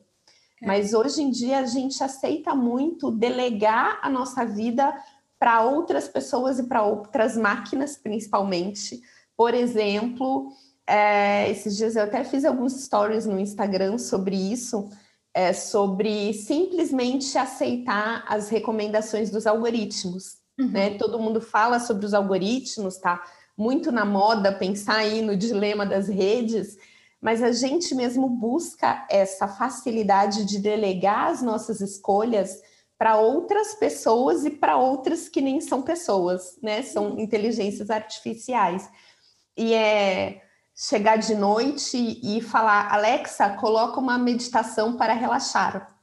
É. 0.62 0.68
Mas 0.68 0.94
hoje 0.94 1.22
em 1.22 1.32
dia 1.32 1.60
a 1.60 1.66
gente 1.66 2.04
aceita 2.04 2.56
muito 2.56 3.12
delegar 3.12 4.00
a 4.02 4.10
nossa 4.10 4.46
vida 4.46 4.96
para 5.40 5.62
outras 5.64 6.08
pessoas 6.08 6.60
e 6.60 6.64
para 6.64 6.84
outras 6.84 7.36
máquinas, 7.36 7.98
principalmente. 7.98 9.02
Por 9.36 9.54
exemplo, 9.54 10.50
é, 10.88 11.50
esses 11.52 11.76
dias 11.76 11.96
eu 11.96 12.04
até 12.04 12.24
fiz 12.24 12.46
alguns 12.46 12.74
stories 12.74 13.26
no 13.26 13.40
Instagram 13.40 13.98
sobre 13.98 14.36
isso 14.36 14.90
é, 15.36 15.52
sobre 15.52 16.34
simplesmente 16.34 17.38
aceitar 17.38 18.24
as 18.26 18.48
recomendações 18.48 19.30
dos 19.30 19.46
algoritmos. 19.46 20.38
Uhum. 20.58 20.70
Né? 20.70 20.98
Todo 20.98 21.20
mundo 21.20 21.42
fala 21.42 21.78
sobre 21.78 22.06
os 22.06 22.14
algoritmos, 22.14 22.98
tá 22.98 23.22
muito 23.58 23.92
na 23.92 24.06
moda 24.06 24.54
pensar 24.54 24.96
aí 24.96 25.22
no 25.22 25.36
dilema 25.36 25.86
das 25.86 26.08
redes, 26.08 26.78
mas 27.26 27.42
a 27.42 27.52
gente 27.52 27.96
mesmo 27.96 28.30
busca 28.30 29.04
essa 29.10 29.48
facilidade 29.48 30.46
de 30.46 30.60
delegar 30.60 31.32
as 31.32 31.42
nossas 31.42 31.82
escolhas 31.82 32.62
para 33.00 33.18
outras 33.18 33.74
pessoas 33.74 34.46
e 34.46 34.52
para 34.52 34.78
outras 34.78 35.28
que 35.28 35.42
nem 35.42 35.60
são 35.60 35.82
pessoas, 35.82 36.56
né? 36.62 36.84
São 36.84 37.14
uhum. 37.14 37.20
inteligências 37.20 37.90
artificiais. 37.90 38.88
E 39.58 39.74
é 39.74 40.44
chegar 40.76 41.16
de 41.16 41.34
noite 41.34 41.98
e 41.98 42.42
falar: 42.42 42.94
Alexa, 42.94 43.50
coloca 43.56 44.00
uma 44.00 44.20
meditação 44.20 44.96
para 44.96 45.16
relaxar. 45.16 45.98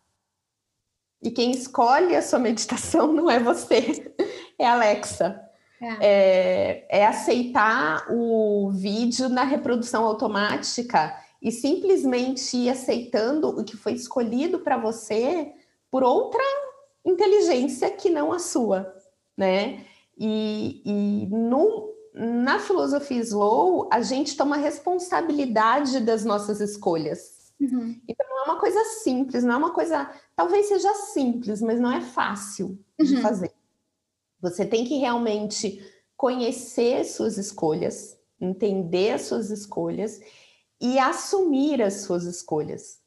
E 1.23 1.31
quem 1.31 1.53
escolhe 1.53 2.17
a 2.17 2.23
sua 2.23 2.41
meditação 2.41 3.07
não 3.15 3.31
é 3.31 3.39
você, 3.39 4.13
é 4.59 4.67
a 4.67 4.73
Alexa. 4.73 5.41
É. 5.83 5.97
É, 6.01 7.01
é 7.01 7.07
aceitar 7.07 8.07
o 8.09 8.71
vídeo 8.71 9.29
na 9.29 9.43
reprodução 9.43 10.05
automática 10.05 11.13
e 11.43 11.51
simplesmente 11.51 12.57
ir 12.57 12.71
aceitando 12.71 13.49
o 13.49 13.65
que 13.65 13.77
foi 13.77 13.95
escolhido 13.95 14.61
para 14.61 14.77
você 14.77 15.53
por 15.91 16.05
outra 16.05 16.43
inteligência 17.05 17.91
que 17.91 18.09
não 18.09 18.33
a 18.33 18.39
sua, 18.39 18.95
né? 19.37 19.85
E, 20.17 20.83
e 20.85 21.27
no, 21.27 21.93
na 22.15 22.61
filosofia 22.61 23.21
slow, 23.21 23.89
a 23.93 24.01
gente 24.03 24.37
toma 24.37 24.57
responsabilidade 24.57 25.99
das 26.01 26.25
nossas 26.25 26.61
escolhas. 26.61 27.53
Uhum. 27.61 28.01
Então 28.09 28.27
não 28.29 28.43
é 28.43 28.45
uma 28.45 28.61
coisa 28.61 28.85
simples, 29.03 29.43
não 29.43 29.55
é 29.55 29.57
uma 29.57 29.71
coisa. 29.71 30.11
Talvez 30.37 30.67
seja 30.67 30.95
simples, 30.95 31.61
mas 31.61 31.81
não 31.81 31.93
é 31.93 32.01
fácil 32.01 32.79
uhum. 33.01 33.07
de 33.07 33.21
fazer. 33.21 33.52
Você 34.43 34.67
tem 34.67 34.85
que 34.85 34.97
realmente 34.97 35.81
conhecer 36.17 37.05
suas 37.05 37.39
escolhas, 37.39 38.19
entender 38.41 39.13
as 39.13 39.23
suas 39.23 39.51
escolhas 39.51 40.21
e 40.81 40.99
assumir 40.99 41.81
as 41.81 42.03
suas 42.03 42.25
escolhas. 42.25 43.01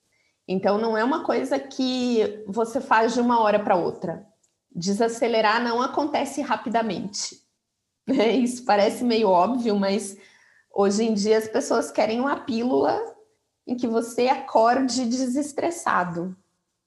Então 0.48 0.78
não 0.78 0.98
é 0.98 1.04
uma 1.04 1.26
coisa 1.26 1.60
que 1.60 2.44
você 2.48 2.80
faz 2.80 3.14
de 3.14 3.20
uma 3.20 3.42
hora 3.42 3.60
para 3.60 3.76
outra. 3.76 4.26
Desacelerar 4.74 5.62
não 5.62 5.82
acontece 5.82 6.42
rapidamente. 6.42 7.42
Isso 8.08 8.64
parece 8.64 9.04
meio 9.04 9.28
óbvio, 9.28 9.76
mas 9.76 10.18
hoje 10.74 11.04
em 11.04 11.14
dia 11.14 11.38
as 11.38 11.48
pessoas 11.50 11.92
querem 11.92 12.20
uma 12.22 12.38
pílula 12.42 12.98
em 13.68 13.76
que 13.76 13.88
você 13.88 14.28
acorde 14.28 15.06
desestressado. 15.06 16.36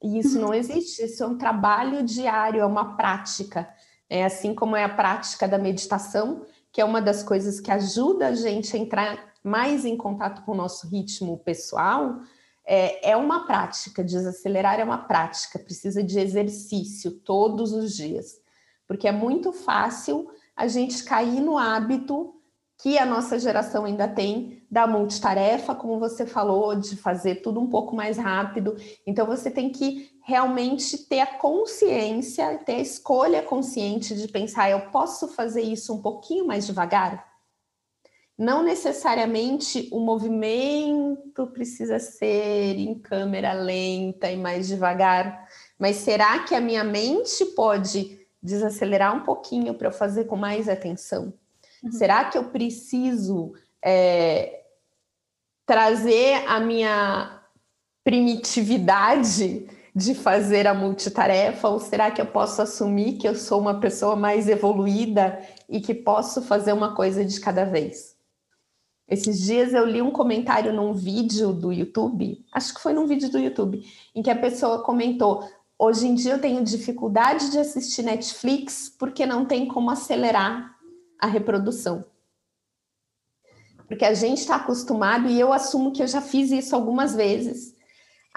E 0.00 0.20
isso 0.20 0.38
não 0.38 0.54
existe, 0.54 1.04
isso 1.04 1.24
é 1.24 1.26
um 1.26 1.36
trabalho 1.36 2.04
diário, 2.04 2.60
é 2.60 2.64
uma 2.64 2.96
prática. 2.96 3.68
É 4.08 4.24
assim 4.24 4.54
como 4.54 4.76
é 4.76 4.84
a 4.84 4.88
prática 4.88 5.46
da 5.46 5.58
meditação, 5.58 6.46
que 6.72 6.80
é 6.80 6.84
uma 6.84 7.00
das 7.00 7.22
coisas 7.22 7.60
que 7.60 7.70
ajuda 7.70 8.28
a 8.28 8.34
gente 8.34 8.74
a 8.76 8.78
entrar 8.78 9.32
mais 9.42 9.84
em 9.84 9.96
contato 9.96 10.42
com 10.44 10.52
o 10.52 10.56
nosso 10.56 10.86
ritmo 10.88 11.38
pessoal, 11.38 12.20
é, 12.64 13.12
é 13.12 13.16
uma 13.16 13.46
prática, 13.46 14.04
desacelerar 14.04 14.78
é 14.78 14.84
uma 14.84 14.98
prática, 14.98 15.58
precisa 15.58 16.02
de 16.02 16.18
exercício 16.18 17.10
todos 17.10 17.72
os 17.72 17.96
dias, 17.96 18.40
porque 18.86 19.08
é 19.08 19.12
muito 19.12 19.52
fácil 19.52 20.30
a 20.54 20.66
gente 20.66 21.02
cair 21.02 21.40
no 21.40 21.56
hábito 21.56 22.34
que 22.80 22.96
a 22.96 23.06
nossa 23.06 23.38
geração 23.38 23.84
ainda 23.84 24.06
tem 24.06 24.62
da 24.70 24.86
multitarefa, 24.86 25.74
como 25.74 25.98
você 25.98 26.26
falou, 26.26 26.76
de 26.76 26.94
fazer 26.96 27.36
tudo 27.36 27.58
um 27.58 27.68
pouco 27.68 27.96
mais 27.96 28.16
rápido. 28.16 28.76
Então 29.04 29.26
você 29.26 29.50
tem 29.50 29.70
que 29.70 30.10
realmente 30.28 30.98
ter 30.98 31.20
a 31.20 31.26
consciência, 31.26 32.58
ter 32.58 32.74
a 32.74 32.80
escolha 32.80 33.42
consciente 33.42 34.14
de 34.14 34.28
pensar, 34.28 34.70
eu 34.70 34.90
posso 34.90 35.26
fazer 35.28 35.62
isso 35.62 35.94
um 35.94 36.02
pouquinho 36.02 36.46
mais 36.46 36.66
devagar? 36.66 37.26
Não 38.36 38.62
necessariamente 38.62 39.88
o 39.90 39.98
movimento 39.98 41.46
precisa 41.46 41.98
ser 41.98 42.78
em 42.78 42.94
câmera 42.98 43.54
lenta 43.54 44.30
e 44.30 44.36
mais 44.36 44.68
devagar, 44.68 45.48
mas 45.78 45.96
será 45.96 46.40
que 46.40 46.54
a 46.54 46.60
minha 46.60 46.84
mente 46.84 47.42
pode 47.56 48.20
desacelerar 48.42 49.16
um 49.16 49.24
pouquinho 49.24 49.72
para 49.72 49.88
eu 49.88 49.92
fazer 49.92 50.24
com 50.24 50.36
mais 50.36 50.68
atenção? 50.68 51.32
Uhum. 51.82 51.90
Será 51.90 52.26
que 52.26 52.36
eu 52.36 52.44
preciso 52.50 53.54
é, 53.82 54.62
trazer 55.64 56.44
a 56.46 56.60
minha 56.60 57.42
primitividade 58.04 59.66
de 59.94 60.14
fazer 60.14 60.66
a 60.66 60.74
multitarefa? 60.74 61.68
Ou 61.68 61.78
será 61.80 62.10
que 62.10 62.20
eu 62.20 62.26
posso 62.26 62.62
assumir 62.62 63.18
que 63.18 63.28
eu 63.28 63.34
sou 63.34 63.60
uma 63.60 63.80
pessoa 63.80 64.16
mais 64.16 64.48
evoluída 64.48 65.40
e 65.68 65.80
que 65.80 65.94
posso 65.94 66.42
fazer 66.42 66.72
uma 66.72 66.94
coisa 66.94 67.24
de 67.24 67.40
cada 67.40 67.64
vez? 67.64 68.16
Esses 69.08 69.40
dias 69.40 69.72
eu 69.72 69.86
li 69.86 70.02
um 70.02 70.10
comentário 70.10 70.72
num 70.72 70.92
vídeo 70.92 71.52
do 71.52 71.72
YouTube, 71.72 72.44
acho 72.52 72.74
que 72.74 72.80
foi 72.80 72.92
num 72.92 73.06
vídeo 73.06 73.30
do 73.30 73.38
YouTube, 73.38 73.82
em 74.14 74.22
que 74.22 74.30
a 74.30 74.38
pessoa 74.38 74.82
comentou: 74.82 75.48
Hoje 75.78 76.06
em 76.06 76.14
dia 76.14 76.32
eu 76.32 76.40
tenho 76.40 76.62
dificuldade 76.62 77.50
de 77.50 77.58
assistir 77.58 78.02
Netflix 78.02 78.92
porque 78.98 79.24
não 79.24 79.46
tem 79.46 79.66
como 79.66 79.90
acelerar 79.90 80.76
a 81.18 81.26
reprodução. 81.26 82.04
Porque 83.86 84.04
a 84.04 84.12
gente 84.12 84.38
está 84.38 84.56
acostumado, 84.56 85.28
e 85.28 85.40
eu 85.40 85.52
assumo 85.52 85.92
que 85.92 86.02
eu 86.02 86.06
já 86.06 86.20
fiz 86.20 86.50
isso 86.50 86.74
algumas 86.74 87.14
vezes, 87.14 87.74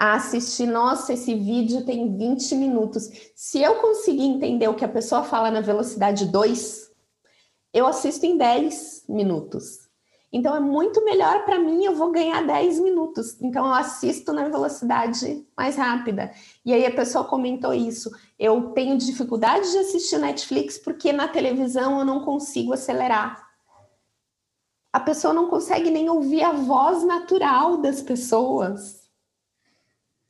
a 0.02 0.14
assistir, 0.14 0.66
nossa, 0.66 1.12
esse 1.12 1.32
vídeo 1.32 1.84
tem 1.84 2.16
20 2.16 2.56
minutos. 2.56 3.08
Se 3.36 3.62
eu 3.62 3.76
conseguir 3.76 4.24
entender 4.24 4.66
o 4.66 4.74
que 4.74 4.84
a 4.84 4.88
pessoa 4.88 5.22
fala 5.22 5.48
na 5.48 5.60
velocidade 5.60 6.26
2, 6.26 6.90
eu 7.72 7.86
assisto 7.86 8.26
em 8.26 8.36
10 8.36 9.04
minutos. 9.08 9.88
Então 10.32 10.56
é 10.56 10.58
muito 10.58 11.04
melhor 11.04 11.44
para 11.44 11.56
mim, 11.56 11.84
eu 11.84 11.94
vou 11.94 12.10
ganhar 12.10 12.44
10 12.44 12.80
minutos. 12.80 13.40
Então 13.40 13.64
eu 13.64 13.72
assisto 13.72 14.32
na 14.32 14.48
velocidade 14.48 15.46
mais 15.56 15.76
rápida. 15.76 16.32
E 16.64 16.74
aí 16.74 16.84
a 16.84 16.92
pessoa 16.92 17.22
comentou 17.22 17.72
isso. 17.72 18.10
Eu 18.36 18.72
tenho 18.72 18.98
dificuldade 18.98 19.70
de 19.70 19.78
assistir 19.78 20.18
Netflix 20.18 20.78
porque 20.78 21.12
na 21.12 21.28
televisão 21.28 22.00
eu 22.00 22.04
não 22.04 22.24
consigo 22.24 22.72
acelerar. 22.72 23.40
A 24.92 24.98
pessoa 24.98 25.32
não 25.32 25.46
consegue 25.46 25.92
nem 25.92 26.10
ouvir 26.10 26.42
a 26.42 26.50
voz 26.50 27.04
natural 27.04 27.76
das 27.76 28.02
pessoas. 28.02 29.01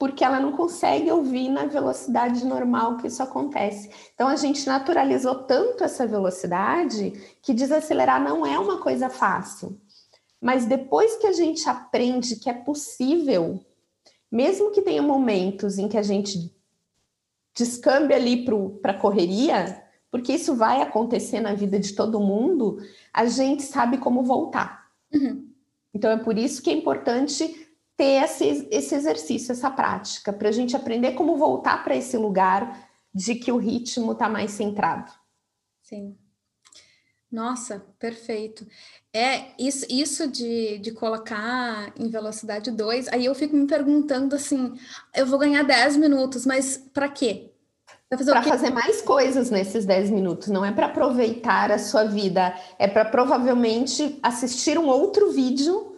Porque 0.03 0.25
ela 0.25 0.41
não 0.41 0.51
consegue 0.51 1.09
ouvir 1.13 1.49
na 1.49 1.67
velocidade 1.67 2.45
normal 2.45 2.97
que 2.97 3.07
isso 3.07 3.23
acontece. 3.23 3.89
Então 4.13 4.27
a 4.27 4.35
gente 4.35 4.67
naturalizou 4.67 5.45
tanto 5.45 5.85
essa 5.85 6.05
velocidade 6.09 7.13
que 7.41 7.55
desacelerar 7.55 8.21
não 8.21 8.45
é 8.45 8.59
uma 8.59 8.81
coisa 8.81 9.09
fácil. 9.09 9.81
Mas 10.41 10.67
depois 10.67 11.15
que 11.19 11.27
a 11.29 11.33
gente 11.33 11.69
aprende 11.69 12.35
que 12.35 12.51
é 12.51 12.53
possível, 12.53 13.65
mesmo 14.29 14.73
que 14.73 14.83
tenha 14.83 15.01
momentos 15.01 15.79
em 15.79 15.87
que 15.87 15.97
a 15.97 16.03
gente 16.03 16.53
descambe 17.57 18.13
ali 18.13 18.45
para 18.45 18.91
a 18.91 18.99
correria, 18.99 19.85
porque 20.11 20.33
isso 20.33 20.57
vai 20.57 20.83
acontecer 20.83 21.39
na 21.39 21.55
vida 21.55 21.79
de 21.79 21.93
todo 21.93 22.19
mundo, 22.19 22.79
a 23.15 23.25
gente 23.27 23.63
sabe 23.63 23.99
como 23.99 24.25
voltar. 24.25 24.85
Uhum. 25.15 25.49
Então 25.95 26.11
é 26.11 26.17
por 26.17 26.37
isso 26.37 26.61
que 26.61 26.71
é 26.71 26.73
importante 26.73 27.62
ter 27.97 28.23
esse, 28.23 28.69
esse 28.71 28.95
exercício, 28.95 29.53
essa 29.53 29.71
prática, 29.71 30.33
para 30.33 30.49
a 30.49 30.53
gente 30.53 30.75
aprender 30.77 31.13
como 31.13 31.37
voltar 31.37 31.85
para 31.85 31.97
esse 31.97 32.17
lugar 32.17 32.89
de 33.15 33.35
que 33.35 33.53
o 33.53 33.59
ritmo 33.59 34.13
está 34.13 34.29
mais 34.29 34.53
centrado. 34.53 35.13
Sim. 35.83 36.17
Nossa, 37.31 37.83
perfeito. 37.99 38.67
É 39.13 39.53
isso, 39.59 39.87
isso 39.89 40.29
de, 40.29 40.79
de 40.79 40.93
colocar 40.93 41.91
em 41.99 42.09
velocidade 42.09 42.71
2, 42.71 43.09
aí 43.09 43.25
eu 43.25 43.35
fico 43.35 43.57
me 43.57 43.67
perguntando 43.67 44.37
assim, 44.37 44.75
eu 45.15 45.27
vou 45.27 45.39
ganhar 45.39 45.63
10 45.63 45.97
minutos, 45.97 46.45
mas 46.45 46.77
para 46.77 47.09
quê? 47.09 47.51
Para 48.09 48.19
fazer, 48.19 48.43
fazer, 48.43 48.71
mais 48.71 49.01
coisas 49.01 49.51
nesses 49.51 49.87
10 49.87 50.11
minutos, 50.11 50.49
não 50.49 50.63
é 50.63 50.71
para 50.71 50.87
aproveitar 50.87 51.73
a 51.73 51.79
sua 51.79 52.05
vida, 52.05 52.55
é 52.79 52.87
para 52.87 53.07
provavelmente 53.07 54.19
assistir 54.23 54.79
um 54.79 54.87
outro 54.87 55.33
vídeo 55.33 55.92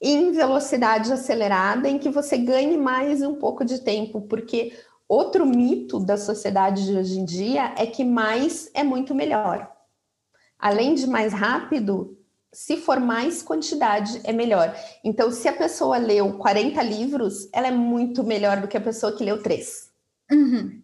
em 0.00 0.32
velocidade 0.32 1.12
acelerada 1.12 1.88
em 1.88 1.98
que 1.98 2.10
você 2.10 2.36
ganhe 2.36 2.76
mais 2.76 3.22
um 3.22 3.34
pouco 3.34 3.64
de 3.64 3.80
tempo, 3.80 4.22
porque 4.22 4.72
outro 5.08 5.46
mito 5.46 5.98
da 5.98 6.16
sociedade 6.16 6.84
de 6.84 6.96
hoje 6.96 7.18
em 7.18 7.24
dia 7.24 7.74
é 7.76 7.86
que 7.86 8.04
mais 8.04 8.70
é 8.74 8.82
muito 8.82 9.14
melhor 9.14 9.74
além 10.64 10.94
de 10.94 11.06
mais 11.06 11.34
rápido, 11.34 12.16
se 12.50 12.78
for 12.78 12.98
mais 12.98 13.42
quantidade, 13.42 14.18
é 14.24 14.32
melhor. 14.32 14.74
Então, 15.04 15.30
se 15.30 15.46
a 15.46 15.52
pessoa 15.52 15.98
leu 15.98 16.38
40 16.38 16.82
livros, 16.82 17.50
ela 17.52 17.66
é 17.66 17.70
muito 17.70 18.24
melhor 18.24 18.62
do 18.62 18.66
que 18.66 18.76
a 18.76 18.80
pessoa 18.80 19.14
que 19.14 19.22
leu 19.22 19.42
três. 19.42 19.90
Uhum. 20.32 20.80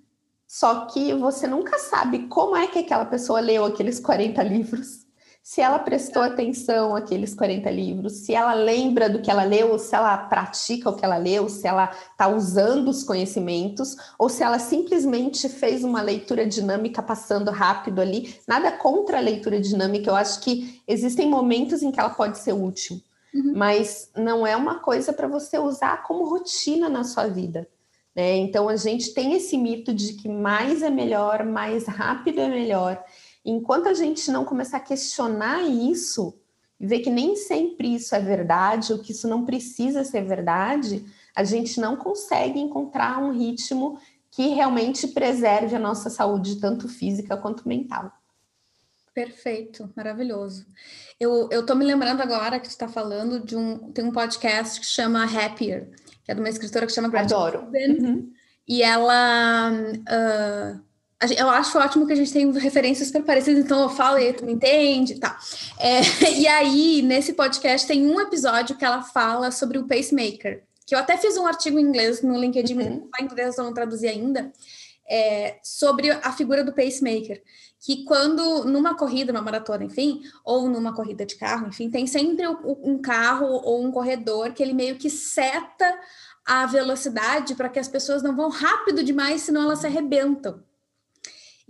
Só 0.47 0.85
que 0.85 1.15
você 1.15 1.47
nunca 1.47 1.79
sabe 1.79 2.27
como 2.27 2.55
é 2.55 2.67
que 2.67 2.81
aquela 2.81 3.07
pessoa 3.07 3.41
leu 3.41 3.65
aqueles 3.65 3.99
40 3.99 4.43
livros 4.43 5.07
se 5.43 5.61
ela 5.61 5.79
prestou 5.79 6.23
atenção 6.23 6.95
àqueles 6.95 7.35
40 7.35 7.71
livros, 7.71 8.13
se 8.13 8.35
ela 8.35 8.53
lembra 8.53 9.09
do 9.09 9.21
que 9.21 9.31
ela 9.31 9.43
leu, 9.43 9.79
se 9.79 9.95
ela 9.95 10.17
pratica 10.17 10.91
o 10.91 10.95
que 10.95 11.05
ela 11.05 11.17
leu, 11.17 11.49
se 11.49 11.67
ela 11.67 11.91
está 12.13 12.29
usando 12.29 12.89
os 12.89 13.03
conhecimentos, 13.03 13.97
ou 14.19 14.29
se 14.29 14.43
ela 14.43 14.59
simplesmente 14.59 15.49
fez 15.49 15.83
uma 15.83 16.03
leitura 16.03 16.47
dinâmica 16.47 17.03
passando 17.03 17.51
rápido 17.51 18.01
ali. 18.01 18.35
Nada 18.47 18.71
contra 18.73 19.17
a 19.19 19.23
leitura 19.23 19.59
dinâmica, 19.61 20.11
eu 20.11 20.17
acho 20.17 20.41
que 20.41 20.83
existem 20.87 21.29
momentos 21.29 21.83
em 21.83 21.91
que 21.91 21.99
ela 21.99 22.11
pode 22.11 22.39
ser 22.39 22.53
útil, 22.53 23.01
uhum. 23.35 23.55
mas 23.57 24.11
não 24.15 24.47
é 24.47 24.55
uma 24.55 24.79
coisa 24.79 25.13
para 25.13 25.27
você 25.27 25.59
usar 25.59 26.03
como 26.03 26.29
rotina 26.29 26.89
na 26.89 27.03
sua 27.03 27.27
vida. 27.27 27.67
Né? 28.15 28.37
Então 28.37 28.69
a 28.69 28.77
gente 28.77 29.15
tem 29.15 29.35
esse 29.35 29.57
mito 29.57 29.95
de 29.95 30.15
que 30.15 30.29
mais 30.29 30.83
é 30.83 30.91
melhor, 30.91 31.45
mais 31.45 31.87
rápido 31.87 32.41
é 32.41 32.49
melhor. 32.49 33.03
Enquanto 33.45 33.89
a 33.89 33.95
gente 33.95 34.31
não 34.31 34.45
começar 34.45 34.79
a 34.79 34.81
questionar 34.81 35.63
isso 35.63 36.39
e 36.79 36.87
ver 36.87 37.01
que 37.01 37.11
nem 37.11 37.37
sempre 37.37 37.95
isso 37.95 38.15
é 38.15 38.21
verdade, 38.21 38.93
ou 38.93 38.99
que 38.99 39.13
isso 39.13 39.29
não 39.29 39.45
precisa 39.45 40.05
ser 40.05 40.25
verdade, 40.25 41.05
a 41.35 41.45
gente 41.45 41.81
não 41.81 41.97
consegue 41.97 42.59
encontrar 42.59 43.19
um 43.19 43.33
ritmo 43.33 43.99
que 44.31 44.49
realmente 44.49 45.09
preserve 45.09 45.75
a 45.75 45.81
nossa 45.81 46.09
saúde, 46.09 46.61
tanto 46.61 46.89
física 46.89 47.37
quanto 47.37 47.69
mental. 47.69 48.13
Perfeito, 49.13 49.93
maravilhoso. 49.97 50.65
Eu, 51.19 51.49
eu 51.51 51.67
tô 51.67 51.75
me 51.75 51.85
lembrando 51.85 52.23
agora 52.23 52.61
que 52.61 52.69
tu 52.69 52.71
está 52.71 52.89
falando 52.89 53.41
de 53.41 53.57
um. 53.57 53.93
Tem 53.93 54.05
um 54.05 54.13
podcast 54.13 54.81
que 54.81 54.87
chama 54.87 55.25
Happier, 55.25 55.91
que 56.25 56.31
é 56.31 56.35
de 56.35 56.41
uma 56.41 56.49
escritora 56.49 56.87
que 56.87 56.93
chama 56.93 57.09
Gretchen 57.09 57.37
Adoro. 57.37 57.69
Uhum. 57.75 58.33
E 58.69 58.83
ela. 58.83 59.73
Uh, 59.73 60.90
eu 61.37 61.51
acho 61.51 61.79
ótimo 61.79 62.07
que 62.07 62.13
a 62.13 62.17
gente 62.17 62.33
tem 62.33 62.51
referências 62.53 63.09
super 63.09 63.23
parecidas, 63.23 63.65
então 63.65 63.83
eu 63.83 63.91
falo 63.91 64.19
e 64.19 64.33
tu 64.33 64.45
me 64.45 64.53
entende 64.53 65.19
tá. 65.19 65.39
É, 65.79 66.01
e 66.33 66.47
aí, 66.47 67.03
nesse 67.03 67.35
podcast, 67.35 67.87
tem 67.87 68.07
um 68.07 68.19
episódio 68.21 68.77
que 68.77 68.85
ela 68.85 69.03
fala 69.03 69.51
sobre 69.51 69.79
o 69.79 69.87
pacemaker, 69.87 70.63
que 70.87 70.95
eu 70.95 70.99
até 70.99 71.17
fiz 71.17 71.37
um 71.37 71.47
artigo 71.47 71.79
em 71.79 71.83
inglês 71.83 72.23
no 72.23 72.39
LinkedIn, 72.39 72.79
uhum. 72.79 73.11
em 73.21 73.25
inglês 73.25 73.59
eu 73.59 73.65
não 73.65 73.75
traduzi 73.75 74.09
ainda, 74.09 74.51
é, 75.09 75.59
sobre 75.63 76.11
a 76.11 76.33
figura 76.33 76.65
do 76.65 76.73
pacemaker. 76.73 77.43
Que 77.83 78.05
quando, 78.05 78.65
numa 78.65 78.95
corrida, 78.95 79.33
numa 79.33 79.43
maratona, 79.43 79.85
enfim, 79.85 80.21
ou 80.45 80.69
numa 80.69 80.95
corrida 80.95 81.25
de 81.25 81.35
carro, 81.37 81.67
enfim, 81.67 81.91
tem 81.91 82.07
sempre 82.07 82.47
um 82.47 83.01
carro 83.01 83.47
ou 83.47 83.83
um 83.83 83.91
corredor 83.91 84.53
que 84.53 84.63
ele 84.63 84.75
meio 84.75 84.97
que 84.97 85.09
seta 85.09 85.99
a 86.45 86.67
velocidade 86.67 87.55
para 87.55 87.69
que 87.69 87.79
as 87.79 87.89
pessoas 87.89 88.23
não 88.23 88.37
vão 88.37 88.51
rápido 88.51 89.03
demais, 89.03 89.43
senão 89.43 89.63
elas 89.63 89.79
se 89.79 89.87
arrebentam. 89.87 90.63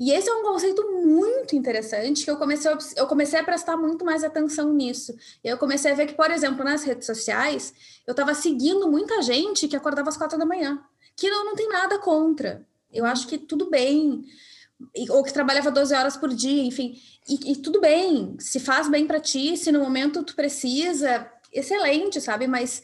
E 0.01 0.13
esse 0.13 0.31
é 0.31 0.33
um 0.33 0.43
conceito 0.43 0.83
muito 0.91 1.55
interessante 1.55 2.25
que 2.25 2.31
eu 2.31 2.39
comecei 2.39 2.73
a, 2.73 2.79
eu 2.97 3.07
comecei 3.07 3.39
a 3.39 3.45
prestar 3.45 3.77
muito 3.77 4.03
mais 4.03 4.25
atenção 4.25 4.73
nisso. 4.73 5.15
E 5.45 5.49
eu 5.49 5.59
comecei 5.59 5.93
a 5.93 5.95
ver 5.95 6.07
que, 6.07 6.15
por 6.15 6.31
exemplo, 6.31 6.65
nas 6.65 6.83
redes 6.83 7.05
sociais, 7.05 7.75
eu 8.07 8.13
estava 8.13 8.33
seguindo 8.33 8.91
muita 8.91 9.21
gente 9.21 9.69
que 9.69 9.77
acordava 9.77 10.09
às 10.09 10.17
quatro 10.17 10.39
da 10.39 10.47
manhã, 10.47 10.83
que 11.15 11.29
não, 11.29 11.45
não 11.45 11.55
tem 11.55 11.69
nada 11.69 11.99
contra. 11.99 12.67
Eu 12.91 13.05
acho 13.05 13.27
que 13.27 13.37
tudo 13.37 13.69
bem, 13.69 14.25
ou 15.11 15.23
que 15.23 15.35
trabalhava 15.35 15.71
12 15.71 15.95
horas 15.95 16.17
por 16.17 16.31
dia, 16.31 16.63
enfim, 16.63 16.99
e, 17.29 17.53
e 17.53 17.57
tudo 17.57 17.79
bem, 17.79 18.37
se 18.39 18.59
faz 18.59 18.89
bem 18.89 19.07
para 19.07 19.21
ti, 19.21 19.55
se 19.55 19.71
no 19.71 19.81
momento 19.81 20.25
tu 20.25 20.35
precisa, 20.35 21.31
excelente, 21.53 22.23
sabe? 22.23 22.47
Mas 22.47 22.83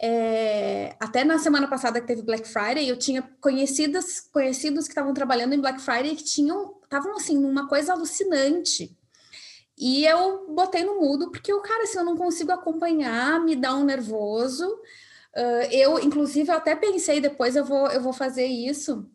é, 0.00 0.96
até 0.98 1.24
na 1.24 1.38
semana 1.38 1.68
passada 1.68 2.00
que 2.00 2.06
teve 2.06 2.22
Black 2.22 2.48
Friday, 2.48 2.88
eu 2.88 2.98
tinha 2.98 3.22
conhecidas, 3.40 4.20
conhecidos 4.20 4.84
que 4.84 4.90
estavam 4.90 5.14
trabalhando 5.14 5.54
em 5.54 5.60
Black 5.60 5.80
Friday 5.80 6.16
que 6.16 6.24
tinham, 6.24 6.74
estavam 6.82 7.16
assim, 7.16 7.38
numa 7.38 7.68
coisa 7.68 7.92
alucinante. 7.92 8.96
E 9.78 10.04
eu 10.04 10.46
botei 10.52 10.84
no 10.84 11.00
mudo, 11.00 11.30
porque 11.30 11.52
o 11.52 11.60
cara, 11.60 11.84
assim, 11.84 11.98
eu 11.98 12.04
não 12.04 12.16
consigo 12.16 12.52
acompanhar, 12.52 13.40
me 13.40 13.56
dá 13.56 13.74
um 13.74 13.84
nervoso. 13.84 14.66
Uh, 15.36 15.66
eu, 15.70 15.98
inclusive, 15.98 16.50
eu 16.50 16.56
até 16.56 16.76
pensei 16.76 17.20
depois 17.20 17.56
eu 17.56 17.64
vou, 17.64 17.88
eu 17.88 18.00
vou 18.00 18.12
fazer 18.12 18.46
isso. 18.46 19.08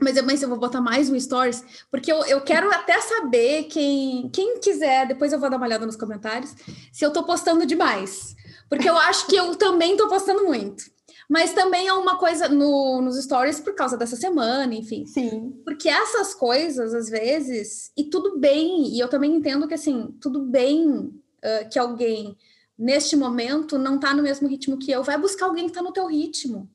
Mas 0.00 0.16
eu 0.16 0.26
pensei, 0.26 0.46
eu 0.46 0.48
vou 0.48 0.58
botar 0.58 0.80
mais 0.80 1.10
um 1.10 1.20
stories, 1.20 1.62
porque 1.90 2.10
eu, 2.10 2.24
eu 2.24 2.40
quero 2.40 2.70
até 2.72 2.98
saber 3.02 3.64
quem, 3.64 4.30
quem 4.30 4.58
quiser, 4.58 5.06
depois 5.06 5.30
eu 5.32 5.38
vou 5.38 5.50
dar 5.50 5.58
uma 5.58 5.66
olhada 5.66 5.84
nos 5.84 5.96
comentários, 5.96 6.54
se 6.90 7.04
eu 7.04 7.12
tô 7.12 7.22
postando 7.22 7.66
demais. 7.66 8.34
Porque 8.70 8.88
eu 8.88 8.96
acho 8.96 9.26
que 9.26 9.34
eu 9.34 9.54
também 9.56 9.96
tô 9.96 10.08
postando 10.08 10.44
muito. 10.44 10.84
Mas 11.28 11.52
também 11.52 11.88
é 11.88 11.92
uma 11.92 12.16
coisa 12.16 12.48
no, 12.48 13.02
nos 13.02 13.22
stories 13.22 13.60
por 13.60 13.74
causa 13.74 13.96
dessa 13.96 14.16
semana, 14.16 14.74
enfim. 14.74 15.04
Sim. 15.06 15.60
Porque 15.64 15.88
essas 15.88 16.34
coisas, 16.34 16.94
às 16.94 17.08
vezes, 17.08 17.92
e 17.96 18.04
tudo 18.04 18.38
bem, 18.38 18.88
e 18.94 18.98
eu 18.98 19.08
também 19.08 19.34
entendo 19.34 19.68
que, 19.68 19.74
assim, 19.74 20.16
tudo 20.20 20.40
bem 20.42 20.88
uh, 20.88 21.68
que 21.70 21.78
alguém, 21.78 22.36
neste 22.78 23.16
momento, 23.16 23.76
não 23.76 23.98
tá 23.98 24.14
no 24.14 24.22
mesmo 24.22 24.48
ritmo 24.48 24.78
que 24.78 24.90
eu, 24.90 25.02
vai 25.02 25.18
buscar 25.18 25.46
alguém 25.46 25.66
que 25.66 25.72
tá 25.72 25.82
no 25.82 25.92
teu 25.92 26.06
ritmo. 26.06 26.68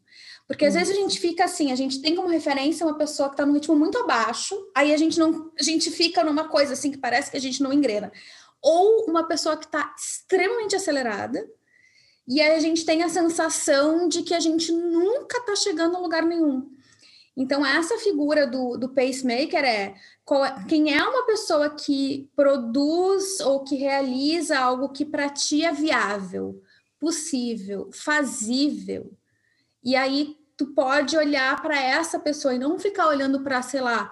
Porque 0.48 0.66
às 0.66 0.76
vezes 0.76 0.96
a 0.96 1.00
gente 1.00 1.20
fica 1.20 1.46
assim, 1.46 1.72
a 1.72 1.76
gente 1.76 2.02
tem 2.02 2.16
como 2.16 2.28
referência 2.28 2.86
uma 2.86 2.98
pessoa 2.98 3.30
que 3.30 3.34
está 3.34 3.46
num 3.46 3.54
ritmo 3.54 3.76
muito 3.76 3.98
abaixo, 3.98 4.56
aí 4.76 4.94
a 4.94 4.98
gente 4.98 5.18
não, 5.18 5.52
a 5.60 5.64
gente 5.64 5.90
fica 5.90 6.24
numa 6.24 6.48
coisa 6.48 6.74
assim 6.74 6.92
que 6.92 6.98
parece 6.98 7.32
que 7.32 7.38
a 7.38 7.42
gente 7.42 7.64
não 7.64 7.74
engrena. 7.74 8.12
Ou 8.62 9.06
uma 9.08 9.28
pessoa 9.28 9.58
que 9.58 9.66
está 9.66 9.94
extremamente 9.98 10.76
acelerada, 10.76 11.44
e 12.28 12.42
a 12.42 12.60
gente 12.60 12.86
tem 12.86 13.04
a 13.04 13.10
sensação 13.10 14.08
de 14.08 14.24
que 14.24 14.34
a 14.34 14.40
gente 14.40 14.72
nunca 14.72 15.38
está 15.38 15.56
chegando 15.56 15.96
a 15.96 16.00
lugar 16.00 16.24
nenhum. 16.24 16.70
Então, 17.38 17.66
essa 17.66 17.98
figura 17.98 18.48
do, 18.48 18.78
do 18.78 18.90
pacemaker 18.90 19.64
é, 19.64 19.94
é 19.94 19.96
quem 20.68 20.96
é 20.96 21.04
uma 21.04 21.26
pessoa 21.26 21.70
que 21.70 22.30
produz 22.36 23.40
ou 23.42 23.64
que 23.64 23.76
realiza 23.76 24.58
algo 24.58 24.90
que 24.90 25.06
para 25.06 25.30
ti 25.30 25.64
é 25.64 25.72
viável, 25.72 26.62
possível, 27.00 27.90
fazível. 27.94 29.12
E 29.84 29.96
aí 29.96 30.38
tu 30.58 30.68
pode 30.68 31.18
olhar 31.18 31.62
para 31.62 31.80
essa 31.80 32.18
pessoa 32.18 32.56
e 32.56 32.60
não 32.60 32.80
ficar 32.80 33.08
olhando 33.08 33.42
para, 33.42 33.62
sei 33.62 33.82
lá, 33.82 34.10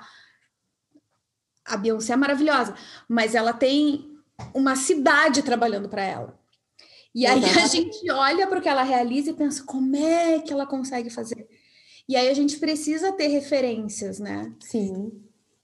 a 1.65 1.77
Beyoncé 1.77 2.13
é 2.13 2.17
maravilhosa, 2.17 2.75
mas 3.07 3.33
ela 3.33 3.53
tem 3.53 4.13
uma 4.53 4.75
cidade 4.75 5.41
trabalhando 5.41 5.87
para 5.87 6.03
ela. 6.03 6.42
E 7.13 7.25
aí 7.25 7.43
a 7.45 7.67
gente 7.67 8.09
olha 8.11 8.47
para 8.47 8.59
o 8.59 8.61
que 8.61 8.69
ela 8.69 8.83
realiza 8.83 9.29
e 9.29 9.33
pensa 9.33 9.63
como 9.63 9.95
é 9.95 10.39
que 10.39 10.51
ela 10.51 10.65
consegue 10.65 11.09
fazer. 11.09 11.47
E 12.07 12.15
aí 12.15 12.27
a 12.27 12.33
gente 12.33 12.57
precisa 12.57 13.11
ter 13.11 13.27
referências, 13.27 14.19
né? 14.19 14.51
Sim. 14.59 15.11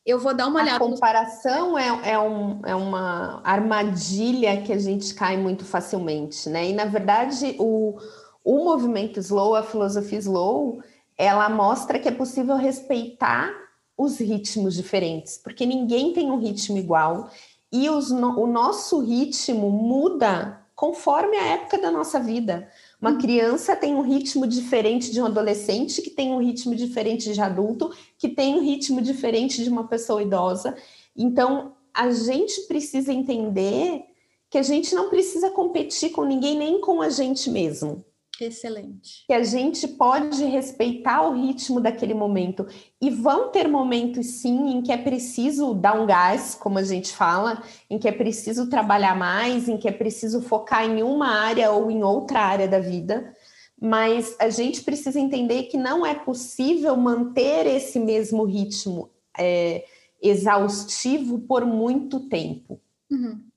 Eu 0.05 0.19
vou 0.19 0.33
dar 0.33 0.47
uma 0.47 0.61
olhada. 0.61 0.77
A 0.77 0.79
comparação 0.79 1.71
no... 1.71 1.77
é, 1.77 2.11
é, 2.11 2.19
um, 2.19 2.61
é 2.65 2.75
uma 2.75 3.41
armadilha 3.43 4.61
que 4.61 4.71
a 4.71 4.77
gente 4.77 5.13
cai 5.13 5.37
muito 5.37 5.65
facilmente, 5.65 6.49
né? 6.49 6.69
E 6.69 6.73
na 6.73 6.85
verdade 6.85 7.55
o, 7.59 7.97
o 8.43 8.63
movimento 8.63 9.19
slow, 9.19 9.55
a 9.55 9.63
filosofia 9.63 10.19
slow, 10.19 10.81
ela 11.17 11.49
mostra 11.49 11.99
que 11.99 12.07
é 12.07 12.11
possível 12.11 12.55
respeitar 12.55 13.51
os 13.97 14.17
ritmos 14.17 14.75
diferentes, 14.75 15.37
porque 15.37 15.65
ninguém 15.65 16.13
tem 16.13 16.31
um 16.31 16.39
ritmo 16.39 16.77
igual 16.77 17.29
e 17.71 17.89
os, 17.89 18.09
o 18.09 18.47
nosso 18.47 19.01
ritmo 19.01 19.69
muda 19.69 20.58
conforme 20.79 21.35
a 21.35 21.45
época 21.45 21.77
da 21.77 21.91
nossa 21.91 22.21
vida. 22.21 22.69
Uma 23.01 23.11
uhum. 23.11 23.17
criança 23.17 23.75
tem 23.75 23.93
um 23.93 24.01
ritmo 24.01 24.47
diferente 24.47 25.11
de 25.11 25.21
um 25.21 25.25
adolescente, 25.25 26.01
que 26.01 26.09
tem 26.09 26.31
um 26.31 26.37
ritmo 26.37 26.73
diferente 26.73 27.33
de 27.33 27.41
adulto, 27.41 27.93
que 28.17 28.29
tem 28.29 28.55
um 28.55 28.61
ritmo 28.61 29.01
diferente 29.01 29.61
de 29.61 29.69
uma 29.69 29.89
pessoa 29.89 30.23
idosa. 30.23 30.77
Então, 31.13 31.73
a 31.93 32.09
gente 32.11 32.61
precisa 32.61 33.11
entender 33.11 34.05
que 34.49 34.57
a 34.57 34.61
gente 34.61 34.95
não 34.95 35.09
precisa 35.09 35.49
competir 35.49 36.11
com 36.11 36.23
ninguém, 36.23 36.57
nem 36.57 36.79
com 36.79 37.01
a 37.01 37.09
gente 37.09 37.49
mesmo. 37.49 38.05
Excelente. 38.41 39.25
Que 39.27 39.33
a 39.33 39.43
gente 39.43 39.87
pode 39.87 40.43
respeitar 40.45 41.27
o 41.27 41.33
ritmo 41.33 41.79
daquele 41.79 42.13
momento. 42.13 42.65
E 43.01 43.09
vão 43.09 43.49
ter 43.49 43.67
momentos, 43.67 44.25
sim, 44.25 44.71
em 44.71 44.81
que 44.81 44.91
é 44.91 44.97
preciso 44.97 45.73
dar 45.73 45.99
um 45.99 46.05
gás, 46.05 46.55
como 46.55 46.77
a 46.77 46.83
gente 46.83 47.13
fala, 47.13 47.63
em 47.89 47.97
que 47.97 48.07
é 48.07 48.11
preciso 48.11 48.69
trabalhar 48.69 49.15
mais, 49.15 49.67
em 49.67 49.77
que 49.77 49.87
é 49.87 49.91
preciso 49.91 50.41
focar 50.41 50.85
em 50.85 51.03
uma 51.03 51.27
área 51.27 51.71
ou 51.71 51.91
em 51.91 52.03
outra 52.03 52.41
área 52.41 52.67
da 52.67 52.79
vida. 52.79 53.33
Mas 53.81 54.35
a 54.39 54.49
gente 54.49 54.83
precisa 54.83 55.19
entender 55.19 55.63
que 55.63 55.77
não 55.77 56.05
é 56.05 56.13
possível 56.13 56.95
manter 56.97 57.65
esse 57.65 57.99
mesmo 57.99 58.43
ritmo 58.43 59.09
é, 59.37 59.85
exaustivo 60.21 61.39
por 61.39 61.65
muito 61.65 62.19
tempo. 62.27 62.79
Uhum 63.09 63.48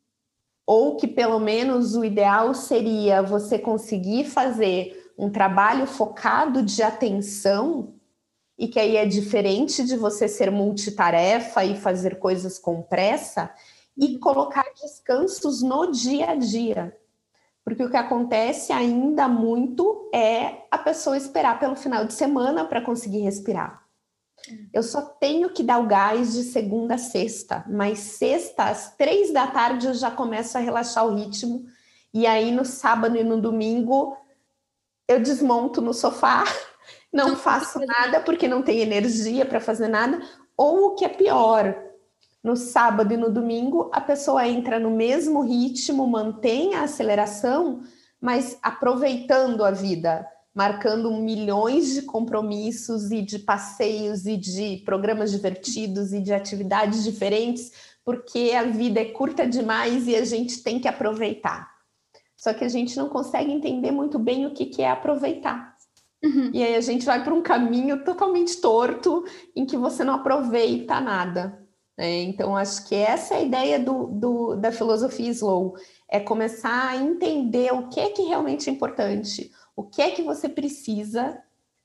ou 0.66 0.96
que 0.96 1.06
pelo 1.06 1.38
menos 1.38 1.94
o 1.94 2.04
ideal 2.04 2.54
seria 2.54 3.22
você 3.22 3.58
conseguir 3.58 4.24
fazer 4.24 5.12
um 5.18 5.30
trabalho 5.30 5.86
focado 5.86 6.62
de 6.62 6.82
atenção 6.82 7.94
e 8.58 8.68
que 8.68 8.78
aí 8.78 8.96
é 8.96 9.04
diferente 9.04 9.84
de 9.84 9.96
você 9.96 10.28
ser 10.28 10.50
multitarefa 10.50 11.64
e 11.64 11.76
fazer 11.76 12.18
coisas 12.18 12.58
com 12.58 12.82
pressa 12.82 13.52
e 13.96 14.18
colocar 14.18 14.64
descansos 14.80 15.62
no 15.62 15.90
dia 15.90 16.30
a 16.30 16.34
dia. 16.34 16.96
Porque 17.64 17.84
o 17.84 17.90
que 17.90 17.96
acontece 17.96 18.72
ainda 18.72 19.28
muito 19.28 20.10
é 20.14 20.64
a 20.70 20.78
pessoa 20.78 21.16
esperar 21.16 21.58
pelo 21.58 21.76
final 21.76 22.04
de 22.04 22.12
semana 22.12 22.64
para 22.64 22.82
conseguir 22.82 23.20
respirar. 23.20 23.81
Eu 24.72 24.82
só 24.82 25.00
tenho 25.02 25.50
que 25.50 25.62
dar 25.62 25.78
o 25.78 25.86
gás 25.86 26.32
de 26.32 26.42
segunda 26.42 26.94
a 26.94 26.98
sexta, 26.98 27.64
mas 27.68 27.98
sexta, 27.98 28.64
às 28.64 28.96
três 28.96 29.32
da 29.32 29.46
tarde, 29.46 29.86
eu 29.86 29.94
já 29.94 30.10
começo 30.10 30.56
a 30.56 30.60
relaxar 30.60 31.06
o 31.06 31.14
ritmo. 31.14 31.64
E 32.12 32.26
aí, 32.26 32.50
no 32.50 32.64
sábado 32.64 33.16
e 33.16 33.24
no 33.24 33.40
domingo, 33.40 34.16
eu 35.08 35.20
desmonto 35.20 35.80
no 35.80 35.94
sofá, 35.94 36.44
não, 37.12 37.30
não 37.30 37.36
faço 37.36 37.78
nada 37.80 38.20
porque 38.20 38.48
não 38.48 38.62
tenho 38.62 38.82
energia 38.82 39.46
para 39.46 39.60
fazer 39.60 39.88
nada. 39.88 40.20
Ou 40.56 40.88
o 40.88 40.94
que 40.94 41.04
é 41.04 41.08
pior, 41.08 41.74
no 42.42 42.56
sábado 42.56 43.14
e 43.14 43.16
no 43.16 43.30
domingo, 43.30 43.90
a 43.92 44.00
pessoa 44.00 44.46
entra 44.46 44.78
no 44.78 44.90
mesmo 44.90 45.42
ritmo, 45.42 46.06
mantém 46.06 46.74
a 46.74 46.82
aceleração, 46.82 47.82
mas 48.20 48.58
aproveitando 48.62 49.64
a 49.64 49.70
vida 49.70 50.26
marcando 50.54 51.10
milhões 51.10 51.94
de 51.94 52.02
compromissos 52.02 53.10
e 53.10 53.22
de 53.22 53.38
passeios 53.38 54.26
e 54.26 54.36
de 54.36 54.82
programas 54.84 55.30
divertidos 55.30 56.12
e 56.12 56.20
de 56.20 56.32
atividades 56.32 57.04
diferentes, 57.04 57.72
porque 58.04 58.52
a 58.56 58.64
vida 58.64 59.00
é 59.00 59.06
curta 59.06 59.46
demais 59.46 60.06
e 60.06 60.14
a 60.14 60.24
gente 60.24 60.62
tem 60.62 60.78
que 60.78 60.88
aproveitar. 60.88 61.70
Só 62.36 62.52
que 62.52 62.64
a 62.64 62.68
gente 62.68 62.96
não 62.96 63.08
consegue 63.08 63.52
entender 63.52 63.92
muito 63.92 64.18
bem 64.18 64.46
o 64.46 64.52
que, 64.52 64.66
que 64.66 64.82
é 64.82 64.90
aproveitar. 64.90 65.72
Uhum. 66.22 66.50
E 66.52 66.62
aí 66.62 66.74
a 66.74 66.80
gente 66.80 67.06
vai 67.06 67.22
para 67.22 67.34
um 67.34 67.42
caminho 67.42 68.04
totalmente 68.04 68.60
torto 68.60 69.24
em 69.56 69.64
que 69.64 69.76
você 69.76 70.04
não 70.04 70.14
aproveita 70.14 71.00
nada. 71.00 71.62
Né? 71.96 72.22
Então, 72.22 72.56
acho 72.56 72.88
que 72.88 72.94
essa 72.94 73.34
é 73.34 73.38
a 73.38 73.42
ideia 73.42 73.78
do, 73.78 74.06
do, 74.06 74.56
da 74.56 74.72
filosofia 74.72 75.30
slow, 75.30 75.74
é 76.10 76.20
começar 76.20 76.90
a 76.90 76.96
entender 76.96 77.72
o 77.72 77.88
que 77.88 78.00
é 78.00 78.10
que 78.10 78.22
realmente 78.22 78.68
é 78.68 78.72
importante, 78.72 79.50
o 79.76 79.84
que 79.84 80.02
é 80.02 80.10
que 80.10 80.22
você 80.22 80.48
precisa 80.48 81.42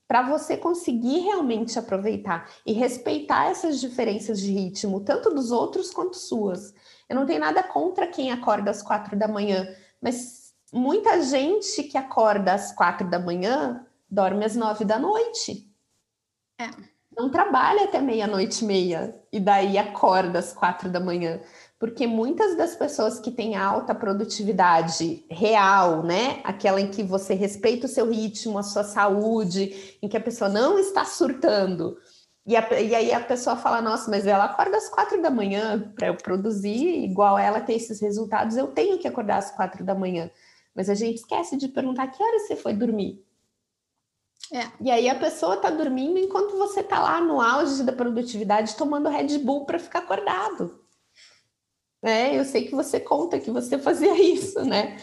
para 0.08 0.22
você 0.22 0.56
conseguir 0.56 1.20
realmente 1.20 1.78
aproveitar 1.78 2.50
e 2.66 2.72
respeitar 2.72 3.48
essas 3.48 3.80
diferenças 3.80 4.40
de 4.40 4.52
ritmo, 4.52 5.02
tanto 5.02 5.34
dos 5.34 5.52
outros 5.52 5.92
quanto 5.92 6.16
suas. 6.16 6.74
Eu 7.10 7.16
não 7.16 7.26
tenho 7.26 7.42
nada 7.42 7.62
contra 7.62 8.08
quem 8.08 8.32
acorda 8.32 8.72
às 8.72 8.82
quatro 8.82 9.18
da 9.18 9.28
manhã, 9.28 9.68
mas 10.02 10.56
muita 10.72 11.22
gente 11.22 11.84
que 11.84 11.98
acorda 11.98 12.54
às 12.54 12.72
quatro 12.72 13.10
da 13.10 13.20
manhã 13.20 13.86
dorme 14.10 14.46
às 14.46 14.56
nove 14.56 14.86
da 14.86 14.98
noite. 14.98 15.70
É. 16.60 16.70
Não 17.18 17.30
trabalha 17.30 17.86
até 17.86 18.00
meia-noite 18.00 18.64
e 18.64 18.68
meia 18.68 19.22
e 19.32 19.40
daí 19.40 19.78
acorda 19.78 20.40
às 20.40 20.54
quatro 20.54 20.90
da 20.90 21.00
manhã 21.00 21.42
porque 21.80 22.08
muitas 22.08 22.58
das 22.58 22.76
pessoas 22.76 23.20
que 23.20 23.30
têm 23.30 23.56
alta 23.56 23.94
produtividade 23.94 25.24
real, 25.30 26.04
né, 26.04 26.42
aquela 26.44 26.82
em 26.82 26.90
que 26.90 27.04
você 27.04 27.36
respeita 27.36 27.86
o 27.86 27.90
seu 27.90 28.10
ritmo, 28.10 28.58
a 28.58 28.64
sua 28.64 28.84
saúde, 28.84 29.98
em 30.02 30.08
que 30.08 30.18
a 30.18 30.22
pessoa 30.22 30.50
não 30.50 30.80
está 30.80 31.06
surtando, 31.06 31.98
e, 32.48 32.56
a, 32.56 32.80
e 32.80 32.96
aí 32.96 33.12
a 33.12 33.20
pessoa 33.20 33.58
fala: 33.58 33.82
Nossa, 33.82 34.10
mas 34.10 34.26
ela 34.26 34.46
acorda 34.46 34.78
às 34.78 34.88
quatro 34.88 35.22
da 35.22 35.30
manhã 35.30 35.92
para 35.94 36.08
eu 36.08 36.16
produzir, 36.16 37.04
igual 37.04 37.38
ela 37.38 37.60
ter 37.60 37.74
esses 37.74 38.00
resultados, 38.00 38.56
eu 38.56 38.68
tenho 38.68 38.98
que 38.98 39.08
acordar 39.08 39.38
às 39.38 39.52
quatro 39.52 39.84
da 39.84 39.94
manhã. 39.94 40.32
Mas 40.74 40.90
a 40.90 40.96
gente 40.96 41.18
esquece 41.18 41.58
de 41.58 41.68
perguntar 41.68 42.08
que 42.08 42.24
hora 42.24 42.40
você 42.40 42.56
foi 42.56 42.74
dormir. 42.74 43.22
É. 44.54 44.64
E 44.80 44.90
aí 44.90 45.10
a 45.10 45.16
pessoa 45.16 45.56
está 45.56 45.70
dormindo 45.70 46.18
enquanto 46.18 46.58
você 46.58 46.80
está 46.80 47.02
lá 47.02 47.20
no 47.20 47.42
auge 47.42 47.84
da 47.84 47.92
produtividade 47.92 48.78
tomando 48.78 49.10
Red 49.10 49.40
Bull 49.40 49.66
para 49.66 49.78
ficar 49.78 50.00
acordado 50.00 50.87
né? 52.02 52.38
Eu 52.38 52.46
sei 52.46 52.66
que 52.66 52.76
você 52.76 53.00
conta 53.00 53.40
que 53.40 53.52
você 53.52 53.78
fazia 53.80 54.18
isso, 54.22 54.64
né? 54.64 54.98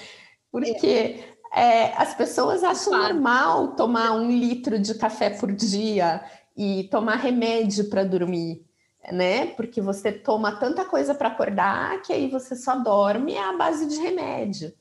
Porque 0.50 0.86
é. 0.86 1.34
É, 1.54 1.94
as 1.96 2.14
pessoas 2.14 2.64
acham 2.64 2.92
claro. 2.92 3.14
normal 3.14 3.68
tomar 3.76 4.12
um 4.12 4.28
litro 4.28 4.76
de 4.76 4.92
café 4.94 5.30
por 5.30 5.52
dia 5.52 6.20
e 6.56 6.88
tomar 6.90 7.14
remédio 7.14 7.88
para 7.88 8.02
dormir, 8.02 8.66
né? 9.12 9.46
Porque 9.46 9.80
você 9.80 10.10
toma 10.10 10.58
tanta 10.58 10.84
coisa 10.84 11.14
para 11.14 11.28
acordar 11.28 12.02
que 12.02 12.12
aí 12.12 12.28
você 12.28 12.56
só 12.56 12.76
dorme 12.76 13.38
à 13.38 13.52
base 13.56 13.86
de 13.86 13.96
remédio. 14.00 14.72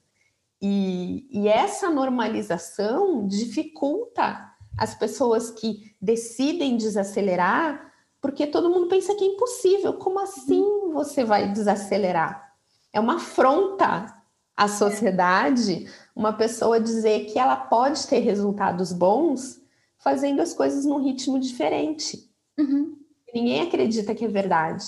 E, 0.60 1.28
e 1.30 1.48
essa 1.48 1.92
normalização 1.92 3.28
dificulta 3.28 4.50
as 4.76 4.96
pessoas 4.96 5.52
que 5.52 5.96
decidem 6.02 6.76
desacelerar 6.76 7.93
porque 8.24 8.48
todo 8.48 8.70
mundo 8.70 8.88
pensa 8.88 9.14
que 9.16 9.26
é 9.26 9.28
impossível. 9.28 9.96
Como 9.96 10.18
assim 10.18 10.64
você 10.94 11.26
vai 11.26 11.52
desacelerar? 11.52 12.54
É 12.94 12.98
uma 12.98 13.18
afronta 13.18 14.16
à 14.56 14.70
sociedade 14.70 15.92
uma 16.16 16.32
pessoa 16.32 16.80
dizer 16.80 17.26
que 17.26 17.38
ela 17.38 17.58
pode 17.58 18.08
ter 18.08 18.20
resultados 18.20 18.94
bons 18.94 19.62
fazendo 19.98 20.42
as 20.42 20.54
coisas 20.54 20.86
num 20.86 21.04
ritmo 21.04 21.38
diferente. 21.38 22.32
Uhum. 22.58 22.96
Ninguém 23.34 23.62
acredita 23.62 24.16
que 24.16 24.24
é 24.24 24.30
verdade. 24.30 24.86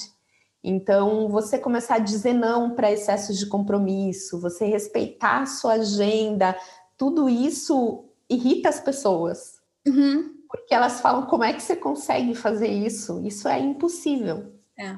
Então, 0.64 1.28
você 1.28 1.60
começar 1.60 1.96
a 1.96 2.00
dizer 2.00 2.34
não 2.34 2.74
para 2.74 2.92
excessos 2.92 3.38
de 3.38 3.48
compromisso, 3.48 4.40
você 4.40 4.66
respeitar 4.66 5.42
a 5.42 5.46
sua 5.46 5.74
agenda, 5.74 6.58
tudo 6.98 7.28
isso 7.28 8.06
irrita 8.30 8.70
as 8.70 8.80
pessoas. 8.80 9.60
Uhum 9.86 10.35
porque 10.58 10.74
elas 10.74 11.01
falam 11.01 11.26
como 11.26 11.43
é 11.43 11.53
que 11.53 11.62
você 11.62 11.76
consegue 11.76 12.36
fazer 12.36 12.68
isso? 12.68 13.22
Isso 13.26 13.47
é 13.47 13.60
impossível. 13.60 14.53
É. 14.78 14.97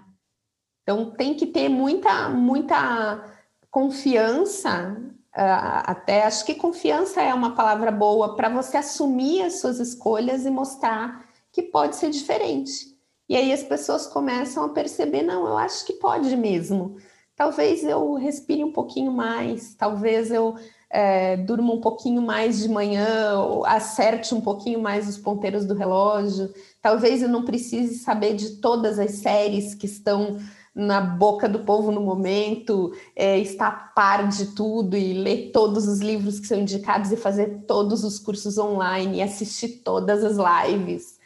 Então 0.84 1.12
tem 1.12 1.34
que 1.34 1.46
ter 1.46 1.70
muita, 1.70 2.30
muita 2.30 3.24
confiança. 3.70 4.96
Uh, 5.36 5.84
até 5.84 6.24
acho 6.24 6.46
que 6.46 6.56
confiança 6.56 7.22
é 7.22 7.34
uma 7.34 7.54
palavra 7.54 7.92
boa 7.92 8.36
para 8.36 8.50
você 8.50 8.78
assumir 8.78 9.44
as 9.44 9.60
suas 9.60 9.80
escolhas 9.80 10.46
e 10.46 10.50
mostrar 10.50 11.28
que 11.52 11.62
pode 11.62 11.96
ser 11.96 12.10
diferente. 12.10 12.98
E 13.30 13.36
aí 13.36 13.52
as 13.52 13.64
pessoas 13.64 14.08
começam 14.08 14.64
a 14.64 14.70
perceber, 14.70 15.22
não, 15.22 15.46
eu 15.46 15.58
acho 15.58 15.86
que 15.86 15.94
pode 15.94 16.36
mesmo. 16.36 16.98
Talvez 17.36 17.84
eu 17.84 18.14
respire 18.14 18.64
um 18.64 18.72
pouquinho 18.72 19.12
mais, 19.12 19.76
talvez 19.76 20.32
eu 20.32 20.56
é, 20.90 21.38
durma 21.38 21.74
um 21.74 21.82
pouquinho 21.82 22.22
mais 22.22 22.60
de 22.60 22.70
manhã, 22.70 23.40
ou 23.40 23.66
acerte 23.66 24.34
um 24.34 24.42
pouquinho 24.42 24.82
mais 24.82 25.08
os 25.08 25.18
ponteiros 25.18 25.66
do 25.66 25.74
relógio. 25.74 26.54
Talvez 26.82 27.22
eu 27.22 27.30
não 27.30 27.44
precise 27.44 28.00
saber 28.00 28.36
de 28.36 28.58
todas 28.58 28.98
as 28.98 29.12
séries 29.12 29.76
que 29.76 29.86
estão 29.86 30.38
na 30.74 31.02
boca 31.02 31.50
do 31.50 31.60
povo 31.60 31.92
no 31.92 32.00
momento, 32.00 32.94
é, 33.16 33.40
estar 33.40 33.68
a 33.68 33.72
par 33.72 34.28
de 34.28 34.54
tudo 34.54 34.96
e 34.96 35.12
ler 35.12 35.52
todos 35.52 35.88
os 35.88 36.00
livros 36.00 36.40
que 36.40 36.46
são 36.46 36.60
indicados 36.60 37.12
e 37.12 37.18
fazer 37.18 37.64
todos 37.68 38.04
os 38.04 38.20
cursos 38.20 38.60
online 38.60 39.18
e 39.18 39.22
assistir 39.24 39.82
todas 39.84 40.24
as 40.24 40.38
lives. 40.38 41.18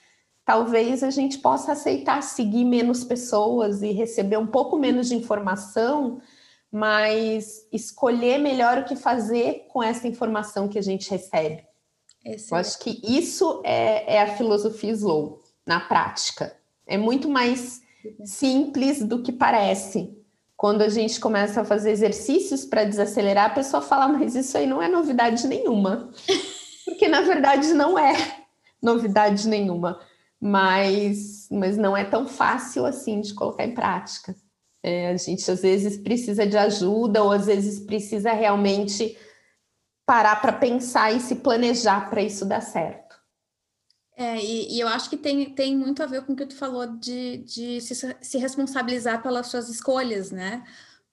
Talvez 0.46 1.04
a 1.04 1.10
gente 1.10 1.38
possa 1.38 1.74
aceitar 1.74 2.24
seguir 2.24 2.64
menos 2.64 3.04
pessoas 3.04 3.82
e 3.82 3.92
receber 3.92 4.38
um 4.38 4.48
pouco 4.48 4.78
menos 4.80 5.10
de 5.10 5.16
informação, 5.16 6.22
mas 6.72 7.68
escolher 7.72 8.38
melhor 8.38 8.80
o 8.80 8.86
que 8.86 8.96
fazer 8.96 9.66
com 9.68 9.84
essa 9.84 10.08
informação 10.08 10.70
que 10.70 10.80
a 10.80 10.82
gente 10.82 11.10
recebe. 11.10 11.66
Excelente. 12.24 12.52
Eu 12.52 12.58
acho 12.58 12.80
que 12.80 13.02
isso 13.04 13.62
é, 13.66 14.16
é 14.16 14.22
a 14.22 14.38
filosofia 14.38 14.92
slow 14.92 15.42
na 15.66 15.80
prática. 15.80 16.56
É 16.88 16.98
muito 16.98 17.28
mais 17.28 17.82
simples 18.24 19.04
do 19.04 19.22
que 19.22 19.32
parece. 19.32 20.18
Quando 20.56 20.82
a 20.82 20.90
gente 20.90 21.20
começa 21.20 21.62
a 21.62 21.66
fazer 21.66 21.92
exercícios 21.92 22.64
para 22.64 22.84
desacelerar, 22.84 23.48
a 23.48 23.56
pessoa 23.56 23.82
fala, 23.82 24.08
mas 24.08 24.36
isso 24.36 24.58
aí 24.58 24.68
não 24.68 24.82
é 24.82 24.88
novidade 24.88 25.48
nenhuma. 25.48 26.12
Porque 26.86 27.08
na 27.08 27.22
verdade 27.22 27.74
não 27.74 27.98
é 27.98 28.14
novidade 28.82 29.48
nenhuma. 29.48 30.00
Mas, 30.40 31.48
mas 31.52 31.78
não 31.78 31.96
é 31.98 32.04
tão 32.04 32.28
fácil 32.28 32.86
assim 32.86 33.22
de 33.22 33.34
colocar 33.34 33.66
em 33.66 33.74
prática. 33.74 34.36
É, 34.84 35.10
a 35.10 35.18
gente 35.18 35.50
às 35.50 35.62
vezes 35.62 35.98
precisa 35.98 36.46
de 36.46 36.58
ajuda, 36.58 37.24
ou 37.24 37.32
às 37.32 37.46
vezes 37.46 37.80
precisa 37.80 38.32
realmente 38.32 39.18
parar 40.06 40.42
para 40.42 40.54
pensar 40.54 41.16
e 41.16 41.20
se 41.20 41.36
planejar 41.36 42.10
para 42.10 42.22
isso 42.22 42.46
dar 42.46 42.62
certo. 42.62 43.16
É, 44.18 44.38
e, 44.38 44.76
e, 44.76 44.80
eu 44.80 44.88
acho 44.88 45.10
que 45.10 45.18
tem, 45.18 45.54
tem 45.56 45.76
muito 45.76 46.04
a 46.04 46.06
ver 46.06 46.24
com 46.24 46.34
o 46.34 46.36
que 46.36 46.46
tu 46.46 46.56
falou 46.56 46.86
de, 46.86 47.38
de 47.40 47.82
se, 47.82 47.96
se 48.22 48.38
responsabilizar 48.38 49.24
pelas 49.24 49.48
suas 49.48 49.70
escolhas, 49.70 50.32
né? 50.32 50.64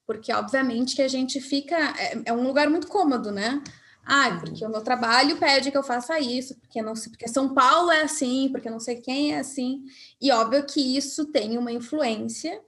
Porque, 0.06 0.32
obviamente, 0.32 0.96
que 0.96 1.02
a 1.02 1.08
gente 1.08 1.40
fica. 1.40 1.76
É, 1.76 2.22
é 2.26 2.32
um 2.32 2.46
lugar 2.46 2.68
muito 2.68 2.86
cômodo, 2.86 3.30
né? 3.30 3.62
Ah, 4.04 4.38
porque 4.40 4.64
o 4.64 4.70
meu 4.70 4.80
trabalho 4.80 5.36
pede 5.36 5.70
que 5.70 5.76
eu 5.76 5.82
faça 5.82 6.18
isso, 6.18 6.58
porque 6.58 6.80
não 6.80 6.96
sei, 6.96 7.10
porque 7.12 7.28
São 7.28 7.52
Paulo 7.54 7.90
é 7.90 8.02
assim, 8.02 8.48
porque 8.50 8.70
não 8.70 8.80
sei 8.80 8.96
quem 8.96 9.34
é 9.34 9.38
assim. 9.38 9.84
E 10.20 10.32
óbvio 10.32 10.64
que 10.66 10.96
isso 10.96 11.26
tem 11.26 11.58
uma 11.58 11.70
influência, 11.70 12.58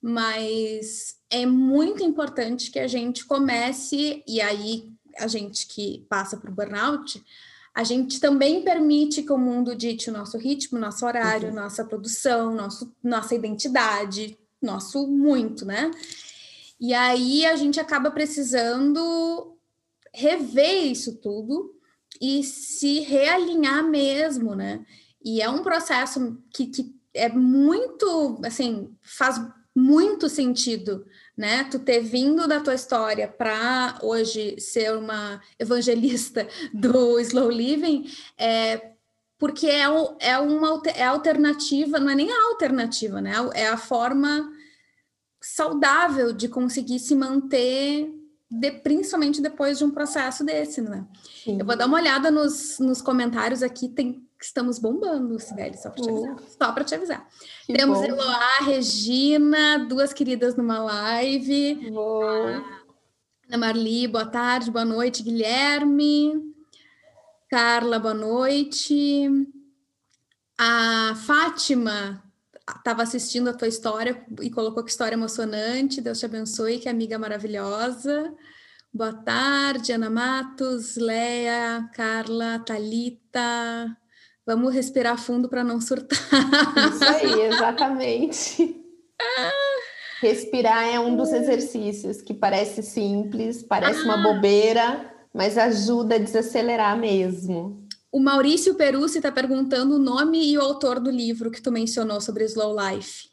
mas 0.00 1.16
é 1.30 1.44
muito 1.44 2.02
importante 2.02 2.70
que 2.70 2.78
a 2.78 2.86
gente 2.86 3.24
comece, 3.24 4.22
e 4.26 4.40
aí 4.40 4.92
a 5.18 5.26
gente 5.26 5.66
que 5.66 6.06
passa 6.08 6.36
por 6.36 6.50
burnout, 6.50 7.22
a 7.74 7.84
gente 7.84 8.18
também 8.18 8.62
permite 8.62 9.22
que 9.22 9.32
o 9.32 9.38
mundo 9.38 9.74
dite 9.74 10.10
o 10.10 10.12
nosso 10.12 10.36
ritmo, 10.36 10.78
nosso 10.78 11.06
horário, 11.06 11.48
uhum. 11.48 11.54
nossa 11.54 11.84
produção, 11.84 12.54
nosso, 12.54 12.92
nossa 13.02 13.34
identidade, 13.34 14.36
nosso 14.60 15.06
muito, 15.06 15.64
né? 15.64 15.90
E 16.80 16.94
aí 16.94 17.46
a 17.46 17.56
gente 17.56 17.78
acaba 17.78 18.10
precisando 18.10 19.56
rever 20.12 20.86
isso 20.86 21.16
tudo 21.16 21.74
e 22.20 22.42
se 22.42 23.00
realinhar 23.00 23.84
mesmo, 23.84 24.54
né? 24.54 24.84
E 25.24 25.42
é 25.42 25.48
um 25.48 25.62
processo 25.62 26.36
que, 26.52 26.66
que 26.66 26.94
é 27.14 27.28
muito, 27.28 28.40
assim, 28.44 28.92
faz 29.02 29.40
muito 29.78 30.28
sentido 30.28 31.04
né? 31.38 31.62
Tu 31.62 31.78
ter 31.78 32.00
vindo 32.00 32.48
da 32.48 32.58
tua 32.58 32.74
história 32.74 33.28
para 33.28 33.96
hoje 34.02 34.58
ser 34.58 34.92
uma 34.96 35.40
evangelista 35.56 36.48
do 36.74 37.20
slow 37.20 37.48
living, 37.48 38.10
é 38.36 38.90
porque 39.38 39.68
é, 39.68 39.84
é 40.18 40.38
uma 40.40 40.82
é 40.96 41.04
alternativa, 41.04 42.00
não 42.00 42.10
é 42.10 42.14
nem 42.16 42.32
a 42.32 42.48
alternativa, 42.48 43.20
né? 43.20 43.34
É 43.54 43.68
a 43.68 43.76
forma 43.76 44.50
saudável 45.40 46.32
de 46.32 46.48
conseguir 46.48 46.98
se 46.98 47.14
manter, 47.14 48.12
de, 48.50 48.72
principalmente 48.72 49.40
depois 49.40 49.78
de 49.78 49.84
um 49.84 49.92
processo 49.92 50.44
desse, 50.44 50.80
né? 50.80 51.06
Sim. 51.44 51.60
Eu 51.60 51.64
vou 51.64 51.76
dar 51.76 51.86
uma 51.86 51.98
olhada 51.98 52.32
nos, 52.32 52.80
nos 52.80 53.00
comentários 53.00 53.62
aqui, 53.62 53.88
tem 53.88 54.27
estamos 54.44 54.78
bombando, 54.78 55.38
Sibeli, 55.38 55.76
só 55.76 55.90
para 55.90 56.02
te 56.02 56.10
avisar. 56.10 56.36
Só 56.58 56.72
para 56.72 56.84
te 56.84 56.94
avisar. 56.94 57.28
Temos 57.66 57.98
bom. 57.98 58.04
Eloá, 58.04 58.58
Regina, 58.64 59.78
duas 59.78 60.12
queridas 60.12 60.56
numa 60.56 60.78
live. 60.78 61.90
Ana 63.46 63.58
Marli, 63.58 64.06
boa 64.06 64.26
tarde, 64.26 64.70
boa 64.70 64.84
noite, 64.84 65.22
Guilherme. 65.22 66.54
Carla, 67.50 67.98
boa 67.98 68.14
noite. 68.14 69.28
A 70.58 71.14
Fátima 71.26 72.22
estava 72.76 73.02
assistindo 73.02 73.48
a 73.48 73.54
tua 73.54 73.68
história 73.68 74.24
e 74.42 74.50
colocou 74.50 74.84
que 74.84 74.90
história 74.90 75.14
emocionante. 75.14 76.00
Deus 76.00 76.18
te 76.18 76.26
abençoe, 76.26 76.78
que 76.78 76.88
amiga 76.88 77.18
maravilhosa. 77.18 78.34
Boa 78.92 79.12
tarde, 79.12 79.92
Ana 79.92 80.10
Matos, 80.10 80.96
Leia, 80.96 81.88
Carla, 81.94 82.58
Talita, 82.58 83.96
Vamos 84.48 84.72
respirar 84.72 85.18
fundo 85.18 85.46
para 85.46 85.62
não 85.62 85.78
surtar. 85.78 86.18
Isso 86.90 87.04
aí, 87.04 87.42
exatamente. 87.42 88.82
Respirar 90.22 90.88
é 90.88 90.98
um 90.98 91.14
dos 91.14 91.34
exercícios 91.34 92.22
que 92.22 92.32
parece 92.32 92.82
simples, 92.82 93.62
parece 93.62 94.00
ah. 94.00 94.04
uma 94.04 94.16
bobeira, 94.16 95.14
mas 95.34 95.58
ajuda 95.58 96.14
a 96.14 96.18
desacelerar 96.18 96.98
mesmo. 96.98 97.86
O 98.10 98.18
Maurício 98.18 98.74
Perucci 98.74 99.18
está 99.18 99.30
perguntando 99.30 99.96
o 99.96 99.98
nome 99.98 100.50
e 100.50 100.56
o 100.56 100.62
autor 100.62 100.98
do 100.98 101.10
livro 101.10 101.50
que 101.50 101.60
tu 101.60 101.70
mencionou 101.70 102.18
sobre 102.18 102.44
Slow 102.44 102.74
Life. 102.74 103.28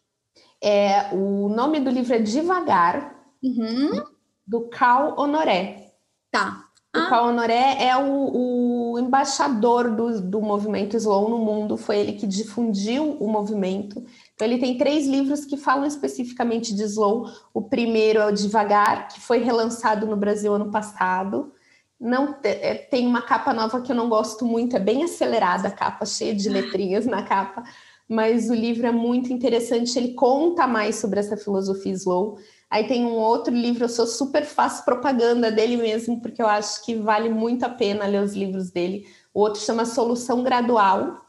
É, 0.61 1.13
o 1.13 1.47
nome 1.47 1.79
do 1.79 1.89
livro 1.89 2.13
é 2.13 2.19
Devagar, 2.19 3.15
uhum. 3.41 4.03
do 4.45 4.67
Cal 4.67 5.17
Honoré. 5.17 5.93
Tá. 6.29 6.65
O 6.93 6.99
ah. 6.99 7.07
Cal 7.07 7.27
Honoré 7.29 7.77
é 7.79 7.95
o, 7.95 8.03
o 8.03 8.54
embaixador 9.05 9.89
do, 9.91 10.21
do 10.21 10.41
movimento 10.41 10.97
Slow 10.97 11.29
no 11.29 11.37
mundo, 11.37 11.77
foi 11.77 11.97
ele 11.97 12.13
que 12.13 12.27
difundiu 12.27 13.17
o 13.19 13.27
movimento. 13.27 14.03
Então, 14.33 14.47
ele 14.47 14.57
tem 14.57 14.77
três 14.77 15.07
livros 15.07 15.45
que 15.45 15.55
falam 15.55 15.85
especificamente 15.85 16.75
de 16.75 16.83
Slow. 16.83 17.27
O 17.53 17.61
primeiro 17.61 18.19
é 18.19 18.27
o 18.27 18.31
Devagar, 18.31 19.07
que 19.07 19.21
foi 19.21 19.39
relançado 19.39 20.05
no 20.05 20.17
Brasil 20.17 20.53
ano 20.53 20.71
passado. 20.71 21.53
Não 21.99 22.35
é, 22.43 22.75
tem 22.75 23.07
uma 23.07 23.21
capa 23.21 23.53
nova 23.53 23.81
que 23.81 23.91
eu 23.91 23.95
não 23.95 24.09
gosto 24.09 24.45
muito, 24.45 24.75
é 24.75 24.79
bem 24.79 25.03
acelerada 25.03 25.69
a 25.69 25.71
capa, 25.71 26.05
cheia 26.05 26.35
de 26.35 26.49
letrinhas 26.49 27.05
na 27.05 27.23
capa, 27.23 27.63
mas 28.07 28.49
o 28.49 28.53
livro 28.53 28.85
é 28.85 28.91
muito 28.91 29.31
interessante. 29.31 29.97
Ele 29.97 30.13
conta 30.13 30.67
mais 30.67 30.95
sobre 30.95 31.19
essa 31.19 31.37
filosofia 31.37 31.93
Slow. 31.93 32.37
Aí 32.69 32.87
tem 32.87 33.05
um 33.05 33.15
outro 33.15 33.53
livro, 33.53 33.85
eu 33.85 33.89
sou 33.89 34.07
super 34.07 34.43
faço 34.43 34.83
propaganda 34.83 35.51
dele 35.51 35.77
mesmo, 35.77 36.19
porque 36.21 36.41
eu 36.41 36.47
acho 36.47 36.83
que 36.83 36.95
vale 36.95 37.29
muito 37.29 37.63
a 37.63 37.69
pena 37.69 38.05
ler 38.05 38.21
os 38.21 38.33
livros 38.33 38.71
dele. 38.71 39.05
O 39.33 39.41
outro 39.41 39.61
chama 39.61 39.85
Solução 39.85 40.43
Gradual, 40.43 41.25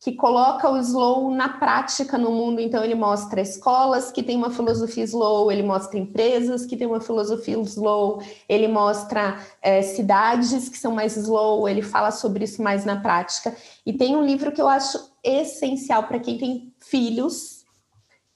que 0.00 0.12
coloca 0.12 0.70
o 0.70 0.78
slow 0.78 1.30
na 1.34 1.48
prática 1.48 2.16
no 2.16 2.30
mundo. 2.30 2.60
Então, 2.60 2.84
ele 2.84 2.94
mostra 2.94 3.40
escolas 3.40 4.12
que 4.12 4.22
têm 4.22 4.36
uma 4.36 4.50
filosofia 4.50 5.02
slow, 5.04 5.50
ele 5.50 5.62
mostra 5.62 5.98
empresas 5.98 6.64
que 6.64 6.76
têm 6.76 6.86
uma 6.86 7.00
filosofia 7.00 7.58
slow, 7.58 8.22
ele 8.48 8.68
mostra 8.68 9.40
é, 9.60 9.82
cidades 9.82 10.68
que 10.68 10.78
são 10.78 10.92
mais 10.92 11.16
slow, 11.16 11.68
ele 11.68 11.82
fala 11.82 12.12
sobre 12.12 12.44
isso 12.44 12.62
mais 12.62 12.84
na 12.84 13.00
prática. 13.00 13.54
E 13.84 13.92
tem 13.92 14.14
um 14.14 14.24
livro 14.24 14.52
que 14.52 14.62
eu 14.62 14.68
acho 14.68 14.98
essencial 15.22 16.04
para 16.04 16.20
quem 16.20 16.38
tem 16.38 16.72
filhos, 16.78 17.64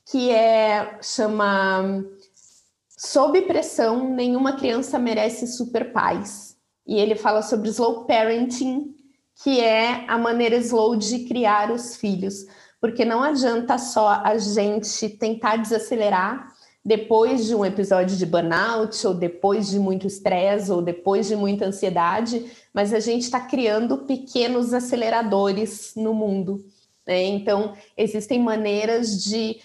que 0.05 0.31
é 0.31 0.99
chama 1.01 2.05
Sob 3.05 3.43
pressão, 3.43 4.15
nenhuma 4.15 4.53
criança 4.53 4.97
merece 4.97 5.49
super 5.49 5.93
paz. 5.93 6.57
E 6.87 7.01
ele 7.01 7.17
fala 7.17 7.43
sobre 7.43 7.69
slow 7.69 8.05
parenting, 8.05 8.95
que 9.43 9.59
é 9.59 10.05
a 10.07 10.17
maneira 10.17 10.55
slow 10.59 10.95
de 10.95 11.25
criar 11.25 11.73
os 11.73 11.97
filhos. 11.97 12.47
Porque 12.81 13.05
não 13.05 13.21
adianta 13.21 13.77
só 13.77 14.23
a 14.25 14.39
gente 14.39 15.09
tentar 15.09 15.57
desacelerar 15.57 16.47
depois 16.85 17.45
de 17.45 17.57
um 17.57 17.65
episódio 17.65 18.17
de 18.17 18.25
burnout, 18.25 19.05
ou 19.05 19.15
depois 19.15 19.69
de 19.69 19.81
muito 19.81 20.07
estresse, 20.07 20.71
ou 20.71 20.81
depois 20.81 21.27
de 21.27 21.35
muita 21.35 21.67
ansiedade, 21.67 22.53
mas 22.73 22.95
a 22.95 23.01
gente 23.01 23.23
está 23.23 23.41
criando 23.41 23.99
pequenos 24.07 24.73
aceleradores 24.73 25.93
no 25.97 26.15
mundo. 26.15 26.65
Né? 27.05 27.25
Então, 27.25 27.75
existem 27.97 28.41
maneiras 28.41 29.25
de 29.25 29.61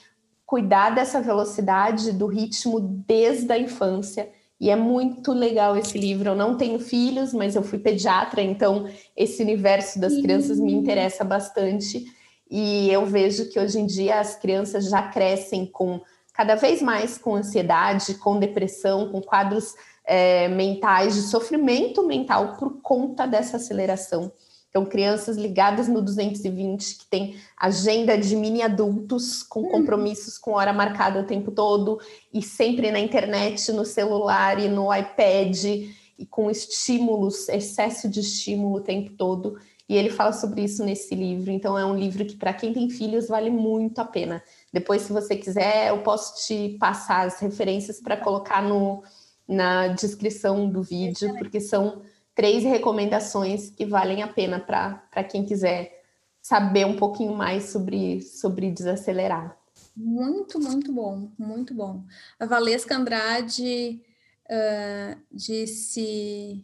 cuidar 0.48 0.92
dessa 0.92 1.22
velocidade, 1.22 2.14
do 2.14 2.26
ritmo 2.26 2.80
desde 2.80 3.52
a 3.52 3.60
infância. 3.60 4.32
E 4.60 4.72
é 4.72 4.76
muito 4.78 5.34
legal 5.34 5.78
esse 5.78 5.98
livro. 6.00 6.30
Eu 6.30 6.36
não 6.36 6.56
tenho 6.56 6.80
filhos, 6.80 7.34
mas 7.34 7.56
eu 7.56 7.62
fui 7.62 7.78
pediatra, 7.78 8.42
então 8.42 8.90
esse 9.16 9.44
universo 9.44 10.00
das 10.00 10.16
crianças 10.20 10.58
me 10.58 10.74
interessa 10.74 11.26
bastante. 11.26 12.06
E 12.50 12.90
eu 12.90 13.06
vejo 13.06 13.50
que 13.50 13.60
hoje 13.60 13.78
em 13.78 13.86
dia 13.86 14.22
as 14.22 14.36
crianças 14.36 14.90
já 14.90 15.04
crescem 15.10 15.66
com 15.66 16.02
cada 16.34 16.56
vez 16.56 16.82
mais 16.82 17.18
com 17.18 17.36
ansiedade, 17.36 18.14
com 18.16 18.40
depressão, 18.40 19.12
com 19.12 19.22
quadros 19.22 19.76
é, 20.06 20.48
mentais 20.48 21.16
de 21.16 21.24
sofrimento 21.24 22.08
mental 22.08 22.56
por 22.58 22.82
conta 22.82 23.28
dessa 23.28 23.58
aceleração. 23.58 24.32
Então, 24.78 24.86
crianças 24.86 25.38
ligadas 25.38 25.88
no 25.88 26.04
220, 26.04 27.00
que 27.00 27.06
tem 27.08 27.36
agenda 27.58 28.16
de 28.16 28.36
mini 28.36 28.62
adultos 28.62 29.42
com 29.42 29.62
uhum. 29.62 29.72
compromissos 29.72 30.38
com 30.38 30.52
hora 30.52 30.72
marcada 30.72 31.20
o 31.20 31.24
tempo 31.24 31.50
todo, 31.50 32.00
e 32.32 32.44
sempre 32.44 32.92
na 32.92 33.00
internet, 33.00 33.72
no 33.72 33.84
celular 33.84 34.60
e 34.60 34.68
no 34.68 34.94
iPad, 34.94 35.66
e 35.66 36.26
com 36.30 36.52
estímulos, 36.52 37.50
excesso 37.50 38.08
de 38.08 38.20
estímulo 38.20 38.76
o 38.76 38.82
tempo 38.82 39.14
todo. 39.14 39.58
E 39.90 39.96
ele 39.96 40.12
fala 40.12 40.32
sobre 40.32 40.64
isso 40.64 40.86
nesse 40.86 41.16
livro. 41.16 41.50
Então, 41.50 41.76
é 41.76 41.84
um 41.84 41.96
livro 41.96 42.24
que, 42.24 42.36
para 42.36 42.54
quem 42.54 42.72
tem 42.72 42.88
filhos, 42.88 43.28
vale 43.28 43.50
muito 43.50 43.98
a 43.98 44.06
pena. 44.06 44.44
Depois, 44.72 45.02
se 45.02 45.12
você 45.12 45.36
quiser, 45.36 45.90
eu 45.90 46.04
posso 46.04 46.46
te 46.46 46.78
passar 46.80 47.26
as 47.26 47.40
referências 47.40 48.00
para 48.00 48.16
colocar 48.16 48.62
no, 48.62 49.02
na 49.48 49.88
descrição 49.88 50.70
do 50.70 50.84
vídeo, 50.84 51.34
porque 51.40 51.60
são 51.60 52.04
três 52.38 52.64
recomendações 52.64 53.72
que 53.72 53.84
valem 53.84 54.22
a 54.22 54.28
pena 54.28 54.60
para 54.60 55.24
quem 55.24 55.44
quiser 55.44 56.04
saber 56.40 56.86
um 56.86 56.96
pouquinho 56.96 57.36
mais 57.36 57.66
sobre, 57.72 58.22
sobre 58.22 58.70
desacelerar. 58.70 59.58
Muito, 59.96 60.60
muito 60.60 60.94
bom, 60.94 61.32
muito 61.38 61.74
bom. 61.74 62.04
A 62.40 62.46
Valesca 62.46 62.96
Andrade 62.96 64.00
uh, 64.46 65.20
disse 65.32 66.64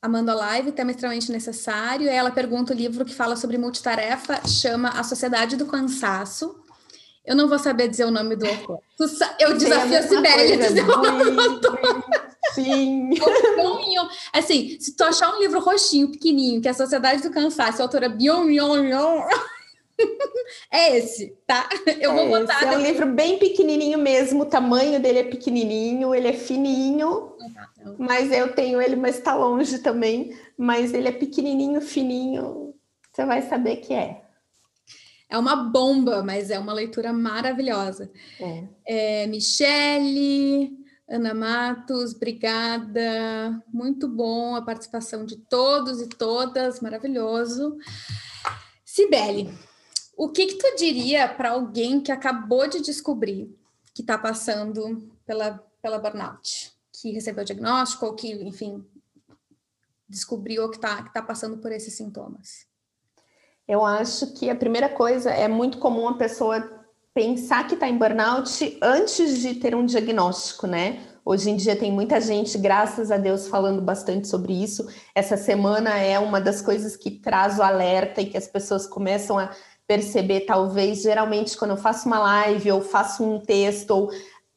Amanda 0.00 0.32
Live, 0.32 0.70
tema 0.70 0.92
extremamente 0.92 1.32
necessário. 1.32 2.08
Ela 2.08 2.30
pergunta 2.30 2.72
o 2.72 2.76
livro 2.76 3.04
que 3.04 3.12
fala 3.12 3.34
sobre 3.34 3.58
multitarefa, 3.58 4.46
chama 4.46 4.90
A 4.90 5.02
Sociedade 5.02 5.56
do 5.56 5.66
Cansaço. 5.66 6.64
Eu 7.26 7.34
não 7.34 7.48
vou 7.48 7.58
saber 7.58 7.88
dizer 7.88 8.04
o 8.04 8.12
nome 8.12 8.36
do 8.36 8.46
autor. 8.46 8.78
Eu 9.40 9.58
desafio 9.58 9.98
a 9.98 10.02
Sibeli 10.02 10.52
a 10.52 10.68
dizer 10.68 10.88
o 10.88 11.02
nome 11.02 11.30
do 11.32 11.40
autor. 11.40 12.29
Sim. 12.54 13.10
Assim, 14.32 14.78
se 14.80 14.96
tu 14.96 15.02
achar 15.04 15.34
um 15.34 15.40
livro 15.40 15.60
roxinho, 15.60 16.10
pequenininho, 16.10 16.60
que 16.60 16.68
é 16.68 16.70
a 16.70 16.74
Sociedade 16.74 17.22
do 17.22 17.30
Cansaço, 17.30 17.80
a 17.80 17.84
autora 17.84 18.08
Bion 18.08 18.46
Bion, 18.46 19.22
é 20.70 20.96
esse, 20.96 21.36
tá? 21.46 21.68
Eu 22.00 22.12
vou 22.12 22.36
é 22.36 22.40
botar. 22.40 22.62
É 22.62 22.76
um 22.76 22.80
livro 22.80 23.06
bem 23.06 23.38
pequenininho 23.38 23.98
mesmo, 23.98 24.42
o 24.42 24.46
tamanho 24.46 25.00
dele 25.00 25.20
é 25.20 25.24
pequenininho, 25.24 26.14
ele 26.14 26.28
é 26.28 26.32
fininho, 26.32 27.32
mas 27.98 28.32
eu 28.32 28.52
tenho 28.54 28.80
ele, 28.80 28.96
mas 28.96 29.18
está 29.18 29.34
longe 29.34 29.78
também. 29.78 30.36
Mas 30.56 30.92
ele 30.92 31.08
é 31.08 31.12
pequenininho, 31.12 31.80
fininho, 31.80 32.74
você 33.12 33.24
vai 33.24 33.42
saber 33.42 33.76
que 33.76 33.94
é. 33.94 34.22
É 35.28 35.38
uma 35.38 35.54
bomba, 35.54 36.22
mas 36.24 36.50
é 36.50 36.58
uma 36.58 36.72
leitura 36.72 37.12
maravilhosa. 37.12 38.10
É. 38.40 38.64
é 39.22 39.26
Michele, 39.28 40.79
Ana 41.10 41.34
Matos, 41.34 42.14
obrigada. 42.14 43.60
Muito 43.66 44.06
bom 44.06 44.54
a 44.54 44.62
participação 44.62 45.26
de 45.26 45.36
todos 45.36 46.00
e 46.00 46.06
todas, 46.06 46.78
maravilhoso. 46.78 47.76
Sibeli, 48.84 49.52
o 50.16 50.28
que, 50.28 50.46
que 50.46 50.54
tu 50.54 50.76
diria 50.76 51.26
para 51.26 51.50
alguém 51.50 52.00
que 52.00 52.12
acabou 52.12 52.68
de 52.68 52.80
descobrir 52.80 53.52
que 53.92 54.02
está 54.02 54.16
passando 54.16 55.10
pela, 55.26 55.58
pela 55.82 55.98
burnout? 55.98 56.72
Que 56.92 57.10
recebeu 57.10 57.42
o 57.42 57.46
diagnóstico 57.46 58.06
ou 58.06 58.14
que, 58.14 58.30
enfim, 58.44 58.86
descobriu 60.08 60.70
que 60.70 60.76
está 60.76 61.02
que 61.02 61.12
tá 61.12 61.22
passando 61.22 61.58
por 61.58 61.72
esses 61.72 61.94
sintomas? 61.94 62.66
Eu 63.66 63.84
acho 63.84 64.32
que 64.34 64.48
a 64.48 64.54
primeira 64.54 64.88
coisa 64.88 65.30
é 65.32 65.48
muito 65.48 65.78
comum 65.78 66.06
a 66.06 66.16
pessoa 66.16 66.79
pensar 67.14 67.66
que 67.66 67.74
está 67.74 67.88
em 67.88 67.98
burnout 67.98 68.78
antes 68.82 69.40
de 69.40 69.54
ter 69.54 69.74
um 69.74 69.84
diagnóstico, 69.84 70.66
né? 70.66 71.00
Hoje 71.24 71.50
em 71.50 71.56
dia 71.56 71.76
tem 71.76 71.92
muita 71.92 72.20
gente, 72.20 72.56
graças 72.56 73.10
a 73.10 73.16
Deus, 73.16 73.46
falando 73.48 73.82
bastante 73.82 74.28
sobre 74.28 74.52
isso. 74.52 74.88
Essa 75.14 75.36
semana 75.36 75.98
é 75.98 76.18
uma 76.18 76.40
das 76.40 76.62
coisas 76.62 76.96
que 76.96 77.10
traz 77.10 77.58
o 77.58 77.62
alerta 77.62 78.22
e 78.22 78.26
que 78.26 78.36
as 78.36 78.46
pessoas 78.46 78.86
começam 78.86 79.38
a 79.38 79.50
perceber, 79.86 80.40
talvez, 80.40 81.02
geralmente, 81.02 81.56
quando 81.56 81.72
eu 81.72 81.76
faço 81.76 82.06
uma 82.06 82.18
live 82.18 82.72
ou 82.72 82.80
faço 82.80 83.24
um 83.24 83.40
texto, 83.40 83.90
ou 83.90 84.10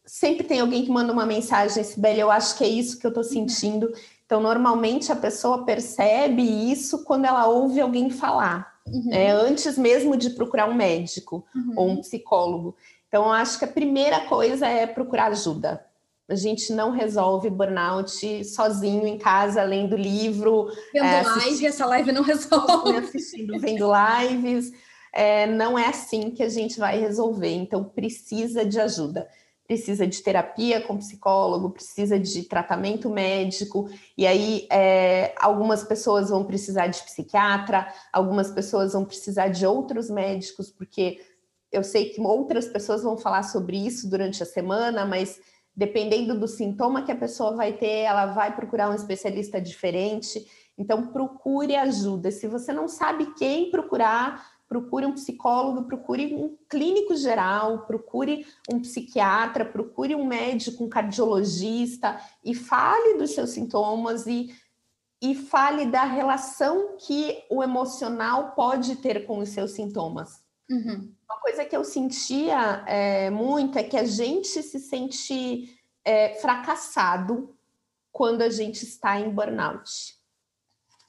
sempre 0.06 0.46
tem 0.46 0.60
alguém 0.60 0.86
que 0.86 0.92
manda 0.92 1.12
uma 1.12 1.26
mensagem, 1.26 1.84
Sibeli, 1.84 2.20
eu 2.20 2.32
acho 2.32 2.56
que 2.58 2.64
é 2.64 2.68
isso 2.68 3.00
que 3.00 3.06
eu 3.06 3.10
estou 3.10 3.24
sentindo. 3.24 3.92
Então, 4.26 4.40
normalmente 4.40 5.12
a 5.12 5.16
pessoa 5.16 5.66
percebe 5.66 6.44
isso 6.44 7.04
quando 7.04 7.26
ela 7.26 7.48
ouve 7.48 7.82
alguém 7.82 8.10
falar 8.10 8.73
uhum. 8.94 9.10
é, 9.12 9.32
antes 9.32 9.78
mesmo 9.78 10.16
de 10.16 10.30
procurar 10.32 10.70
um 10.70 10.74
médico 10.74 11.46
uhum. 11.56 11.74
ou 11.76 11.90
um 11.90 11.98
psicólogo. 11.98 12.76
Então, 13.08 13.26
eu 13.26 13.32
acho 13.32 13.60
que 13.60 13.66
a 13.66 13.68
primeira 13.68 14.22
coisa 14.22 14.68
é 14.68 14.88
procurar 14.88 15.28
ajuda. 15.28 15.86
A 16.28 16.36
gente 16.36 16.72
não 16.72 16.92
resolve 16.92 17.50
burnout 17.50 18.46
sozinho 18.46 19.06
em 19.06 19.18
casa, 19.18 19.62
lendo 19.64 19.96
livro. 19.96 20.68
Vendo 20.94 21.06
é, 21.06 21.22
live, 21.22 21.66
essa 21.66 21.86
live 21.86 22.12
não 22.12 22.24
resolve. 22.24 22.96
Assistindo, 22.98 23.60
vendo 23.60 23.90
lives. 23.92 24.72
É, 25.14 25.46
não 25.46 25.78
é 25.78 25.88
assim 25.88 26.32
que 26.32 26.42
a 26.42 26.50
gente 26.50 26.80
vai 26.80 27.00
resolver. 27.00 27.54
Então, 27.54 27.84
precisa 27.84 28.66
de 28.66 28.80
ajuda 28.80 29.28
precisa 29.66 30.06
de 30.06 30.22
terapia 30.22 30.82
com 30.82 30.98
psicólogo, 30.98 31.70
precisa 31.70 32.20
de 32.20 32.44
tratamento 32.44 33.10
médico, 33.10 33.90
e 34.18 34.28
aí 34.28 34.68
é, 34.72 35.34
algumas 35.40 35.84
pessoas 35.84 36.30
vão 36.30 36.44
precisar 36.44 36.88
de 36.88 37.02
psiquiatra, 37.02 37.88
algumas 38.12 38.52
pessoas 38.52 38.94
vão 38.94 39.06
precisar 39.06 39.48
de 39.48 39.66
outros 39.66 40.10
médicos, 40.10 40.70
porque 40.70 41.22
eu 41.72 41.84
sei 41.84 42.10
que 42.10 42.22
outras 42.22 42.68
pessoas 42.68 43.04
vão 43.04 43.18
falar 43.18 43.44
sobre 43.44 43.78
isso 43.78 44.10
durante 44.10 44.44
a 44.44 44.46
semana, 44.46 45.06
mas 45.06 45.40
dependendo 45.76 46.40
do 46.40 46.48
sintoma 46.48 47.02
que 47.02 47.12
a 47.12 47.16
pessoa 47.16 47.56
vai 47.56 47.74
ter, 47.74 48.02
ela 48.02 48.28
vai 48.28 48.56
procurar 48.56 48.92
um 48.92 48.94
especialista 48.94 49.60
diferente. 49.60 50.46
Então, 50.78 51.08
procure 51.08 51.76
ajuda. 51.76 52.32
Se 52.32 52.48
você 52.48 52.72
não 52.72 52.88
sabe 52.88 53.34
quem 53.34 53.72
procurar, 53.72 54.53
procure 54.74 55.06
um 55.06 55.14
psicólogo, 55.14 55.84
procure 55.84 56.34
um 56.34 56.58
clínico 56.68 57.16
geral, 57.16 57.86
procure 57.86 58.44
um 58.72 58.80
psiquiatra, 58.80 59.64
procure 59.64 60.16
um 60.16 60.26
médico, 60.26 60.84
um 60.84 60.90
cardiologista 60.90 62.20
e 62.44 62.56
fale 62.56 63.20
dos 63.20 63.32
seus 63.32 63.52
sintomas 63.52 64.26
e, 64.26 64.52
e 65.22 65.36
fale 65.36 65.86
da 65.86 66.04
relação 66.04 66.98
que 66.98 67.44
o 67.52 67.62
emocional 67.62 68.54
pode 68.54 68.96
ter 68.96 69.28
com 69.28 69.38
os 69.38 69.50
seus 69.50 69.72
sintomas. 69.72 70.44
Uhum. 70.68 71.14
Uma 71.30 71.40
coisa 71.40 71.64
que 71.64 71.78
eu 71.78 71.84
sentia 71.84 72.84
é, 72.88 73.30
muito 73.30 73.78
é 73.78 73.84
que 73.84 73.98
a 73.98 74.06
gente 74.06 74.64
se 74.64 74.80
sente 74.80 75.80
é, 76.04 76.34
fracassado 76.42 77.56
quando 78.12 78.42
a 78.42 78.50
gente 78.50 78.84
está 78.84 79.20
em 79.20 79.30
burnout. 79.30 80.18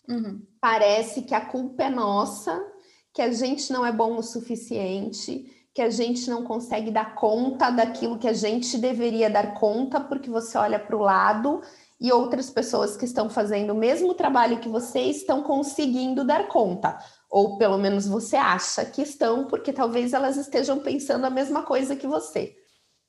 Uhum. 0.07 0.47
Parece 0.61 1.23
que 1.23 1.35
a 1.35 1.41
culpa 1.41 1.85
é 1.85 1.91
nossa 1.91 2.74
que 3.15 3.23
a 3.23 3.33
gente 3.33 3.73
não 3.73 3.87
é 3.87 3.93
bom 3.93 4.17
o 4.17 4.23
suficiente, 4.23 5.49
que 5.73 5.81
a 5.81 5.89
gente 5.89 6.29
não 6.29 6.43
consegue 6.43 6.91
dar 6.91 7.15
conta 7.15 7.71
daquilo 7.71 8.19
que 8.19 8.27
a 8.27 8.33
gente 8.33 8.77
deveria 8.77 9.31
dar 9.31 9.55
conta, 9.55 10.01
porque 10.01 10.29
você 10.29 10.59
olha 10.59 10.81
para 10.81 10.97
o 10.97 11.01
lado 11.01 11.62
e 12.01 12.11
outras 12.12 12.51
pessoas 12.51 12.97
que 12.97 13.05
estão 13.05 13.31
fazendo 13.31 13.73
o 13.73 13.77
mesmo 13.77 14.15
trabalho 14.15 14.59
que 14.59 14.69
você 14.69 15.01
estão 15.01 15.45
conseguindo 15.45 16.25
dar 16.25 16.49
conta. 16.49 16.99
Ou 17.31 17.57
pelo 17.57 17.79
menos 17.79 18.07
você 18.07 18.37
acha 18.37 18.85
que 18.85 19.03
estão, 19.03 19.47
porque 19.47 19.73
talvez 19.73 20.12
elas 20.12 20.37
estejam 20.37 20.81
pensando 20.81 21.25
a 21.25 21.31
mesma 21.31 21.62
coisa 21.62 21.95
que 21.95 22.09
você. 22.09 22.57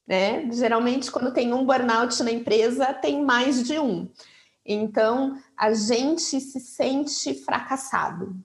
Né? 0.08 0.47
Geralmente, 0.51 1.12
quando 1.12 1.34
tem 1.34 1.51
um 1.51 1.66
burnout 1.66 2.22
na 2.22 2.32
empresa, 2.32 2.93
tem 2.93 3.24
mais 3.24 3.64
de 3.64 3.80
um. 3.80 4.08
Então, 4.64 5.36
a 5.58 5.74
gente 5.74 6.39
se 6.39 6.60
sente 6.60 7.34
fracassado 7.43 8.36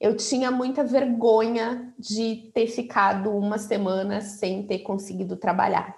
eu 0.00 0.16
tinha 0.16 0.50
muita 0.50 0.84
vergonha 0.84 1.94
de 1.98 2.50
ter 2.54 2.66
ficado 2.66 3.30
uma 3.30 3.58
semana 3.58 4.20
sem 4.20 4.66
ter 4.66 4.80
conseguido 4.80 5.36
trabalhar. 5.36 5.96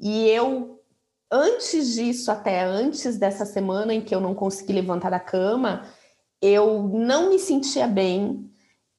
E 0.00 0.28
eu, 0.28 0.80
antes 1.30 1.94
disso, 1.94 2.30
até 2.30 2.64
antes 2.64 3.18
dessa 3.18 3.44
semana 3.44 3.92
em 3.92 4.00
que 4.00 4.14
eu 4.14 4.20
não 4.20 4.34
consegui 4.34 4.72
levantar 4.72 5.10
da 5.10 5.20
cama, 5.20 5.86
eu 6.40 6.82
não 6.88 7.30
me 7.30 7.38
sentia 7.38 7.86
bem 7.86 8.50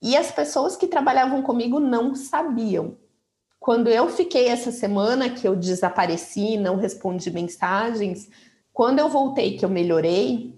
e 0.02 0.16
as 0.16 0.32
pessoas 0.32 0.76
que 0.76 0.88
trabalhavam 0.88 1.42
comigo 1.42 1.80
não 1.80 2.14
sabiam. 2.14 2.98
Quando 3.60 3.88
eu 3.88 4.10
fiquei 4.10 4.48
essa 4.48 4.72
semana 4.72 5.30
que 5.30 5.48
eu 5.48 5.56
desapareci, 5.56 6.58
não 6.58 6.76
respondi 6.76 7.32
mensagens, 7.32 8.30
quando 8.74 9.00
eu 9.00 9.08
voltei 9.08 9.58
que 9.58 9.64
eu 9.64 9.70
melhorei, 9.70 10.54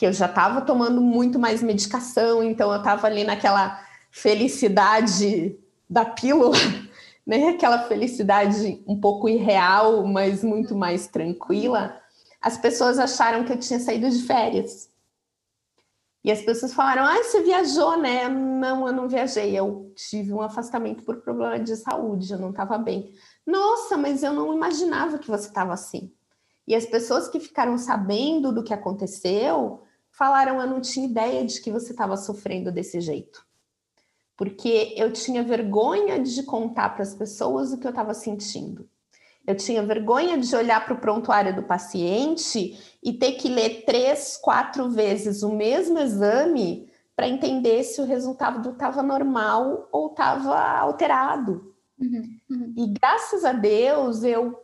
que 0.00 0.06
eu 0.06 0.14
já 0.14 0.24
estava 0.24 0.62
tomando 0.62 0.98
muito 0.98 1.38
mais 1.38 1.62
medicação, 1.62 2.42
então 2.42 2.72
eu 2.72 2.78
estava 2.78 3.06
ali 3.06 3.22
naquela 3.22 3.78
felicidade 4.10 5.54
da 5.90 6.06
pílula, 6.06 6.56
né? 7.26 7.48
Aquela 7.48 7.80
felicidade 7.86 8.82
um 8.86 8.98
pouco 8.98 9.28
irreal, 9.28 10.06
mas 10.06 10.42
muito 10.42 10.74
mais 10.74 11.06
tranquila. 11.06 12.00
As 12.40 12.56
pessoas 12.56 12.98
acharam 12.98 13.44
que 13.44 13.52
eu 13.52 13.58
tinha 13.58 13.78
saído 13.78 14.08
de 14.08 14.22
férias. 14.22 14.88
E 16.24 16.32
as 16.32 16.40
pessoas 16.40 16.72
falaram: 16.72 17.04
"Ah, 17.04 17.22
você 17.22 17.42
viajou, 17.42 17.98
né?" 17.98 18.26
Não, 18.26 18.86
eu 18.86 18.94
não 18.94 19.06
viajei. 19.06 19.54
Eu 19.54 19.92
tive 19.94 20.32
um 20.32 20.40
afastamento 20.40 21.04
por 21.04 21.18
problema 21.18 21.60
de 21.60 21.76
saúde, 21.76 22.32
eu 22.32 22.38
não 22.38 22.52
estava 22.52 22.78
bem. 22.78 23.12
Nossa, 23.46 23.98
mas 23.98 24.22
eu 24.22 24.32
não 24.32 24.54
imaginava 24.54 25.18
que 25.18 25.30
você 25.30 25.48
estava 25.48 25.74
assim. 25.74 26.10
E 26.66 26.74
as 26.74 26.86
pessoas 26.86 27.28
que 27.28 27.38
ficaram 27.38 27.76
sabendo 27.76 28.50
do 28.50 28.64
que 28.64 28.72
aconteceu 28.72 29.82
falaram: 30.20 30.60
Eu 30.60 30.66
não 30.66 30.82
tinha 30.82 31.06
ideia 31.06 31.42
de 31.46 31.62
que 31.62 31.70
você 31.70 31.92
estava 31.92 32.14
sofrendo 32.18 32.70
desse 32.70 33.00
jeito. 33.00 33.42
Porque 34.36 34.94
eu 34.96 35.10
tinha 35.10 35.42
vergonha 35.42 36.20
de 36.20 36.42
contar 36.42 36.90
para 36.90 37.02
as 37.02 37.14
pessoas 37.14 37.72
o 37.72 37.78
que 37.78 37.86
eu 37.86 37.90
estava 37.90 38.12
sentindo. 38.12 38.86
Eu 39.46 39.56
tinha 39.56 39.82
vergonha 39.82 40.36
de 40.36 40.54
olhar 40.54 40.84
para 40.84 40.92
o 40.92 41.00
prontuário 41.00 41.56
do 41.56 41.62
paciente 41.62 42.78
e 43.02 43.12
ter 43.14 43.32
que 43.32 43.48
ler 43.48 43.84
três, 43.86 44.36
quatro 44.36 44.90
vezes 44.90 45.42
o 45.42 45.50
mesmo 45.50 45.98
exame 45.98 46.90
para 47.16 47.26
entender 47.28 47.82
se 47.82 48.00
o 48.00 48.04
resultado 48.04 48.70
estava 48.70 49.02
normal 49.02 49.88
ou 49.90 50.10
estava 50.10 50.78
alterado. 50.78 51.74
Uhum, 51.98 52.38
uhum. 52.50 52.74
E 52.76 52.86
graças 52.88 53.44
a 53.44 53.52
Deus 53.52 54.22
eu 54.22 54.58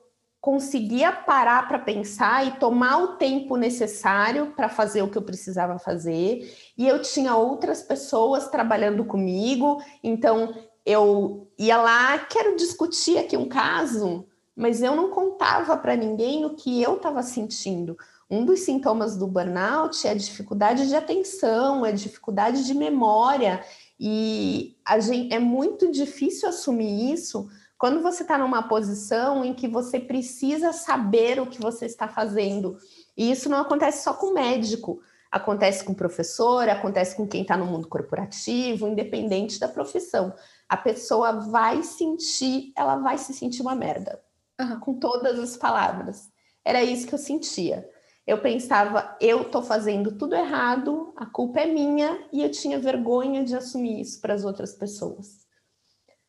conseguia 0.46 1.10
parar 1.10 1.66
para 1.66 1.76
pensar 1.76 2.46
e 2.46 2.52
tomar 2.52 2.98
o 2.98 3.16
tempo 3.16 3.56
necessário 3.56 4.52
para 4.54 4.68
fazer 4.68 5.02
o 5.02 5.10
que 5.10 5.18
eu 5.18 5.22
precisava 5.22 5.76
fazer. 5.76 6.56
E 6.78 6.86
eu 6.86 7.02
tinha 7.02 7.34
outras 7.34 7.82
pessoas 7.82 8.46
trabalhando 8.46 9.04
comigo, 9.04 9.82
então 10.04 10.54
eu 10.84 11.50
ia 11.58 11.76
lá, 11.78 12.16
quero 12.20 12.54
discutir 12.54 13.18
aqui 13.18 13.36
um 13.36 13.48
caso, 13.48 14.24
mas 14.54 14.82
eu 14.82 14.94
não 14.94 15.10
contava 15.10 15.76
para 15.76 15.96
ninguém 15.96 16.44
o 16.44 16.54
que 16.54 16.80
eu 16.80 16.94
estava 16.94 17.24
sentindo. 17.24 17.96
Um 18.30 18.44
dos 18.44 18.60
sintomas 18.60 19.16
do 19.16 19.26
burnout 19.26 20.06
é 20.06 20.12
a 20.12 20.14
dificuldade 20.14 20.86
de 20.86 20.94
atenção, 20.94 21.84
é 21.84 21.88
a 21.88 21.92
dificuldade 21.92 22.64
de 22.64 22.72
memória, 22.72 23.64
e 23.98 24.76
gente, 25.00 25.34
é 25.34 25.40
muito 25.40 25.90
difícil 25.90 26.48
assumir 26.48 27.12
isso 27.12 27.48
quando 27.78 28.02
você 28.02 28.22
está 28.22 28.38
numa 28.38 28.62
posição 28.62 29.44
em 29.44 29.52
que 29.52 29.68
você 29.68 30.00
precisa 30.00 30.72
saber 30.72 31.40
o 31.40 31.46
que 31.46 31.60
você 31.60 31.86
está 31.86 32.08
fazendo. 32.08 32.78
E 33.16 33.30
isso 33.30 33.48
não 33.48 33.58
acontece 33.58 34.02
só 34.02 34.14
com 34.14 34.32
médico, 34.32 35.00
acontece 35.30 35.84
com 35.84 35.92
professor, 35.92 36.68
acontece 36.68 37.16
com 37.16 37.26
quem 37.26 37.42
está 37.42 37.56
no 37.56 37.66
mundo 37.66 37.88
corporativo, 37.88 38.88
independente 38.88 39.60
da 39.60 39.68
profissão. 39.68 40.32
A 40.68 40.76
pessoa 40.76 41.32
vai 41.32 41.82
sentir, 41.82 42.72
ela 42.76 42.96
vai 42.96 43.18
se 43.18 43.34
sentir 43.34 43.60
uma 43.62 43.74
merda, 43.74 44.22
uhum. 44.60 44.80
com 44.80 44.94
todas 44.94 45.38
as 45.38 45.56
palavras. 45.56 46.30
Era 46.64 46.82
isso 46.82 47.06
que 47.06 47.14
eu 47.14 47.18
sentia. 47.18 47.88
Eu 48.26 48.38
pensava, 48.40 49.16
eu 49.20 49.42
estou 49.42 49.62
fazendo 49.62 50.16
tudo 50.16 50.34
errado, 50.34 51.12
a 51.16 51.26
culpa 51.26 51.60
é 51.60 51.66
minha, 51.66 52.26
e 52.32 52.42
eu 52.42 52.50
tinha 52.50 52.80
vergonha 52.80 53.44
de 53.44 53.54
assumir 53.54 54.00
isso 54.00 54.20
para 54.20 54.34
as 54.34 54.44
outras 54.44 54.72
pessoas. 54.72 55.45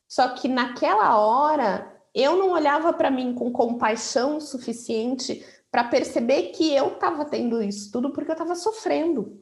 Só 0.07 0.29
que 0.29 0.47
naquela 0.47 1.19
hora 1.19 1.93
eu 2.13 2.35
não 2.35 2.51
olhava 2.51 2.93
para 2.93 3.11
mim 3.11 3.33
com 3.33 3.51
compaixão 3.51 4.39
suficiente 4.39 5.45
para 5.69 5.83
perceber 5.83 6.49
que 6.53 6.73
eu 6.73 6.93
estava 6.93 7.25
tendo 7.25 7.61
isso 7.61 7.91
tudo 7.91 8.11
porque 8.11 8.31
eu 8.31 8.33
estava 8.33 8.55
sofrendo 8.55 9.39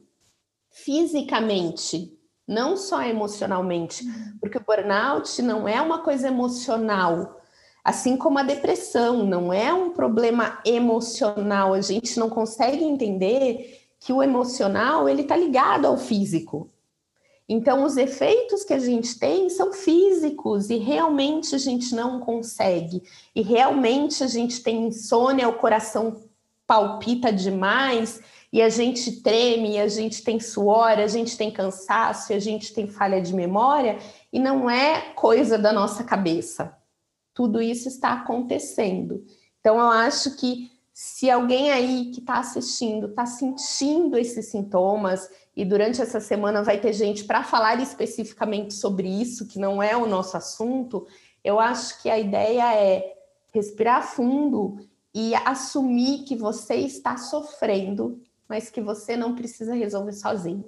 fisicamente, 0.70 2.12
não 2.46 2.76
só 2.76 3.02
emocionalmente, 3.02 4.04
uhum. 4.04 4.38
porque 4.40 4.58
o 4.58 4.64
burnout 4.64 5.40
não 5.40 5.66
é 5.66 5.80
uma 5.80 6.02
coisa 6.02 6.28
emocional, 6.28 7.40
assim 7.82 8.16
como 8.16 8.38
a 8.38 8.42
depressão 8.42 9.24
não 9.24 9.52
é 9.52 9.72
um 9.72 9.90
problema 9.90 10.60
emocional. 10.64 11.72
A 11.72 11.80
gente 11.80 12.18
não 12.18 12.28
consegue 12.28 12.84
entender 12.84 13.86
que 13.98 14.12
o 14.12 14.22
emocional 14.22 15.08
ele 15.08 15.22
está 15.22 15.36
ligado 15.36 15.86
ao 15.86 15.96
físico. 15.96 16.70
Então, 17.48 17.84
os 17.84 17.96
efeitos 17.96 18.64
que 18.64 18.72
a 18.72 18.78
gente 18.78 19.18
tem 19.18 19.48
são 19.48 19.72
físicos 19.72 20.68
e 20.68 20.76
realmente 20.76 21.54
a 21.54 21.58
gente 21.58 21.94
não 21.94 22.18
consegue. 22.18 23.02
E 23.34 23.40
realmente 23.40 24.24
a 24.24 24.26
gente 24.26 24.62
tem 24.62 24.86
insônia, 24.86 25.48
o 25.48 25.54
coração 25.54 26.24
palpita 26.66 27.32
demais 27.32 28.20
e 28.52 28.60
a 28.60 28.68
gente 28.68 29.22
treme, 29.22 29.78
a 29.78 29.86
gente 29.86 30.24
tem 30.24 30.40
suor, 30.40 30.98
a 30.98 31.06
gente 31.06 31.36
tem 31.36 31.50
cansaço, 31.50 32.32
a 32.32 32.38
gente 32.40 32.72
tem 32.74 32.88
falha 32.88 33.20
de 33.20 33.32
memória 33.32 33.98
e 34.32 34.40
não 34.40 34.68
é 34.68 35.12
coisa 35.14 35.56
da 35.56 35.72
nossa 35.72 36.02
cabeça. 36.02 36.76
Tudo 37.32 37.62
isso 37.62 37.86
está 37.86 38.12
acontecendo. 38.12 39.24
Então, 39.60 39.78
eu 39.78 39.88
acho 39.88 40.36
que 40.36 40.70
se 40.98 41.30
alguém 41.30 41.70
aí 41.70 42.06
que 42.06 42.20
está 42.20 42.38
assistindo 42.38 43.08
está 43.08 43.26
sentindo 43.26 44.16
esses 44.16 44.46
sintomas, 44.46 45.28
e 45.54 45.62
durante 45.62 46.00
essa 46.00 46.20
semana 46.20 46.62
vai 46.62 46.80
ter 46.80 46.94
gente 46.94 47.24
para 47.24 47.42
falar 47.42 47.78
especificamente 47.82 48.72
sobre 48.72 49.06
isso, 49.06 49.46
que 49.46 49.58
não 49.58 49.82
é 49.82 49.94
o 49.94 50.06
nosso 50.06 50.38
assunto, 50.38 51.06
eu 51.44 51.60
acho 51.60 52.00
que 52.00 52.08
a 52.08 52.18
ideia 52.18 52.74
é 52.74 53.14
respirar 53.52 54.08
fundo 54.08 54.78
e 55.14 55.34
assumir 55.34 56.24
que 56.24 56.34
você 56.34 56.76
está 56.76 57.18
sofrendo, 57.18 58.18
mas 58.48 58.70
que 58.70 58.80
você 58.80 59.18
não 59.18 59.34
precisa 59.34 59.74
resolver 59.74 60.14
sozinho. 60.14 60.64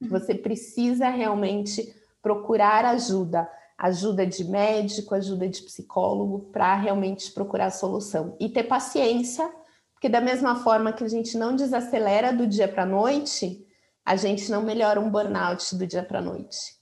Você 0.00 0.34
precisa 0.34 1.08
realmente 1.08 1.94
procurar 2.20 2.84
ajuda, 2.84 3.48
ajuda 3.82 4.24
de 4.24 4.44
médico, 4.44 5.12
ajuda 5.12 5.48
de 5.48 5.60
psicólogo, 5.60 6.48
para 6.52 6.72
realmente 6.76 7.32
procurar 7.32 7.66
a 7.66 7.70
solução. 7.72 8.36
E 8.38 8.48
ter 8.48 8.62
paciência, 8.62 9.50
porque 9.92 10.08
da 10.08 10.20
mesma 10.20 10.54
forma 10.54 10.92
que 10.92 11.02
a 11.02 11.08
gente 11.08 11.36
não 11.36 11.56
desacelera 11.56 12.32
do 12.32 12.46
dia 12.46 12.68
para 12.68 12.84
a 12.84 12.86
noite, 12.86 13.66
a 14.04 14.14
gente 14.14 14.48
não 14.52 14.62
melhora 14.62 15.00
um 15.00 15.10
burnout 15.10 15.74
do 15.74 15.84
dia 15.84 16.04
para 16.04 16.20
a 16.20 16.22
noite. 16.22 16.80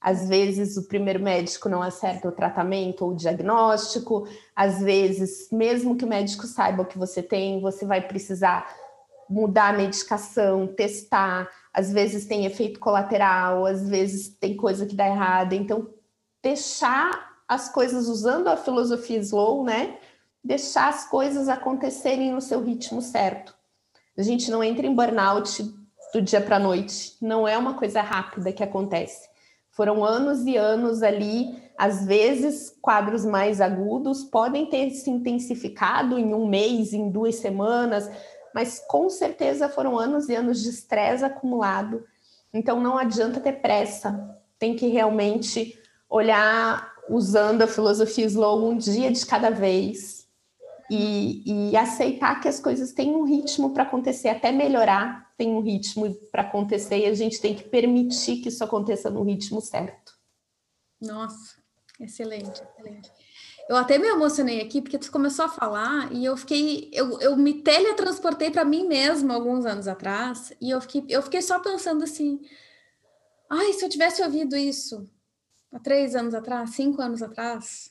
Às 0.00 0.26
vezes 0.30 0.78
o 0.78 0.88
primeiro 0.88 1.22
médico 1.22 1.68
não 1.68 1.82
acerta 1.82 2.26
o 2.26 2.32
tratamento 2.32 3.04
ou 3.04 3.10
o 3.10 3.16
diagnóstico, 3.16 4.26
às 4.56 4.80
vezes, 4.80 5.50
mesmo 5.52 5.94
que 5.94 6.06
o 6.06 6.08
médico 6.08 6.46
saiba 6.46 6.84
o 6.84 6.86
que 6.86 6.96
você 6.96 7.22
tem, 7.22 7.60
você 7.60 7.84
vai 7.84 8.00
precisar 8.00 8.66
mudar 9.28 9.74
a 9.74 9.76
medicação, 9.76 10.66
testar, 10.66 11.50
às 11.70 11.92
vezes 11.92 12.24
tem 12.24 12.46
efeito 12.46 12.80
colateral, 12.80 13.66
às 13.66 13.86
vezes 13.86 14.30
tem 14.30 14.56
coisa 14.56 14.86
que 14.86 14.96
dá 14.96 15.06
errada. 15.06 15.54
Então, 15.54 15.99
deixar 16.42 17.30
as 17.48 17.68
coisas 17.68 18.08
usando 18.08 18.48
a 18.48 18.56
filosofia 18.56 19.18
slow, 19.18 19.64
né? 19.64 19.98
Deixar 20.42 20.88
as 20.88 21.08
coisas 21.08 21.48
acontecerem 21.48 22.32
no 22.32 22.40
seu 22.40 22.62
ritmo 22.62 23.02
certo. 23.02 23.54
A 24.16 24.22
gente 24.22 24.50
não 24.50 24.62
entra 24.62 24.86
em 24.86 24.94
burnout 24.94 25.62
do 26.12 26.22
dia 26.22 26.40
para 26.40 26.56
a 26.56 26.60
noite. 26.60 27.16
Não 27.20 27.46
é 27.46 27.56
uma 27.56 27.74
coisa 27.74 28.00
rápida 28.00 28.52
que 28.52 28.62
acontece. 28.62 29.28
Foram 29.70 30.04
anos 30.04 30.44
e 30.46 30.56
anos 30.56 31.02
ali, 31.02 31.56
às 31.78 32.04
vezes 32.04 32.76
quadros 32.82 33.24
mais 33.24 33.60
agudos 33.60 34.24
podem 34.24 34.66
ter 34.66 34.90
se 34.90 35.08
intensificado 35.08 36.18
em 36.18 36.34
um 36.34 36.46
mês, 36.46 36.92
em 36.92 37.10
duas 37.10 37.36
semanas, 37.36 38.10
mas 38.54 38.84
com 38.86 39.08
certeza 39.08 39.68
foram 39.68 39.98
anos 39.98 40.28
e 40.28 40.34
anos 40.34 40.62
de 40.62 40.68
estresse 40.68 41.24
acumulado. 41.24 42.04
Então 42.52 42.80
não 42.80 42.98
adianta 42.98 43.40
ter 43.40 43.62
pressa, 43.62 44.38
tem 44.58 44.74
que 44.74 44.88
realmente 44.88 45.79
olhar 46.10 46.92
usando 47.08 47.62
a 47.62 47.68
filosofia 47.68 48.26
slow 48.26 48.68
um 48.68 48.76
dia 48.76 49.10
de 49.12 49.24
cada 49.24 49.50
vez 49.50 50.28
e, 50.90 51.70
e 51.70 51.76
aceitar 51.76 52.40
que 52.40 52.48
as 52.48 52.58
coisas 52.58 52.92
têm 52.92 53.14
um 53.14 53.22
ritmo 53.22 53.72
para 53.72 53.84
acontecer, 53.84 54.28
até 54.28 54.50
melhorar 54.50 55.30
tem 55.38 55.48
um 55.48 55.60
ritmo 55.60 56.12
para 56.30 56.42
acontecer 56.42 56.98
e 56.98 57.06
a 57.06 57.14
gente 57.14 57.40
tem 57.40 57.54
que 57.54 57.62
permitir 57.62 58.38
que 58.38 58.48
isso 58.48 58.62
aconteça 58.62 59.08
no 59.08 59.22
ritmo 59.22 59.60
certo. 59.60 60.18
Nossa, 61.00 61.56
excelente, 61.98 62.60
excelente. 62.60 63.10
Eu 63.68 63.76
até 63.76 63.96
me 63.96 64.08
emocionei 64.08 64.60
aqui 64.60 64.82
porque 64.82 64.98
tu 64.98 65.10
começou 65.12 65.44
a 65.44 65.48
falar 65.48 66.12
e 66.12 66.24
eu 66.24 66.36
fiquei, 66.36 66.90
eu, 66.92 67.20
eu 67.20 67.36
me 67.36 67.62
teletransportei 67.62 68.50
para 68.50 68.64
mim 68.64 68.86
mesma 68.86 69.34
alguns 69.34 69.64
anos 69.64 69.86
atrás 69.86 70.52
e 70.60 70.70
eu 70.70 70.80
fiquei, 70.80 71.04
eu 71.08 71.22
fiquei 71.22 71.40
só 71.40 71.60
pensando 71.60 72.02
assim, 72.02 72.40
ai, 73.48 73.72
se 73.72 73.84
eu 73.84 73.88
tivesse 73.88 74.22
ouvido 74.22 74.56
isso 74.56 75.08
há 75.72 75.78
três 75.78 76.14
anos 76.14 76.34
atrás, 76.34 76.70
cinco 76.70 77.00
anos 77.00 77.22
atrás, 77.22 77.90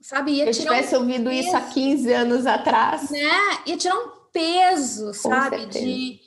sabe? 0.00 0.32
Ia 0.32 0.52
se 0.52 0.60
eu 0.60 0.66
tivesse 0.66 0.96
um 0.96 1.00
ouvido 1.00 1.30
peso, 1.30 1.48
isso 1.48 1.56
há 1.56 1.60
15 1.60 2.12
anos 2.12 2.46
atrás. 2.46 3.10
Né? 3.10 3.18
Ia 3.66 3.76
tirar 3.76 3.96
um 3.96 4.10
peso, 4.32 5.06
Com 5.06 5.12
sabe? 5.12 5.58
Certeza. 5.58 5.84
De 5.84 6.20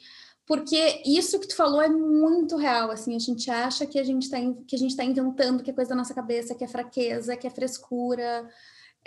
porque 0.46 1.04
isso 1.06 1.40
que 1.40 1.48
tu 1.48 1.56
falou 1.56 1.80
é 1.80 1.88
muito 1.88 2.58
real, 2.58 2.90
assim, 2.90 3.16
a 3.16 3.20
gente 3.20 3.52
acha 3.52 3.86
que 3.86 4.00
a 4.00 4.04
gente 4.04 4.24
está 4.24 4.38
que 4.66 4.76
a 4.76 4.80
gente 4.80 4.96
tá 4.96 5.04
inventando 5.04 5.62
que 5.62 5.70
é 5.70 5.74
coisa 5.74 5.92
da 5.92 5.96
nossa 5.96 6.12
cabeça, 6.12 6.56
que 6.56 6.64
é 6.64 6.68
fraqueza, 6.68 7.38
que 7.38 7.46
é 7.46 7.52
frescura, 7.52 8.50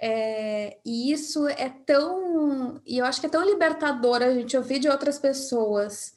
é, 0.00 0.78
e 0.84 1.12
isso 1.12 1.46
é 1.48 1.68
tão, 1.68 2.80
e 2.86 2.98
eu 2.98 3.04
acho 3.04 3.20
que 3.20 3.26
é 3.26 3.30
tão 3.30 3.44
libertador 3.44 4.22
a 4.22 4.32
gente 4.32 4.56
ouvir 4.56 4.78
de 4.78 4.88
outras 4.88 5.18
pessoas 5.18 6.14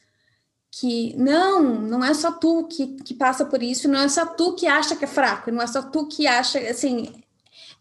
que 0.80 1.16
não, 1.16 1.64
não 1.64 2.04
é 2.04 2.14
só 2.14 2.34
tu 2.34 2.68
que, 2.68 2.88
que 2.98 3.14
passa 3.14 3.46
por 3.46 3.64
isso, 3.64 3.88
não 3.88 4.02
é 4.02 4.10
só 4.10 4.26
tu 4.26 4.56
que 4.56 4.68
acha 4.68 4.96
que 4.96 5.06
é 5.06 5.08
fraco, 5.08 5.50
não 5.50 5.62
é 5.62 5.68
só 5.68 5.82
tu 5.82 6.06
que 6.08 6.28
acha, 6.28 6.60
assim, 6.60 7.14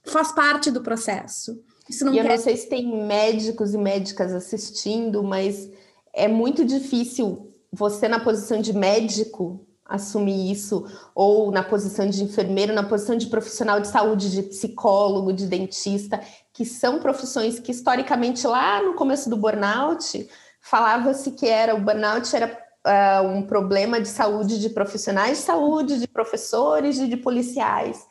faz 0.05 0.31
parte 0.31 0.71
do 0.71 0.81
processo. 0.81 1.61
Isso 1.89 2.05
não 2.05 2.13
e 2.13 2.17
quer... 2.17 2.25
eu 2.25 2.29
não 2.31 2.39
sei 2.39 2.57
se 2.57 2.69
tem 2.69 3.05
médicos 3.05 3.75
e 3.75 3.79
médicas 3.79 4.33
assistindo, 4.33 5.25
mas 5.25 5.69
é 6.13 6.29
muito 6.29 6.65
difícil 6.65 7.51
você, 7.73 8.07
na 8.07 8.21
posição 8.21 8.61
de 8.61 8.73
médico, 8.73 9.67
assumir 9.85 10.53
isso, 10.53 10.87
ou 11.17 11.51
na 11.51 11.65
posição 11.65 12.09
de 12.09 12.23
enfermeiro, 12.23 12.73
na 12.73 12.85
posição 12.85 13.17
de 13.17 13.27
profissional 13.27 13.81
de 13.81 13.89
saúde, 13.89 14.31
de 14.31 14.45
psicólogo, 14.45 15.33
de 15.33 15.49
dentista, 15.49 16.21
que 16.53 16.65
são 16.65 17.01
profissões 17.01 17.59
que 17.59 17.73
historicamente 17.73 18.47
lá 18.47 18.81
no 18.81 18.95
começo 18.95 19.29
do 19.29 19.37
burnout 19.37 20.29
falava-se 20.61 21.33
que 21.33 21.47
era 21.47 21.75
o 21.75 21.81
burnout 21.81 22.35
era 22.35 22.65
uh, 22.87 23.27
um 23.27 23.43
problema 23.43 24.01
de 24.01 24.09
saúde 24.09 24.61
de 24.61 24.69
profissionais 24.71 25.39
de 25.39 25.45
saúde, 25.45 25.99
de 25.99 26.07
professores 26.07 26.99
e 26.99 27.09
de 27.09 27.17
policiais. 27.17 28.07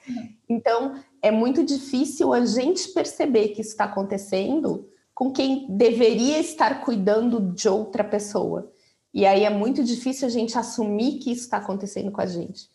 Então, 0.49 0.95
é 1.21 1.31
muito 1.31 1.63
difícil 1.63 2.33
a 2.33 2.45
gente 2.45 2.89
perceber 2.89 3.49
que 3.49 3.61
isso 3.61 3.71
está 3.71 3.85
acontecendo 3.85 4.89
com 5.13 5.31
quem 5.31 5.67
deveria 5.69 6.39
estar 6.39 6.83
cuidando 6.83 7.53
de 7.53 7.69
outra 7.69 8.03
pessoa. 8.03 8.71
E 9.13 9.25
aí 9.25 9.43
é 9.43 9.49
muito 9.49 9.83
difícil 9.83 10.27
a 10.27 10.31
gente 10.31 10.57
assumir 10.57 11.19
que 11.19 11.31
isso 11.31 11.43
está 11.43 11.57
acontecendo 11.57 12.11
com 12.11 12.19
a 12.19 12.25
gente. 12.25 12.67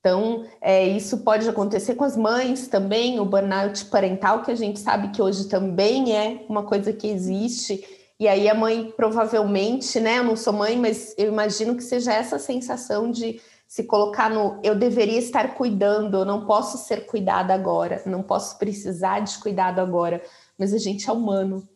Então, 0.00 0.44
é, 0.60 0.86
isso 0.86 1.18
pode 1.18 1.48
acontecer 1.48 1.94
com 1.94 2.04
as 2.04 2.14
mães 2.14 2.68
também, 2.68 3.18
o 3.20 3.24
burnout 3.24 3.86
parental, 3.86 4.42
que 4.42 4.50
a 4.50 4.54
gente 4.54 4.78
sabe 4.78 5.08
que 5.08 5.22
hoje 5.22 5.48
também 5.48 6.14
é 6.14 6.44
uma 6.46 6.64
coisa 6.64 6.92
que 6.92 7.06
existe. 7.06 7.82
E 8.18 8.28
aí 8.28 8.48
a 8.48 8.54
mãe 8.54 8.92
provavelmente, 8.96 9.98
né? 10.00 10.18
Eu 10.18 10.24
não 10.24 10.36
sou 10.36 10.52
mãe, 10.52 10.78
mas 10.78 11.14
eu 11.18 11.28
imagino 11.28 11.76
que 11.76 11.82
seja 11.82 12.12
essa 12.12 12.38
sensação 12.38 13.10
de 13.10 13.40
se 13.66 13.84
colocar 13.84 14.30
no 14.30 14.60
eu 14.62 14.74
deveria 14.74 15.18
estar 15.18 15.54
cuidando, 15.54 16.18
eu 16.18 16.24
não 16.24 16.46
posso 16.46 16.78
ser 16.78 17.06
cuidada 17.06 17.52
agora, 17.52 18.02
não 18.06 18.22
posso 18.22 18.56
precisar 18.58 19.20
de 19.20 19.36
cuidado 19.38 19.80
agora, 19.80 20.22
mas 20.56 20.72
a 20.72 20.78
gente 20.78 21.08
é 21.08 21.12
humano. 21.12 21.68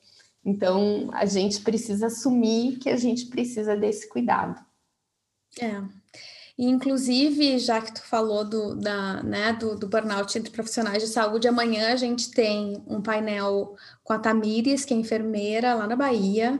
Então 0.45 1.11
a 1.12 1.26
gente 1.26 1.61
precisa 1.61 2.07
assumir 2.07 2.78
que 2.78 2.89
a 2.89 2.97
gente 2.97 3.26
precisa 3.26 3.76
desse 3.76 4.09
cuidado. 4.09 4.64
É, 5.61 5.82
inclusive, 6.57 7.59
já 7.59 7.80
que 7.80 7.93
tu 7.93 8.03
falou 8.03 8.45
do, 8.45 8.74
da, 8.76 9.22
né, 9.22 9.53
do, 9.55 9.76
do, 9.76 9.89
burnout 9.89 10.39
entre 10.39 10.51
profissionais 10.51 11.03
de 11.03 11.09
saúde, 11.09 11.49
amanhã 11.49 11.93
a 11.93 11.97
gente 11.97 12.30
tem 12.30 12.82
um 12.86 13.01
painel 13.01 13.76
com 14.09 14.15
a 14.15 14.19
Tamires, 14.19 14.87
que 14.87 14.95
é 14.95 14.97
enfermeira 14.97 15.75
lá 15.75 15.87
na 15.87 15.95
Bahia, 15.95 16.59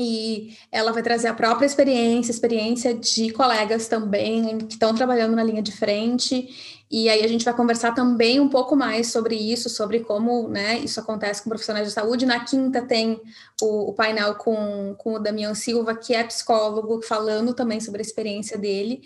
e 0.00 0.56
ela 0.72 0.92
vai 0.92 1.02
trazer 1.02 1.28
a 1.28 1.34
própria 1.34 1.66
experiência, 1.66 2.30
experiência 2.30 2.94
de 2.94 3.30
colegas 3.32 3.86
também 3.86 4.58
que 4.58 4.74
estão 4.74 4.94
trabalhando 4.94 5.36
na 5.36 5.44
linha 5.44 5.62
de 5.62 5.72
frente 5.72 6.48
e 6.90 7.08
aí 7.08 7.22
a 7.22 7.28
gente 7.28 7.44
vai 7.44 7.54
conversar 7.54 7.92
também 7.94 8.40
um 8.40 8.48
pouco 8.48 8.74
mais 8.74 9.12
sobre 9.12 9.36
isso, 9.36 9.70
sobre 9.70 10.00
como 10.00 10.48
né, 10.48 10.80
isso 10.80 10.98
acontece 10.98 11.40
com 11.40 11.48
profissionais 11.48 11.86
de 11.86 11.94
saúde. 11.94 12.26
Na 12.26 12.40
quinta 12.40 12.82
tem 12.82 13.20
o, 13.62 13.90
o 13.90 13.92
painel 13.92 14.34
com, 14.34 14.96
com 14.98 15.14
o 15.14 15.18
Damião 15.20 15.54
Silva, 15.54 15.94
que 15.94 16.12
é 16.12 16.24
psicólogo, 16.24 17.00
falando 17.00 17.54
também 17.54 17.78
sobre 17.78 18.00
a 18.00 18.02
experiência 18.02 18.58
dele, 18.58 19.02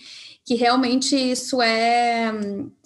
que 0.46 0.54
realmente 0.54 1.14
isso 1.14 1.60
é, 1.60 2.32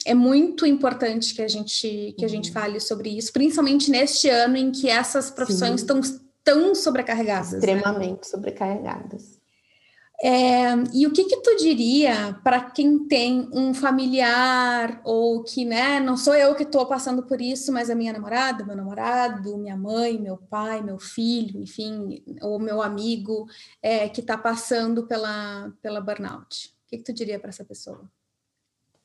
é 0.05 0.15
muito 0.15 0.67
importante 0.67 1.33
que 1.33 1.43
a 1.43 1.49
gente 1.49 2.13
que 2.19 2.25
a 2.25 2.29
gente 2.29 2.49
uhum. 2.49 2.55
fale 2.55 2.81
sobre 2.81 3.11
isso, 3.11 3.33
principalmente 3.33 3.93
neste 3.93 4.29
ano 4.29 4.57
em 4.57 4.73
que 4.73 4.91
essas 4.91 5.31
profissões 5.31 5.81
estão 5.81 6.01
tão 6.49 6.75
sobrecarregadas. 6.75 7.53
Né? 7.53 7.59
Extremamente 7.59 8.21
né? 8.21 8.25
sobrecarregadas. 8.25 9.39
É, 10.21 10.73
e 10.93 11.07
o 11.07 11.13
que 11.13 11.25
que 11.25 11.37
tu 11.43 11.57
diria 11.59 12.37
para 12.43 12.61
quem 12.61 13.07
tem 13.07 13.49
um 13.53 13.73
familiar 13.73 15.01
ou 15.05 15.45
que, 15.45 15.65
né, 15.65 16.01
não 16.01 16.17
sou 16.17 16.35
eu 16.35 16.57
que 16.57 16.65
estou 16.65 16.87
passando 16.87 17.23
por 17.23 17.41
isso, 17.41 17.73
mas 17.73 17.89
a 17.89 17.95
minha 17.95 18.13
namorada, 18.13 18.65
meu 18.65 18.75
namorado, 18.75 19.57
minha 19.59 19.77
mãe, 19.77 20.19
meu 20.19 20.37
pai, 20.37 20.83
meu 20.83 20.99
filho, 20.99 21.61
enfim, 21.61 22.21
ou 22.43 22.59
meu 22.59 22.83
amigo 22.83 23.47
é, 23.81 24.09
que 24.09 24.21
está 24.21 24.37
passando 24.37 25.07
pela, 25.07 25.71
pela 25.81 26.01
burnout? 26.01 26.75
O 26.87 26.89
que 26.89 26.97
que 26.97 27.05
tu 27.05 27.13
diria 27.13 27.39
para 27.39 27.51
essa 27.51 27.65
pessoa? 27.65 28.11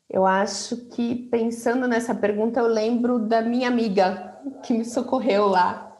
Eu 0.09 0.25
acho 0.25 0.77
que 0.87 1.13
pensando 1.13 1.87
nessa 1.87 2.15
pergunta, 2.15 2.59
eu 2.59 2.67
lembro 2.67 3.19
da 3.19 3.41
minha 3.41 3.67
amiga 3.67 4.35
que 4.63 4.73
me 4.73 4.83
socorreu 4.85 5.45
lá, 5.47 5.92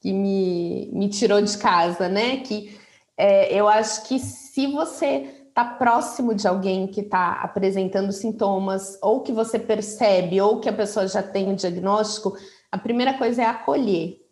que 0.00 0.12
me, 0.12 0.90
me 0.92 1.08
tirou 1.08 1.40
de 1.40 1.56
casa, 1.58 2.08
né? 2.08 2.38
Que 2.38 2.78
é, 3.16 3.52
eu 3.52 3.68
acho 3.68 4.06
que 4.06 4.18
se 4.18 4.66
você 4.68 5.38
está 5.48 5.64
próximo 5.64 6.34
de 6.34 6.46
alguém 6.46 6.86
que 6.86 7.00
está 7.00 7.32
apresentando 7.42 8.12
sintomas, 8.12 8.96
ou 9.02 9.22
que 9.22 9.32
você 9.32 9.58
percebe, 9.58 10.40
ou 10.40 10.60
que 10.60 10.68
a 10.68 10.72
pessoa 10.72 11.08
já 11.08 11.22
tem 11.22 11.52
o 11.52 11.56
diagnóstico, 11.56 12.36
a 12.70 12.78
primeira 12.78 13.14
coisa 13.14 13.42
é 13.42 13.46
acolher. 13.46 14.24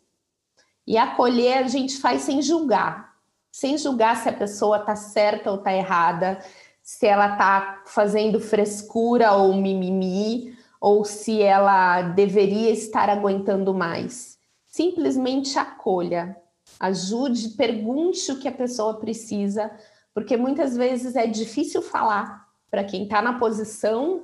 E 0.86 0.96
acolher 0.96 1.64
a 1.64 1.68
gente 1.68 1.98
faz 1.98 2.22
sem 2.22 2.40
julgar, 2.40 3.12
sem 3.50 3.76
julgar 3.76 4.16
se 4.16 4.28
a 4.28 4.32
pessoa 4.32 4.76
está 4.76 4.94
certa 4.94 5.50
ou 5.50 5.56
está 5.56 5.72
errada, 5.74 6.38
se 6.80 7.06
ela 7.06 7.32
está 7.32 7.82
fazendo 7.86 8.38
frescura 8.38 9.32
ou 9.32 9.52
mimimi, 9.54 10.56
ou 10.80 11.04
se 11.04 11.42
ela 11.42 12.02
deveria 12.02 12.70
estar 12.70 13.10
aguentando 13.10 13.74
mais. 13.74 14.35
Simplesmente 14.76 15.58
acolha, 15.58 16.36
ajude, 16.78 17.48
pergunte 17.56 18.30
o 18.30 18.38
que 18.38 18.46
a 18.46 18.52
pessoa 18.52 19.00
precisa, 19.00 19.74
porque 20.12 20.36
muitas 20.36 20.76
vezes 20.76 21.16
é 21.16 21.26
difícil 21.26 21.80
falar 21.80 22.46
para 22.70 22.84
quem 22.84 23.04
está 23.04 23.22
na 23.22 23.38
posição 23.38 24.22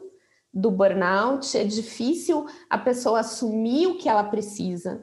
do 0.52 0.70
burnout, 0.70 1.56
é 1.56 1.64
difícil 1.64 2.44
a 2.68 2.76
pessoa 2.76 3.20
assumir 3.20 3.86
o 3.86 3.96
que 3.96 4.10
ela 4.10 4.24
precisa. 4.24 5.02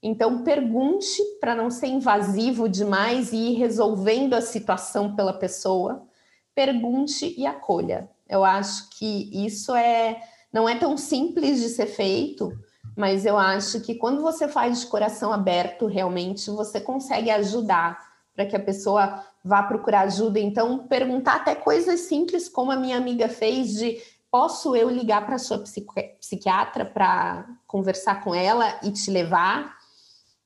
Então, 0.00 0.44
pergunte 0.44 1.20
para 1.40 1.56
não 1.56 1.70
ser 1.72 1.88
invasivo 1.88 2.68
demais 2.68 3.32
e 3.32 3.50
ir 3.50 3.54
resolvendo 3.54 4.34
a 4.34 4.40
situação 4.40 5.16
pela 5.16 5.32
pessoa. 5.32 6.06
Pergunte 6.54 7.34
e 7.36 7.44
acolha. 7.44 8.08
Eu 8.28 8.44
acho 8.44 8.90
que 8.90 9.44
isso 9.44 9.74
é 9.74 10.22
não 10.52 10.68
é 10.68 10.78
tão 10.78 10.96
simples 10.96 11.60
de 11.60 11.68
ser 11.68 11.86
feito, 11.86 12.56
mas 12.96 13.26
eu 13.26 13.36
acho 13.36 13.80
que 13.80 13.94
quando 13.94 14.22
você 14.22 14.46
faz 14.46 14.80
de 14.80 14.86
coração 14.86 15.32
aberto, 15.32 15.86
realmente 15.86 16.50
você 16.50 16.80
consegue 16.80 17.30
ajudar 17.30 17.98
para 18.34 18.46
que 18.46 18.56
a 18.56 18.60
pessoa 18.60 19.24
vá 19.44 19.62
procurar 19.62 20.02
ajuda. 20.02 20.38
Então, 20.38 20.86
perguntar 20.86 21.36
até 21.36 21.54
coisas 21.54 22.00
simples, 22.00 22.48
como 22.48 22.70
a 22.70 22.76
minha 22.76 22.96
amiga 22.96 23.28
fez, 23.28 23.74
de 23.74 24.00
posso 24.30 24.74
eu 24.74 24.90
ligar 24.90 25.24
para 25.24 25.36
a 25.36 25.38
sua 25.38 25.62
psiquiatra 26.20 26.84
para 26.84 27.46
conversar 27.66 28.22
com 28.22 28.34
ela 28.34 28.78
e 28.82 28.90
te 28.90 29.10
levar? 29.10 29.76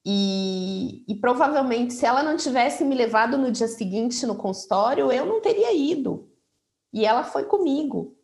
E, 0.04 1.04
e, 1.06 1.14
provavelmente, 1.16 1.92
se 1.92 2.06
ela 2.06 2.22
não 2.22 2.36
tivesse 2.36 2.84
me 2.84 2.94
levado 2.94 3.36
no 3.36 3.50
dia 3.50 3.68
seguinte 3.68 4.26
no 4.26 4.34
consultório, 4.34 5.12
eu 5.12 5.26
não 5.26 5.40
teria 5.40 5.74
ido. 5.74 6.28
E 6.92 7.04
ela 7.04 7.24
foi 7.24 7.44
comigo, 7.44 8.16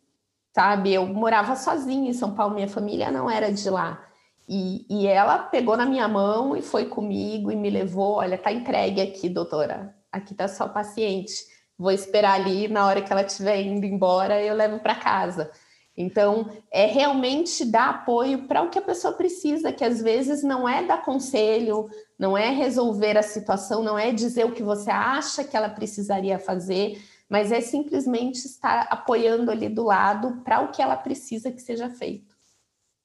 sabe? 0.53 0.93
Eu 0.93 1.05
morava 1.05 1.55
sozinha 1.55 2.09
em 2.09 2.13
São 2.13 2.33
Paulo, 2.33 2.55
minha 2.55 2.67
família 2.67 3.11
não 3.11 3.29
era 3.29 3.51
de 3.51 3.69
lá. 3.69 4.03
E, 4.47 4.85
e 4.89 5.07
ela 5.07 5.39
pegou 5.39 5.75
na 5.75 5.85
minha 5.85 6.07
mão 6.07 6.55
e 6.55 6.61
foi 6.61 6.85
comigo 6.85 7.51
e 7.51 7.55
me 7.55 7.69
levou. 7.69 8.15
Olha, 8.17 8.37
tá 8.37 8.51
entregue 8.51 9.01
aqui, 9.01 9.27
doutora. 9.27 9.95
Aqui 10.11 10.33
tá 10.33 10.47
só 10.47 10.67
paciente. 10.67 11.33
Vou 11.77 11.91
esperar 11.91 12.39
ali 12.39 12.67
na 12.67 12.85
hora 12.85 13.01
que 13.01 13.11
ela 13.11 13.23
estiver 13.23 13.61
indo 13.61 13.85
embora, 13.85 14.41
eu 14.41 14.55
levo 14.55 14.79
para 14.79 14.95
casa. 14.95 15.51
Então, 15.97 16.49
é 16.71 16.85
realmente 16.85 17.63
dar 17.65 17.89
apoio 17.89 18.47
para 18.47 18.61
o 18.61 18.69
que 18.69 18.77
a 18.77 18.81
pessoa 18.81 19.13
precisa, 19.13 19.71
que 19.71 19.83
às 19.83 20.01
vezes 20.01 20.43
não 20.43 20.67
é 20.67 20.83
dar 20.83 21.01
conselho, 21.01 21.89
não 22.19 22.37
é 22.37 22.49
resolver 22.49 23.17
a 23.17 23.23
situação, 23.23 23.81
não 23.81 23.97
é 23.97 24.11
dizer 24.11 24.45
o 24.45 24.51
que 24.51 24.63
você 24.63 24.91
acha 24.91 25.43
que 25.43 25.55
ela 25.55 25.69
precisaria 25.69 26.37
fazer, 26.37 27.01
mas 27.29 27.51
é 27.51 27.61
simplesmente 27.61 28.45
estar 28.45 28.87
apoiando 28.89 29.49
ali 29.49 29.69
do 29.69 29.83
lado 29.83 30.41
para 30.43 30.61
o 30.61 30.71
que 30.71 30.81
ela 30.81 30.97
precisa 30.97 31.51
que 31.51 31.61
seja 31.61 31.89
feito. 31.89 32.24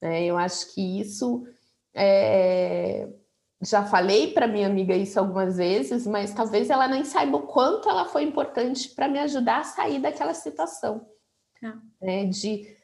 Né? 0.01 0.24
Eu 0.24 0.36
acho 0.38 0.74
que 0.74 1.01
isso 1.01 1.46
é... 1.94 3.09
já 3.61 3.84
falei 3.84 4.32
para 4.32 4.46
minha 4.46 4.66
amiga 4.66 4.94
isso 4.94 5.18
algumas 5.18 5.57
vezes, 5.57 6.07
mas 6.07 6.32
talvez 6.32 6.70
ela 6.70 6.88
nem 6.88 7.05
saiba 7.05 7.36
o 7.36 7.46
quanto 7.46 7.88
ela 7.88 8.07
foi 8.07 8.22
importante 8.22 8.88
para 8.90 9.09
me 9.09 9.18
ajudar 9.18 9.61
a 9.61 9.64
sair 9.64 10.01
daquela 10.01 10.34
situação. 10.34 11.07
Ah. 11.62 11.78
Né? 12.01 12.26
De 12.26 12.76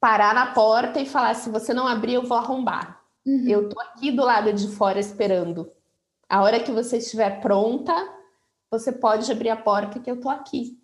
parar 0.00 0.34
na 0.34 0.52
porta 0.52 1.00
e 1.00 1.06
falar: 1.06 1.34
se 1.34 1.50
você 1.50 1.72
não 1.74 1.86
abrir, 1.86 2.14
eu 2.14 2.26
vou 2.26 2.36
arrombar. 2.36 3.00
Uhum. 3.26 3.46
Eu 3.46 3.68
tô 3.68 3.80
aqui 3.80 4.10
do 4.10 4.24
lado 4.24 4.52
de 4.52 4.68
fora 4.68 4.98
esperando. 4.98 5.70
A 6.28 6.42
hora 6.42 6.60
que 6.60 6.70
você 6.70 6.98
estiver 6.98 7.40
pronta, 7.40 7.92
você 8.70 8.92
pode 8.92 9.30
abrir 9.30 9.50
a 9.50 9.56
porta 9.56 9.98
que 9.98 10.10
eu 10.10 10.20
tô 10.20 10.28
aqui. 10.28 10.78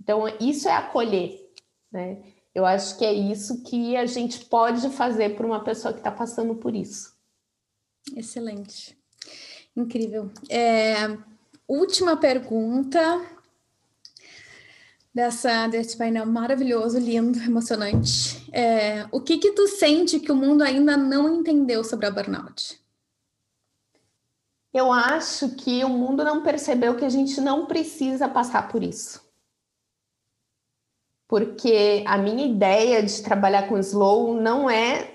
Então, 0.00 0.24
isso 0.40 0.68
é 0.68 0.72
acolher, 0.72 1.50
né? 1.90 2.22
Eu 2.54 2.64
acho 2.64 2.96
que 2.96 3.04
é 3.04 3.12
isso 3.12 3.62
que 3.64 3.96
a 3.96 4.06
gente 4.06 4.44
pode 4.44 4.88
fazer 4.90 5.36
por 5.36 5.44
uma 5.44 5.64
pessoa 5.64 5.92
que 5.92 5.98
está 5.98 6.10
passando 6.10 6.54
por 6.54 6.74
isso. 6.74 7.12
Excelente. 8.16 8.96
Incrível. 9.76 10.30
É, 10.48 11.18
última 11.66 12.16
pergunta 12.16 13.00
dessa, 15.12 15.66
desse 15.66 15.96
painel 15.96 16.26
maravilhoso, 16.26 16.96
lindo, 16.96 17.40
emocionante. 17.42 18.48
É, 18.52 19.04
o 19.10 19.20
que 19.20 19.38
que 19.38 19.50
tu 19.50 19.66
sente 19.66 20.20
que 20.20 20.30
o 20.30 20.36
mundo 20.36 20.62
ainda 20.62 20.96
não 20.96 21.34
entendeu 21.34 21.82
sobre 21.82 22.06
a 22.06 22.10
burnout? 22.10 22.80
Eu 24.72 24.92
acho 24.92 25.56
que 25.56 25.82
o 25.84 25.88
mundo 25.88 26.22
não 26.22 26.42
percebeu 26.42 26.96
que 26.96 27.04
a 27.04 27.08
gente 27.08 27.40
não 27.40 27.66
precisa 27.66 28.28
passar 28.28 28.68
por 28.68 28.82
isso 28.82 29.23
porque 31.34 32.04
a 32.06 32.16
minha 32.16 32.46
ideia 32.46 33.02
de 33.02 33.20
trabalhar 33.20 33.66
com 33.66 33.76
slow 33.78 34.40
não 34.40 34.70
é, 34.70 35.14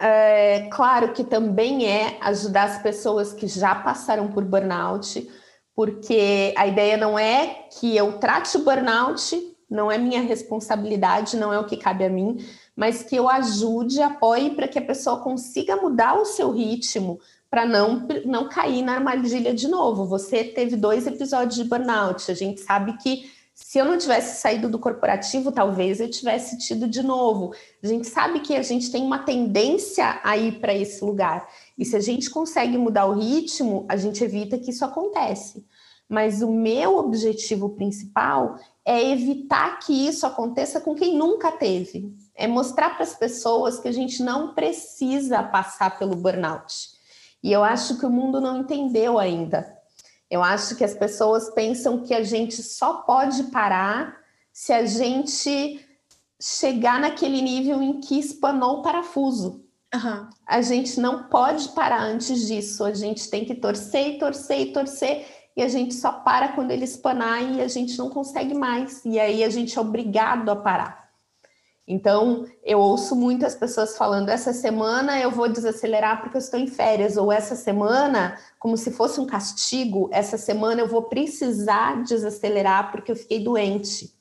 é 0.00 0.70
claro 0.72 1.12
que 1.12 1.22
também 1.22 1.86
é 1.86 2.16
ajudar 2.22 2.64
as 2.64 2.82
pessoas 2.82 3.34
que 3.34 3.46
já 3.46 3.74
passaram 3.74 4.28
por 4.28 4.42
burnout, 4.42 5.30
porque 5.76 6.54
a 6.56 6.66
ideia 6.66 6.96
não 6.96 7.18
é 7.18 7.66
que 7.78 7.94
eu 7.94 8.14
trate 8.14 8.56
o 8.56 8.64
burnout, 8.64 9.38
não 9.68 9.92
é 9.92 9.98
minha 9.98 10.22
responsabilidade, 10.22 11.36
não 11.36 11.52
é 11.52 11.58
o 11.58 11.66
que 11.66 11.76
cabe 11.76 12.06
a 12.06 12.08
mim, 12.08 12.42
mas 12.74 13.02
que 13.02 13.14
eu 13.14 13.28
ajude, 13.28 14.00
apoie 14.00 14.54
para 14.54 14.66
que 14.66 14.78
a 14.78 14.82
pessoa 14.86 15.20
consiga 15.20 15.76
mudar 15.76 16.18
o 16.18 16.24
seu 16.24 16.50
ritmo, 16.50 17.20
para 17.50 17.66
não, 17.66 18.08
não 18.24 18.48
cair 18.48 18.80
na 18.80 18.94
armadilha 18.94 19.52
de 19.52 19.68
novo. 19.68 20.06
Você 20.06 20.42
teve 20.42 20.74
dois 20.74 21.06
episódios 21.06 21.56
de 21.56 21.64
burnout, 21.64 22.30
a 22.30 22.34
gente 22.34 22.62
sabe 22.62 22.96
que 22.96 23.36
se 23.60 23.76
eu 23.76 23.84
não 23.84 23.98
tivesse 23.98 24.40
saído 24.40 24.68
do 24.68 24.78
corporativo, 24.78 25.50
talvez 25.50 26.00
eu 26.00 26.08
tivesse 26.08 26.56
tido 26.58 26.86
de 26.86 27.02
novo. 27.02 27.52
A 27.82 27.86
gente 27.86 28.06
sabe 28.06 28.40
que 28.40 28.54
a 28.54 28.62
gente 28.62 28.90
tem 28.90 29.02
uma 29.02 29.18
tendência 29.18 30.20
a 30.22 30.36
ir 30.38 30.60
para 30.60 30.72
esse 30.72 31.04
lugar. 31.04 31.46
E 31.76 31.84
se 31.84 31.96
a 31.96 32.00
gente 32.00 32.30
consegue 32.30 32.78
mudar 32.78 33.06
o 33.06 33.18
ritmo, 33.18 33.84
a 33.88 33.96
gente 33.96 34.22
evita 34.22 34.56
que 34.56 34.70
isso 34.70 34.84
aconteça. 34.84 35.62
Mas 36.08 36.40
o 36.40 36.50
meu 36.50 36.96
objetivo 36.96 37.70
principal 37.70 38.56
é 38.86 39.10
evitar 39.10 39.80
que 39.80 39.92
isso 39.92 40.24
aconteça 40.24 40.80
com 40.80 40.94
quem 40.94 41.18
nunca 41.18 41.52
teve. 41.52 42.16
É 42.36 42.46
mostrar 42.46 42.90
para 42.90 43.02
as 43.02 43.16
pessoas 43.16 43.80
que 43.80 43.88
a 43.88 43.92
gente 43.92 44.22
não 44.22 44.54
precisa 44.54 45.42
passar 45.42 45.98
pelo 45.98 46.16
burnout. 46.16 46.90
E 47.42 47.52
eu 47.52 47.62
acho 47.62 47.98
que 47.98 48.06
o 48.06 48.10
mundo 48.10 48.40
não 48.40 48.60
entendeu 48.60 49.18
ainda. 49.18 49.77
Eu 50.30 50.42
acho 50.42 50.76
que 50.76 50.84
as 50.84 50.94
pessoas 50.94 51.50
pensam 51.50 52.02
que 52.02 52.12
a 52.12 52.22
gente 52.22 52.62
só 52.62 53.02
pode 53.02 53.44
parar 53.44 54.16
se 54.52 54.72
a 54.72 54.84
gente 54.84 55.84
chegar 56.40 57.00
naquele 57.00 57.40
nível 57.40 57.82
em 57.82 58.00
que 58.00 58.18
espanou 58.18 58.78
o 58.78 58.82
parafuso. 58.82 59.64
Uhum. 59.94 60.28
A 60.46 60.60
gente 60.60 61.00
não 61.00 61.24
pode 61.24 61.70
parar 61.70 62.02
antes 62.02 62.46
disso. 62.46 62.84
A 62.84 62.92
gente 62.92 63.30
tem 63.30 63.44
que 63.44 63.54
torcer 63.54 64.16
e 64.16 64.18
torcer 64.18 64.60
e 64.60 64.72
torcer. 64.72 65.26
E 65.56 65.62
a 65.62 65.68
gente 65.68 65.94
só 65.94 66.12
para 66.12 66.48
quando 66.48 66.70
ele 66.70 66.84
espanar 66.84 67.42
e 67.42 67.60
a 67.60 67.68
gente 67.68 67.96
não 67.98 68.10
consegue 68.10 68.54
mais. 68.54 69.04
E 69.04 69.18
aí 69.18 69.42
a 69.42 69.48
gente 69.48 69.76
é 69.76 69.80
obrigado 69.80 70.48
a 70.50 70.56
parar. 70.56 71.08
Então, 71.90 72.46
eu 72.62 72.78
ouço 72.78 73.16
muitas 73.16 73.54
pessoas 73.54 73.96
falando: 73.96 74.28
essa 74.28 74.52
semana 74.52 75.18
eu 75.18 75.30
vou 75.30 75.48
desacelerar 75.48 76.20
porque 76.20 76.36
eu 76.36 76.40
estou 76.40 76.60
em 76.60 76.66
férias, 76.66 77.16
ou 77.16 77.32
essa 77.32 77.56
semana, 77.56 78.38
como 78.58 78.76
se 78.76 78.90
fosse 78.90 79.20
um 79.20 79.26
castigo, 79.26 80.08
essa 80.12 80.36
semana 80.36 80.80
eu 80.80 80.88
vou 80.88 81.04
precisar 81.04 82.02
desacelerar 82.02 82.90
porque 82.90 83.12
eu 83.12 83.16
fiquei 83.16 83.42
doente. 83.42 84.14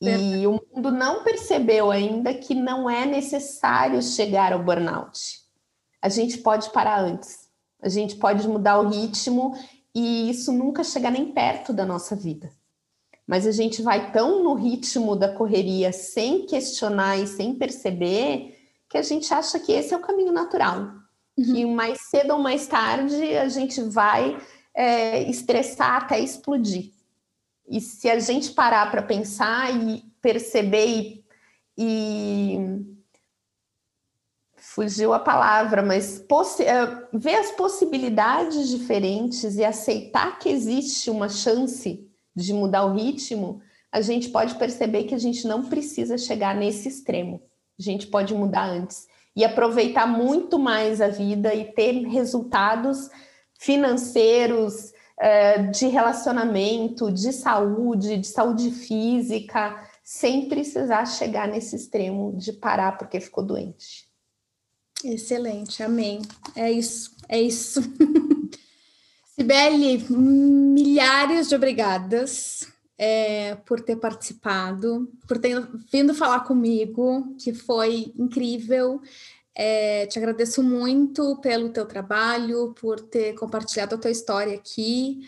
E 0.00 0.46
o 0.46 0.60
mundo 0.74 0.90
não 0.90 1.22
percebeu 1.22 1.90
ainda 1.90 2.34
que 2.34 2.54
não 2.54 2.90
é 2.90 3.06
necessário 3.06 4.02
chegar 4.02 4.52
ao 4.52 4.62
burnout. 4.62 5.40
A 6.00 6.08
gente 6.08 6.38
pode 6.38 6.70
parar 6.70 7.00
antes, 7.00 7.48
a 7.80 7.88
gente 7.88 8.16
pode 8.16 8.48
mudar 8.48 8.80
o 8.80 8.88
ritmo 8.88 9.56
e 9.94 10.28
isso 10.28 10.52
nunca 10.52 10.82
chegar 10.82 11.10
nem 11.10 11.32
perto 11.32 11.72
da 11.72 11.86
nossa 11.86 12.16
vida 12.16 12.50
mas 13.26 13.46
a 13.46 13.52
gente 13.52 13.82
vai 13.82 14.12
tão 14.12 14.42
no 14.42 14.54
ritmo 14.54 15.16
da 15.16 15.32
correria 15.32 15.92
sem 15.92 16.44
questionar 16.46 17.18
e 17.18 17.26
sem 17.26 17.54
perceber 17.54 18.58
que 18.88 18.98
a 18.98 19.02
gente 19.02 19.32
acha 19.32 19.58
que 19.58 19.72
esse 19.72 19.94
é 19.94 19.96
o 19.96 20.00
caminho 20.00 20.32
natural. 20.32 20.90
Uhum. 21.36 21.54
Que 21.54 21.66
mais 21.66 22.00
cedo 22.10 22.34
ou 22.34 22.38
mais 22.38 22.66
tarde 22.66 23.36
a 23.36 23.48
gente 23.48 23.80
vai 23.82 24.38
é, 24.74 25.22
estressar 25.28 26.02
até 26.02 26.20
explodir. 26.20 26.92
E 27.68 27.80
se 27.80 28.10
a 28.10 28.18
gente 28.18 28.50
parar 28.52 28.90
para 28.90 29.02
pensar 29.02 29.74
e 29.74 30.02
perceber 30.20 30.88
e, 30.88 31.24
e 31.78 32.58
fugiu 34.56 35.12
a 35.12 35.18
palavra, 35.18 35.82
mas 35.82 36.24
é, 36.60 37.08
ver 37.12 37.36
as 37.36 37.50
possibilidades 37.52 38.68
diferentes 38.68 39.56
e 39.56 39.64
aceitar 39.64 40.38
que 40.38 40.48
existe 40.48 41.10
uma 41.10 41.28
chance 41.28 42.08
de 42.34 42.52
mudar 42.52 42.84
o 42.84 42.94
ritmo, 42.94 43.60
a 43.90 44.00
gente 44.00 44.30
pode 44.30 44.54
perceber 44.56 45.04
que 45.04 45.14
a 45.14 45.18
gente 45.18 45.46
não 45.46 45.68
precisa 45.68 46.16
chegar 46.16 46.54
nesse 46.54 46.88
extremo. 46.88 47.42
A 47.78 47.82
gente 47.82 48.06
pode 48.06 48.34
mudar 48.34 48.64
antes 48.64 49.06
e 49.34 49.44
aproveitar 49.44 50.06
muito 50.06 50.58
mais 50.58 51.00
a 51.00 51.08
vida 51.08 51.54
e 51.54 51.72
ter 51.72 52.06
resultados 52.06 53.10
financeiros, 53.58 54.92
eh, 55.18 55.58
de 55.70 55.86
relacionamento, 55.86 57.10
de 57.10 57.32
saúde, 57.32 58.18
de 58.18 58.26
saúde 58.26 58.70
física, 58.70 59.88
sem 60.02 60.48
precisar 60.48 61.06
chegar 61.06 61.46
nesse 61.46 61.76
extremo 61.76 62.36
de 62.36 62.52
parar 62.52 62.98
porque 62.98 63.20
ficou 63.20 63.44
doente. 63.44 64.10
Excelente, 65.04 65.82
amém. 65.82 66.22
É 66.54 66.70
isso, 66.70 67.16
é 67.28 67.40
isso. 67.40 67.80
Sibeli, 69.34 70.04
milhares 70.10 71.48
de 71.48 71.54
obrigadas 71.54 72.71
é, 73.04 73.56
por 73.66 73.80
ter 73.80 73.96
participado, 73.96 75.12
por 75.26 75.36
ter 75.36 75.60
vindo 75.90 76.14
falar 76.14 76.44
comigo, 76.44 77.34
que 77.36 77.52
foi 77.52 78.12
incrível. 78.16 79.00
É, 79.56 80.06
te 80.06 80.20
agradeço 80.20 80.62
muito 80.62 81.36
pelo 81.38 81.70
teu 81.70 81.84
trabalho, 81.84 82.72
por 82.80 83.00
ter 83.00 83.34
compartilhado 83.34 83.96
a 83.96 83.98
tua 83.98 84.12
história 84.12 84.54
aqui. 84.54 85.26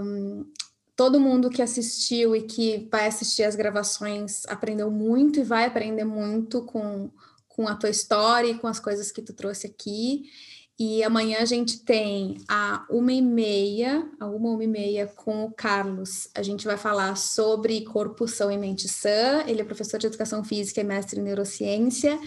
Um, 0.00 0.46
todo 0.94 1.18
mundo 1.18 1.50
que 1.50 1.60
assistiu 1.60 2.36
e 2.36 2.42
que 2.42 2.88
vai 2.88 3.08
assistir 3.08 3.42
as 3.42 3.56
gravações 3.56 4.46
aprendeu 4.46 4.88
muito 4.88 5.40
e 5.40 5.42
vai 5.42 5.64
aprender 5.64 6.04
muito 6.04 6.62
com, 6.62 7.10
com 7.48 7.66
a 7.66 7.74
tua 7.74 7.90
história 7.90 8.52
e 8.52 8.58
com 8.58 8.68
as 8.68 8.78
coisas 8.78 9.10
que 9.10 9.22
tu 9.22 9.32
trouxe 9.32 9.66
aqui. 9.66 10.30
E 10.78 11.02
amanhã 11.02 11.38
a 11.40 11.44
gente 11.46 11.80
tem 11.80 12.36
a 12.46 12.84
uma 12.90 13.10
e 13.10 13.22
meia, 13.22 14.06
a 14.20 14.26
uma, 14.26 14.50
uma 14.50 14.62
e 14.62 14.66
meia 14.66 15.06
com 15.06 15.44
o 15.44 15.50
Carlos. 15.50 16.28
A 16.34 16.42
gente 16.42 16.66
vai 16.66 16.76
falar 16.76 17.16
sobre 17.16 17.80
corpo 17.86 18.28
são 18.28 18.50
e 18.52 18.58
mente 18.58 18.86
sã. 18.86 19.42
Ele 19.46 19.62
é 19.62 19.64
professor 19.64 19.98
de 19.98 20.06
educação 20.06 20.44
física 20.44 20.82
e 20.82 20.84
mestre 20.84 21.18
em 21.18 21.22
neurociência. 21.22 22.18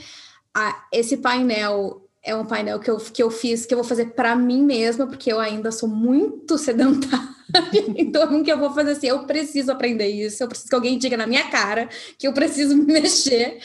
Ah, 0.52 0.84
esse 0.92 1.18
painel 1.18 2.10
é 2.24 2.36
um 2.36 2.46
painel 2.46 2.80
que 2.80 2.90
eu, 2.90 2.98
que 2.98 3.22
eu 3.22 3.30
fiz, 3.30 3.68
que 3.68 3.74
eu 3.74 3.78
vou 3.78 3.88
fazer 3.88 4.14
para 4.14 4.36
mim 4.36 4.64
mesma, 4.64 5.06
porque 5.06 5.32
eu 5.32 5.40
ainda 5.40 5.72
sou 5.72 5.88
muito 5.88 6.58
sedentária. 6.60 7.39
então, 7.96 8.44
que 8.44 8.52
eu 8.52 8.58
vou 8.58 8.74
fazer 8.74 8.92
assim? 8.92 9.08
Eu 9.08 9.26
preciso 9.26 9.72
aprender 9.72 10.08
isso, 10.08 10.44
eu 10.44 10.48
preciso 10.48 10.70
que 10.70 10.76
alguém 10.76 10.98
diga 10.98 11.18
na 11.18 11.28
minha 11.28 11.50
cara 11.50 11.90
que 12.18 12.26
eu 12.28 12.34
preciso 12.34 12.76
me 12.78 12.86
mexer. 12.86 13.60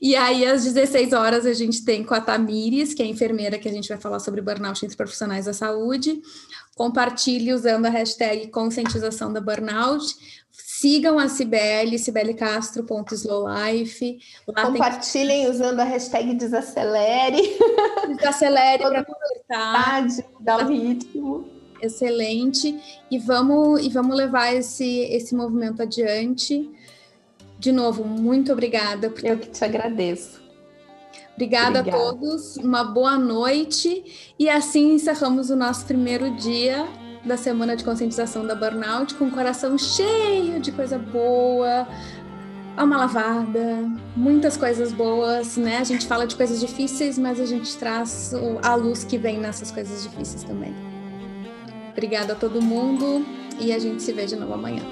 E 0.00 0.14
aí, 0.16 0.46
às 0.46 0.64
16 0.64 1.12
horas, 1.12 1.44
a 1.46 1.52
gente 1.52 1.84
tem 1.84 2.02
com 2.04 2.14
a 2.14 2.20
Tamires, 2.20 2.94
que 2.94 3.02
é 3.02 3.04
a 3.04 3.08
enfermeira 3.08 3.58
que 3.58 3.68
a 3.68 3.72
gente 3.72 3.88
vai 3.88 3.98
falar 3.98 4.20
sobre 4.20 4.40
burnout 4.40 4.84
entre 4.84 4.96
profissionais 4.96 5.46
da 5.46 5.52
saúde. 5.52 6.20
Compartilhe 6.74 7.54
usando 7.54 7.86
a 7.86 7.90
hashtag 7.90 8.48
conscientização 8.48 9.32
da 9.32 9.40
burnout. 9.40 10.04
Sigam 10.52 11.18
a 11.18 11.28
Cibele, 11.28 11.98
cibelecastro.slowlife. 11.98 14.18
Compartilhem 14.44 15.44
tem... 15.44 15.50
usando 15.50 15.80
a 15.80 15.84
hashtag 15.84 16.34
desacelere. 16.34 17.56
Desacelere 18.16 18.82
para 18.84 19.04
consertar. 19.04 20.06
Dar 20.40 20.64
o 20.64 20.68
ritmo. 20.68 21.55
Excelente. 21.80 22.78
E 23.10 23.18
vamos, 23.18 23.84
e 23.84 23.88
vamos 23.88 24.16
levar 24.16 24.54
esse, 24.54 25.00
esse 25.10 25.34
movimento 25.34 25.82
adiante. 25.82 26.70
De 27.58 27.72
novo, 27.72 28.04
muito 28.04 28.52
obrigada. 28.52 29.10
Por... 29.10 29.24
Eu 29.24 29.38
que 29.38 29.48
te 29.48 29.64
agradeço. 29.64 30.44
Obrigada, 31.34 31.80
Obrigada 31.80 32.04
a 32.04 32.12
todos, 32.12 32.56
uma 32.56 32.82
boa 32.82 33.18
noite. 33.18 34.32
E 34.38 34.48
assim 34.48 34.94
encerramos 34.94 35.50
o 35.50 35.56
nosso 35.56 35.84
primeiro 35.84 36.34
dia 36.36 36.86
da 37.24 37.36
semana 37.36 37.76
de 37.76 37.84
conscientização 37.84 38.46
da 38.46 38.54
burnout 38.54 39.14
com 39.16 39.26
o 39.26 39.30
coração 39.30 39.76
cheio 39.76 40.60
de 40.60 40.70
coisa 40.70 40.96
boa, 40.96 41.86
alma 42.76 42.96
lavada, 42.96 43.90
muitas 44.14 44.56
coisas 44.56 44.92
boas, 44.92 45.56
né? 45.56 45.78
A 45.78 45.84
gente 45.84 46.06
fala 46.06 46.26
de 46.26 46.36
coisas 46.36 46.60
difíceis, 46.60 47.18
mas 47.18 47.40
a 47.40 47.46
gente 47.46 47.76
traz 47.76 48.32
a 48.62 48.74
luz 48.74 49.02
que 49.02 49.18
vem 49.18 49.38
nessas 49.38 49.70
coisas 49.70 50.04
difíceis 50.04 50.44
também. 50.44 50.85
Obrigada 51.96 52.34
a 52.34 52.36
todo 52.36 52.60
mundo 52.60 53.24
e 53.58 53.72
a 53.72 53.78
gente 53.78 54.02
se 54.02 54.12
vê 54.12 54.26
de 54.26 54.36
novo 54.36 54.52
amanhã. 54.52 54.82